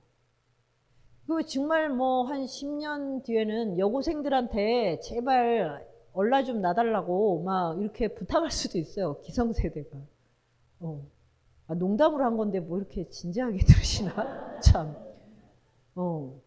그 1.28 1.46
정말 1.46 1.90
뭐 1.90 2.24
한 2.24 2.46
10년 2.46 3.24
뒤에는 3.24 3.78
여고생들한테 3.78 5.00
제발 5.02 5.88
얼라 6.14 6.44
좀 6.44 6.62
나달라고 6.62 7.44
막 7.44 7.80
이렇게 7.82 8.08
부탁할 8.10 8.52
수도 8.52 8.78
있어요. 8.78 9.20
기성세대가. 9.22 9.98
어. 10.82 11.06
아, 11.68 11.74
농담으로 11.76 12.24
한 12.26 12.38
건데 12.38 12.60
뭐 12.60 12.78
이렇게 12.80 13.08
진지하게 13.10 13.60
들으시나? 13.66 14.60
참. 14.62 14.96
어. 15.96 16.40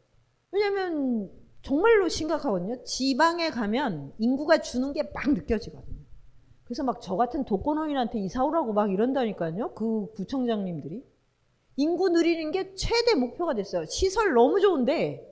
왜냐면 0.50 1.30
정말로 1.62 2.08
심각하거든요. 2.08 2.82
지방에 2.84 3.50
가면 3.50 4.12
인구가 4.18 4.58
주는 4.60 4.92
게 4.92 5.02
막 5.14 5.32
느껴지거든요. 5.32 6.04
그래서 6.64 6.82
막 6.82 7.00
저 7.00 7.16
같은 7.16 7.44
독거노인한테 7.44 8.18
이사 8.20 8.44
오라고 8.44 8.72
막 8.72 8.90
이런다니까요. 8.92 9.72
그 9.74 10.12
구청장님들이. 10.14 11.04
인구 11.76 12.08
늘리는 12.10 12.52
게 12.52 12.74
최대 12.74 13.14
목표가 13.14 13.54
됐어요. 13.54 13.84
시설 13.86 14.32
너무 14.34 14.60
좋은데 14.60 15.30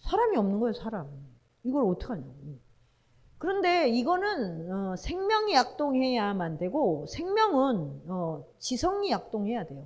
사람이 0.00 0.36
없는 0.36 0.58
거예요, 0.60 0.72
사람. 0.72 1.08
이걸 1.64 1.84
어떡하냐고. 1.84 2.32
그런데 3.42 3.88
이거는 3.88 4.70
어, 4.72 4.94
생명이 4.94 5.52
약동해야만 5.52 6.58
되고 6.58 7.06
생명은 7.08 8.02
어, 8.06 8.44
지성이 8.60 9.10
약동해야 9.10 9.66
돼요. 9.66 9.84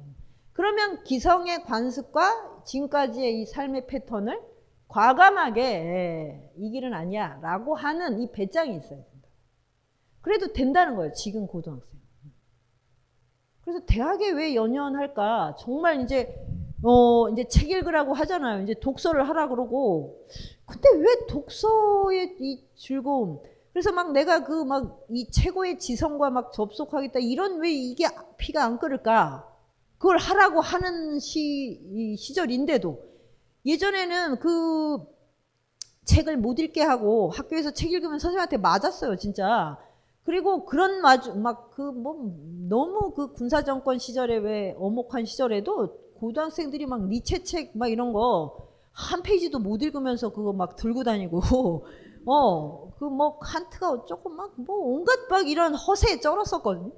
그러면 0.53 1.03
기성의 1.05 1.65
관습과 1.65 2.65
지금까지의 2.67 3.41
이 3.41 3.47
삶의 3.47 3.87
패턴을 3.87 4.43
과감하게 4.89 5.63
예, 5.63 6.53
이 6.59 6.71
길은 6.71 6.93
아니야 6.93 7.39
라고 7.41 7.75
하는 7.75 8.21
이 8.21 8.31
배짱이 8.31 8.77
있어야 8.77 9.03
된다. 9.03 9.29
그래도 10.21 10.53
된다는 10.53 10.95
거예요. 10.95 11.15
지금 11.15 11.47
고등학생. 11.47 11.99
그래서 13.63 13.87
대학에 13.87 14.33
왜 14.33 14.55
연연할까? 14.55 15.57
정말 15.59 16.03
이제 16.03 16.47
어 16.89 17.29
이제 17.31 17.45
책 17.49 17.71
읽으라고 17.71 18.15
하잖아요. 18.15 18.63
이제 18.63 18.75
독서를 18.75 19.29
하라 19.29 19.49
그러고. 19.49 20.25
근데 20.67 20.89
왜 20.99 21.27
독서의 21.29 22.37
이 22.41 22.63
즐거움? 22.77 23.41
그래서 23.73 23.93
막 23.93 24.13
내가 24.13 24.45
그 24.45 24.65
막 24.65 25.07
이 25.11 25.29
최고의 25.31 25.79
지성과 25.79 26.31
막 26.31 26.53
접속하겠다 26.53 27.19
이런 27.21 27.59
왜 27.61 27.73
이게 27.73 28.07
피가 28.39 28.65
안 28.65 28.79
끓을까? 28.79 29.47
그걸 29.99 30.19
하라고 30.19 30.61
하는 30.61 31.19
시 31.21 32.17
시절인데도 32.19 33.03
예전에는 33.67 34.39
그 34.39 34.99
책을 36.05 36.37
못 36.37 36.59
읽게 36.59 36.83
하고 36.83 37.31
학교에서 37.31 37.73
책 37.73 37.93
읽으면 37.93 38.19
선생님한테 38.19 38.59
맞았어요, 38.59 39.17
진짜. 39.17 39.77
그리고 40.25 40.65
그런 40.67 41.01
마주 41.03 41.35
막 41.35 41.71
그 41.75 41.83
뭐 41.93 42.17
너무 42.69 43.13
그 43.15 43.33
군사 43.33 43.63
정권 43.65 43.99
시절에 43.99 44.37
왜 44.39 44.75
어목한 44.79 45.25
시절에도 45.27 45.99
고등학생들이 46.19 46.87
막 46.87 47.07
니체 47.09 47.43
책 47.45 47.73
막 47.75 47.89
이런 47.91 48.13
거 48.13 48.67
한 48.97 49.23
페이지도 49.23 49.59
못 49.59 49.83
읽으면서 49.83 50.31
그거 50.31 50.53
막 50.55 50.75
들고 50.77 51.05
다니고 51.05 51.41
어 52.27 52.91
그 52.99 53.05
뭐 53.11 53.39
칸트가 53.39 53.91
어쩌고 53.91 54.31
막 54.31 54.55
뭐 54.57 54.77
온갖 54.79 55.19
막 55.29 55.47
이런 55.49 55.75
허세에 55.75 56.21
쩔었었거든요. 56.21 56.93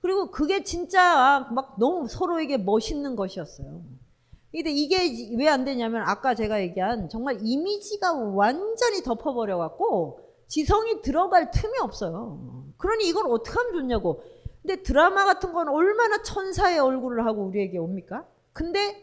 그리고 0.00 0.30
그게 0.30 0.62
진짜 0.62 1.48
막 1.52 1.74
너무 1.78 2.06
서로에게 2.06 2.58
멋있는 2.58 3.16
것이었어요. 3.16 3.82
근데 4.52 4.70
이게 4.70 5.34
왜 5.36 5.48
안 5.48 5.64
되냐면 5.64 6.02
아까 6.06 6.34
제가 6.36 6.60
얘기한 6.60 7.08
정말 7.08 7.38
이미지가 7.42 8.12
완전히 8.12 9.02
덮어버려 9.02 9.58
갖고 9.58 10.20
지성이 10.46 11.02
들어갈 11.02 11.50
틈이 11.50 11.78
없어요. 11.82 12.64
그러니 12.78 13.08
이걸 13.08 13.26
어떻게 13.28 13.50
하면 13.58 13.72
좋냐고. 13.72 14.22
근데 14.66 14.82
드라마 14.82 15.24
같은 15.26 15.52
건 15.52 15.68
얼마나 15.68 16.24
천사의 16.24 16.80
얼굴을 16.80 17.24
하고 17.24 17.44
우리에게 17.44 17.78
옵니까? 17.78 18.26
근데 18.52 19.00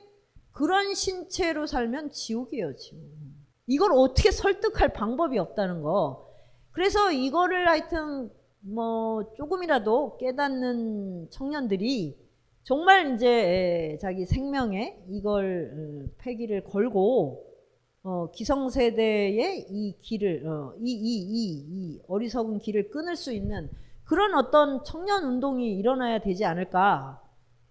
그런 0.51 0.93
신체로 0.93 1.67
살면 1.67 2.11
지옥이에요, 2.11 2.75
지옥. 2.75 2.99
이걸 3.67 3.93
어떻게 3.93 4.29
설득할 4.29 4.91
방법이 4.91 5.39
없다는 5.39 5.81
거. 5.81 6.29
그래서 6.71 7.13
이거를 7.13 7.69
하여튼 7.69 8.29
뭐 8.59 9.33
조금이라도 9.35 10.17
깨닫는 10.17 11.29
청년들이 11.29 12.17
정말 12.63 13.15
이제 13.15 13.97
자기 14.01 14.25
생명에 14.25 15.01
이걸 15.11 16.09
패기를 16.17 16.65
걸고 16.65 17.41
어, 18.03 18.31
기성세대의 18.31 19.67
이 19.69 19.95
길을 20.01 20.45
어, 20.45 20.73
이, 20.81 20.91
이, 20.91 21.21
이, 21.21 21.65
이 21.69 22.01
어리석은 22.09 22.59
길을 22.59 22.89
끊을 22.89 23.15
수 23.15 23.31
있는 23.31 23.69
그런 24.05 24.33
어떤 24.35 24.83
청년 24.83 25.23
운동이 25.25 25.73
일어나야 25.75 26.19
되지 26.19 26.45
않을까 26.45 27.21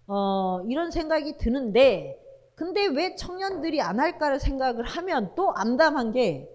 어, 0.07 0.61
이런 0.67 0.91
생각이 0.91 1.37
드는데 1.37 2.19
근데 2.55 2.85
왜 2.87 3.15
청년들이 3.15 3.81
안 3.81 3.99
할까를 3.99 4.39
생각을 4.39 4.83
하면 4.83 5.33
또 5.35 5.53
암담한 5.55 6.11
게 6.11 6.49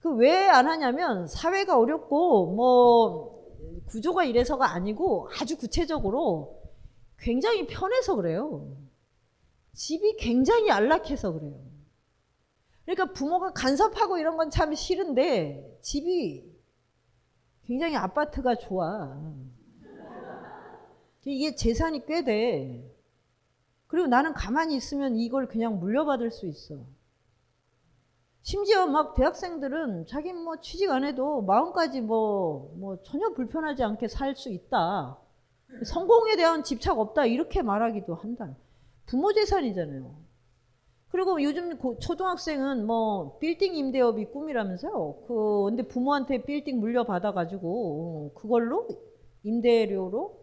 그 0.00 0.14
왜 0.20 0.48
안 0.48 0.68
하냐면 0.68 1.26
사회가 1.26 1.76
어렵고 1.76 2.54
뭐 2.54 3.44
구조가 3.86 4.24
이래서가 4.24 4.70
아니고 4.72 5.28
아주 5.40 5.56
구체적으로 5.56 6.62
굉장히 7.18 7.66
편해서 7.66 8.14
그래요. 8.14 8.76
집이 9.74 10.16
굉장히 10.18 10.70
안락해서 10.70 11.32
그래요. 11.32 11.58
그러니까 12.84 13.12
부모가 13.12 13.52
간섭하고 13.52 14.18
이런 14.18 14.36
건 14.36 14.50
참 14.50 14.72
싫은데 14.74 15.78
집이 15.82 16.44
굉장히 17.68 17.96
아파트가 17.96 18.54
좋아. 18.56 19.14
이게 21.26 21.54
재산이 21.54 22.06
꽤 22.06 22.24
돼. 22.24 22.82
그리고 23.86 24.06
나는 24.08 24.32
가만히 24.32 24.74
있으면 24.74 25.16
이걸 25.16 25.46
그냥 25.46 25.78
물려받을 25.78 26.30
수 26.30 26.46
있어. 26.46 26.76
심지어 28.40 28.86
막 28.86 29.14
대학생들은 29.14 30.06
자기 30.06 30.32
뭐 30.32 30.58
취직 30.60 30.90
안 30.90 31.04
해도 31.04 31.42
마음까지 31.42 32.00
뭐, 32.00 32.72
뭐 32.76 33.02
전혀 33.02 33.34
불편하지 33.34 33.84
않게 33.84 34.08
살 34.08 34.34
수 34.34 34.48
있다. 34.48 35.18
성공에 35.84 36.36
대한 36.36 36.62
집착 36.64 36.98
없다. 36.98 37.26
이렇게 37.26 37.60
말하기도 37.60 38.14
한다. 38.14 38.56
부모 39.04 39.34
재산이잖아요. 39.34 40.27
그리고 41.10 41.42
요즘 41.42 41.78
초등학생은 42.00 42.86
뭐 42.86 43.38
빌딩 43.38 43.74
임대업이 43.74 44.26
꿈이라면서요. 44.26 45.24
그 45.26 45.64
근데 45.64 45.82
부모한테 45.82 46.42
빌딩 46.42 46.80
물려받아 46.80 47.32
가지고 47.32 48.32
그걸로 48.34 48.86
임대료로 49.42 50.38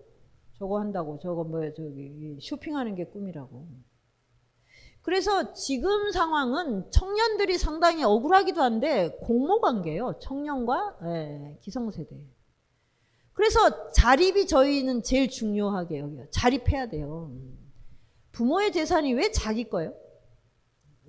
저거 0.57 0.79
한다고 0.79 1.19
저거 1.19 1.43
뭐야 1.43 1.73
저기 1.73 2.37
쇼핑하는 2.41 2.95
게 2.95 3.05
꿈이라고. 3.05 3.67
그래서 5.03 5.53
지금 5.53 6.11
상황은 6.11 6.89
청년들이 6.89 7.59
상당히 7.59 8.03
억울하기도 8.03 8.59
한데 8.59 9.15
공모 9.21 9.61
관계예요. 9.61 10.17
청년과 10.19 10.97
예, 11.05 11.57
기성세대. 11.61 12.15
그래서 13.33 13.91
자립이 13.91 14.47
저희는 14.47 15.03
제일 15.03 15.29
중요하게 15.29 15.99
여겨요. 15.99 16.25
자립해야 16.31 16.87
돼요. 16.87 17.31
부모의 18.31 18.71
재산이 18.71 19.13
왜 19.13 19.29
자기 19.29 19.65
거예요? 19.65 19.93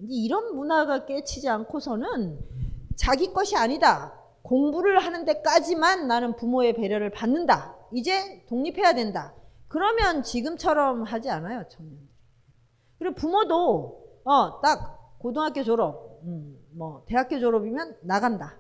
이런 0.09 0.55
문화가 0.55 1.07
깨치지 1.07 1.49
않고서는 1.49 2.39
자기 2.97 3.33
것이 3.33 3.57
아니다. 3.57 4.13
공부를 4.43 5.01
하는 5.01 5.25
데까지만 5.25 6.07
나는 6.07 6.37
부모의 6.37 6.75
배려를 6.75 7.11
받는다. 7.11 7.77
이제 7.93 8.45
독립해야 8.49 8.95
된다. 8.95 9.35
그러면 9.69 10.23
지금처럼 10.23 11.03
하지 11.03 11.31
않아요, 11.31 11.65
청년. 11.69 11.99
그리고 12.99 13.15
부모도 13.15 14.21
어, 14.25 14.61
딱 14.61 15.19
고등학교 15.19 15.63
졸업, 15.63 16.21
음, 16.25 16.59
뭐 16.73 17.05
대학교 17.07 17.39
졸업이면 17.39 17.99
나간다. 18.03 18.57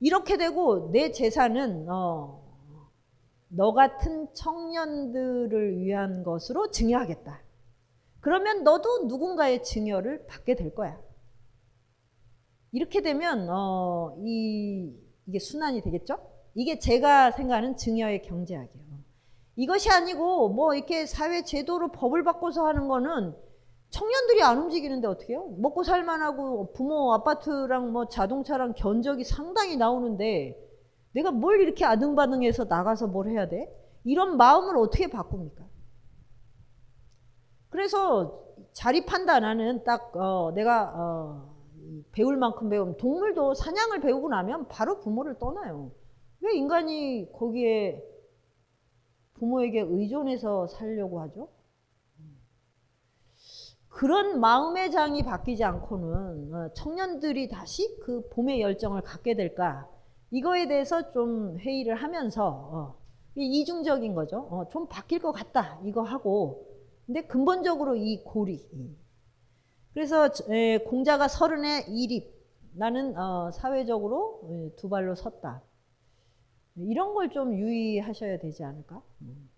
이렇게 0.00 0.36
되고 0.36 0.90
내 0.92 1.10
재산은 1.10 1.88
어, 1.90 2.42
너 3.48 3.72
같은 3.72 4.32
청년들을 4.34 5.80
위한 5.80 6.22
것으로 6.22 6.70
증여하겠다. 6.70 7.47
그러면 8.20 8.64
너도 8.64 9.06
누군가의 9.06 9.62
증여를 9.62 10.26
받게 10.26 10.56
될 10.56 10.74
거야. 10.74 10.98
이렇게 12.72 13.00
되면 13.00 13.48
어, 13.48 14.16
이, 14.24 14.92
이게 15.26 15.38
순환이 15.38 15.82
되겠죠? 15.82 16.18
이게 16.54 16.78
제가 16.78 17.30
생각하는 17.30 17.76
증여의 17.76 18.22
경제학이에요. 18.22 18.88
이것이 19.56 19.90
아니고 19.90 20.50
뭐 20.50 20.74
이렇게 20.74 21.06
사회 21.06 21.42
제도로 21.42 21.90
법을 21.90 22.22
바꿔서 22.24 22.66
하는 22.66 22.88
거는 22.88 23.34
청년들이 23.90 24.42
안 24.42 24.58
움직이는데 24.58 25.08
어떻게 25.08 25.32
해요? 25.32 25.48
먹고 25.58 25.82
살만하고 25.82 26.72
부모 26.72 27.12
아파트랑 27.14 27.92
뭐 27.92 28.06
자동차랑 28.06 28.74
견적이 28.74 29.24
상당히 29.24 29.76
나오는데 29.76 30.56
내가 31.12 31.30
뭘 31.30 31.60
이렇게 31.60 31.84
아등바등해서 31.84 32.64
나가서 32.64 33.08
뭘 33.08 33.30
해야 33.30 33.48
돼? 33.48 33.68
이런 34.04 34.36
마음을 34.36 34.76
어떻게 34.76 35.08
바꿉니까? 35.08 35.64
그래서 37.70 38.44
자립한다 38.72 39.40
나는 39.40 39.84
딱 39.84 40.16
어, 40.16 40.52
내가 40.54 40.92
어, 40.94 41.54
배울 42.12 42.36
만큼 42.36 42.68
배우면 42.68 42.96
동물도 42.96 43.54
사냥을 43.54 44.00
배우고 44.00 44.28
나면 44.28 44.68
바로 44.68 45.00
부모를 45.00 45.38
떠나요. 45.38 45.90
왜 46.40 46.54
인간이 46.54 47.30
거기에 47.32 48.02
부모에게 49.34 49.80
의존해서 49.80 50.66
살려고 50.68 51.20
하죠? 51.22 51.48
그런 53.88 54.38
마음의 54.38 54.92
장이 54.92 55.24
바뀌지 55.24 55.64
않고는 55.64 56.54
어, 56.54 56.72
청년들이 56.74 57.48
다시 57.48 57.98
그 58.02 58.28
봄의 58.30 58.60
열정을 58.60 59.02
갖게 59.02 59.34
될까? 59.34 59.88
이거에 60.30 60.68
대해서 60.68 61.10
좀 61.10 61.58
회의를 61.58 61.96
하면서 61.96 62.46
어, 62.46 62.98
이중적인 63.34 64.14
거죠. 64.14 64.46
어, 64.50 64.68
좀 64.68 64.86
바뀔 64.88 65.20
것 65.20 65.32
같다. 65.32 65.80
이거 65.84 66.02
하고. 66.02 66.67
근데 67.08 67.22
근본적으로 67.22 67.96
이 67.96 68.22
고리. 68.22 68.60
그래서 69.94 70.28
에, 70.50 70.78
공자가 70.80 71.26
서른에 71.26 71.86
이립. 71.88 72.36
나는 72.74 73.16
어, 73.16 73.50
사회적으로 73.50 74.42
에, 74.50 74.76
두 74.76 74.90
발로 74.90 75.14
섰다. 75.14 75.62
이런 76.76 77.14
걸 77.14 77.30
좀 77.30 77.54
유의하셔야 77.54 78.38
되지 78.38 78.62
않을까? 78.62 79.02
음. 79.22 79.48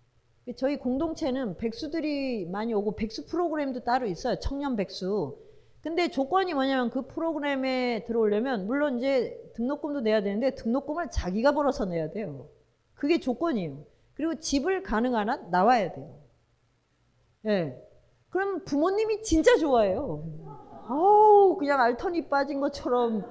저희 0.56 0.78
공동체는 0.78 1.56
백수들이 1.56 2.46
많이 2.46 2.72
오고 2.72 2.94
백수 2.96 3.26
프로그램도 3.26 3.80
따로 3.80 4.06
있어요. 4.06 4.36
청년 4.38 4.76
백수. 4.76 5.36
근데 5.82 6.08
조건이 6.08 6.54
뭐냐면 6.54 6.90
그 6.90 7.06
프로그램에 7.08 8.04
들어오려면 8.04 8.66
물론 8.66 8.98
이제 8.98 9.36
등록금도 9.54 10.02
내야 10.02 10.22
되는데 10.22 10.54
등록금을 10.54 11.10
자기가 11.10 11.52
벌어서 11.52 11.84
내야 11.84 12.10
돼요. 12.10 12.48
그게 12.94 13.18
조건이에요. 13.18 13.84
그리고 14.14 14.36
집을 14.36 14.82
가능한 14.84 15.28
한 15.28 15.50
나와야 15.50 15.92
돼요. 15.92 16.19
예. 17.46 17.48
네. 17.48 17.82
그럼 18.30 18.64
부모님이 18.64 19.22
진짜 19.22 19.56
좋아해요. 19.56 20.24
아우 20.88 21.56
그냥 21.58 21.80
알턴이 21.80 22.28
빠진 22.28 22.60
것처럼 22.60 23.24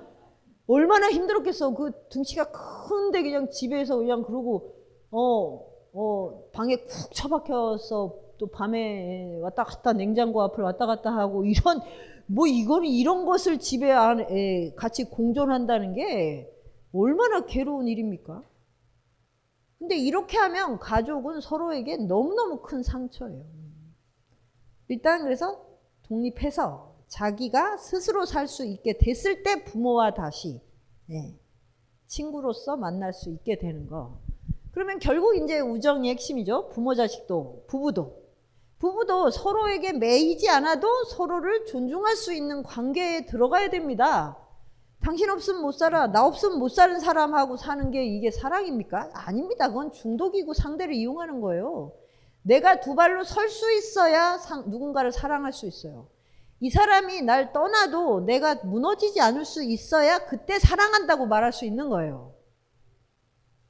얼마나 0.67 1.09
힘들었겠어. 1.09 1.73
그 1.73 1.91
등치가 2.09 2.51
큰데 2.51 3.21
그냥 3.23 3.49
집에서 3.49 3.97
그냥 3.97 4.23
그러고 4.23 4.75
어, 5.11 5.65
어 5.93 6.43
방에 6.53 6.75
쿡 6.77 6.87
처박혀서 7.13 8.15
또 8.37 8.47
밤에 8.47 9.37
왔다 9.41 9.63
갔다 9.63 9.93
냉장고 9.93 10.41
앞을 10.43 10.63
왔다 10.63 10.85
갔다 10.85 11.11
하고 11.11 11.45
이런 11.45 11.81
뭐 12.27 12.45
이거는 12.47 12.87
이런 12.87 13.25
것을 13.25 13.59
집에 13.59 13.91
안 13.91 14.19
에 14.21 14.73
같이 14.75 15.05
공존한다는 15.05 15.93
게 15.93 16.49
얼마나 16.93 17.45
괴로운 17.45 17.87
일입니까? 17.87 18.43
근데 19.79 19.95
이렇게 19.97 20.37
하면 20.37 20.77
가족은 20.79 21.41
서로에게 21.41 21.97
너무너무 21.97 22.61
큰 22.61 22.83
상처예요. 22.83 23.58
일단 24.89 25.23
그래서 25.23 25.65
독립해서 26.03 26.95
자기가 27.07 27.77
스스로 27.77 28.25
살 28.25 28.47
수 28.47 28.65
있게 28.65 28.97
됐을 28.97 29.43
때 29.43 29.63
부모와 29.63 30.13
다시 30.13 30.61
네, 31.05 31.39
친구로서 32.07 32.75
만날 32.77 33.13
수 33.13 33.29
있게 33.31 33.57
되는 33.57 33.87
거. 33.87 34.19
그러면 34.71 34.99
결국 34.99 35.35
이제 35.37 35.59
우정이 35.59 36.09
핵심이죠. 36.09 36.69
부모 36.69 36.93
자식도 36.95 37.65
부부도 37.67 38.19
부부도 38.79 39.29
서로에게 39.29 39.93
매이지 39.93 40.49
않아도 40.49 41.03
서로를 41.05 41.65
존중할 41.65 42.15
수 42.15 42.33
있는 42.33 42.63
관계에 42.63 43.25
들어가야 43.25 43.69
됩니다. 43.69 44.37
당신 45.01 45.29
없으면 45.29 45.61
못 45.61 45.73
살아. 45.73 46.07
나 46.07 46.25
없으면 46.25 46.59
못 46.59 46.69
사는 46.69 46.99
사람하고 46.99 47.57
사는 47.57 47.91
게 47.91 48.05
이게 48.05 48.31
사랑입니까? 48.31 49.11
아닙니다. 49.13 49.67
그건 49.67 49.91
중독이고 49.91 50.53
상대를 50.53 50.93
이용하는 50.93 51.41
거예요. 51.41 51.91
내가 52.41 52.79
두 52.79 52.95
발로 52.95 53.23
설 53.23 53.49
수 53.49 53.71
있어야 53.71 54.37
상, 54.37 54.69
누군가를 54.69 55.11
사랑할 55.11 55.53
수 55.53 55.67
있어요. 55.67 56.07
이 56.61 56.69
사람이 56.69 57.21
날 57.21 57.53
떠나도 57.53 58.21
내가 58.21 58.55
무너지지 58.55 59.21
않을 59.21 59.45
수 59.45 59.63
있어야 59.63 60.25
그때 60.25 60.59
사랑한다고 60.59 61.25
말할 61.25 61.53
수 61.53 61.65
있는 61.65 61.89
거예요. 61.89 62.33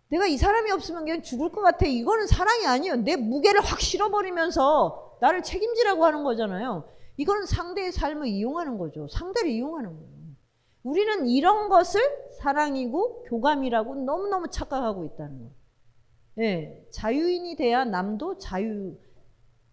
내가 0.10 0.26
이 0.26 0.38
사람이 0.38 0.72
없으면 0.72 1.06
그냥 1.06 1.22
죽을 1.22 1.52
것 1.52 1.62
같아. 1.62 1.86
이거는 1.86 2.26
사랑이 2.26 2.66
아니에요. 2.66 2.96
내 2.98 3.16
무게를 3.16 3.62
확 3.62 3.80
실어버리면서 3.80 5.18
나를 5.22 5.44
책임지라고 5.44 6.04
하는 6.04 6.24
거잖아요. 6.24 6.90
이거는 7.18 7.46
상대의 7.46 7.92
삶을 7.92 8.28
이용하는 8.28 8.78
거죠. 8.80 9.08
상대를 9.08 9.52
이용하는 9.52 9.90
거예요. 9.92 10.10
우리는 10.82 11.28
이런 11.28 11.70
것을 11.70 12.02
사랑이고 12.40 13.24
교감이라고 13.24 13.96
너무너무 13.96 14.48
착각하고 14.50 15.06
있다는 15.06 15.38
거예요. 15.38 15.59
네, 16.40 16.88
자유인이 16.92 17.58
돼야 17.58 17.84
남도 17.84 18.38
자유, 18.38 18.96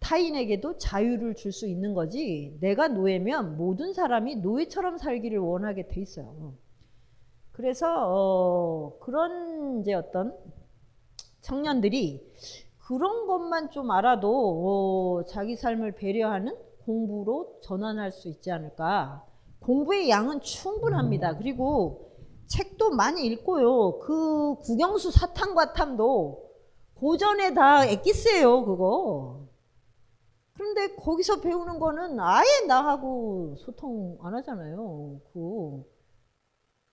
타인에게도 0.01 0.77
자유를 0.77 1.35
줄 1.35 1.53
수 1.53 1.65
있는 1.65 1.93
거지 1.93 2.57
내가 2.59 2.89
노예면 2.89 3.55
모든 3.55 3.93
사람이 3.93 4.35
노예처럼 4.37 4.97
살기를 4.97 5.39
원하게 5.39 5.87
돼 5.87 6.01
있어요. 6.01 6.55
그래서 7.53 7.87
어, 7.89 8.99
그런 8.99 9.79
이제 9.79 9.93
어떤 9.93 10.35
청년들이 11.39 12.33
그런 12.85 13.27
것만 13.27 13.71
좀 13.71 13.89
알아도 13.89 15.21
어, 15.21 15.23
자기 15.23 15.55
삶을 15.55 15.93
배려하는 15.93 16.53
공부로 16.85 17.61
전환할 17.61 18.11
수 18.11 18.27
있지 18.27 18.51
않을까. 18.51 19.25
공부의 19.61 20.09
양은 20.09 20.41
충분합니다. 20.41 21.37
그리고 21.37 22.11
책도 22.47 22.89
많이 22.89 23.25
읽고요. 23.25 23.99
그 23.99 24.55
국영수 24.55 25.11
사탐과탐도 25.11 26.46
고전에 26.99 27.53
다 27.53 27.85
엑기스예요, 27.85 28.65
그거. 28.65 29.47
그런데 30.53 30.95
거기서 30.95 31.41
배우는 31.41 31.79
거는 31.79 32.19
아예 32.19 32.65
나하고 32.67 33.55
소통 33.59 34.17
안 34.21 34.33
하잖아요. 34.35 35.21
그 35.31 35.83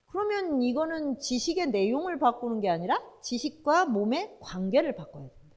그러면 0.06 0.62
이거는 0.62 1.18
지식의 1.18 1.70
내용을 1.70 2.18
바꾸는 2.18 2.60
게 2.60 2.68
아니라 2.68 3.00
지식과 3.22 3.86
몸의 3.86 4.36
관계를 4.40 4.94
바꿔야 4.94 5.22
된다. 5.22 5.56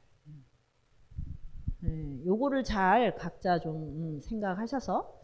네, 1.82 2.26
요거를 2.26 2.64
잘 2.64 3.16
각자 3.16 3.60
좀 3.60 3.76
음, 3.76 4.22
생각하셔서 4.22 5.22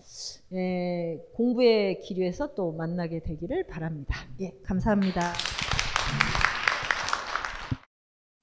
예, 0.54 1.20
공부의 1.34 2.02
기류에서 2.02 2.54
또 2.54 2.74
만나게 2.74 3.22
되기를 3.22 3.66
바랍니다. 3.68 4.16
예, 4.42 4.54
감사합니다. 4.64 5.34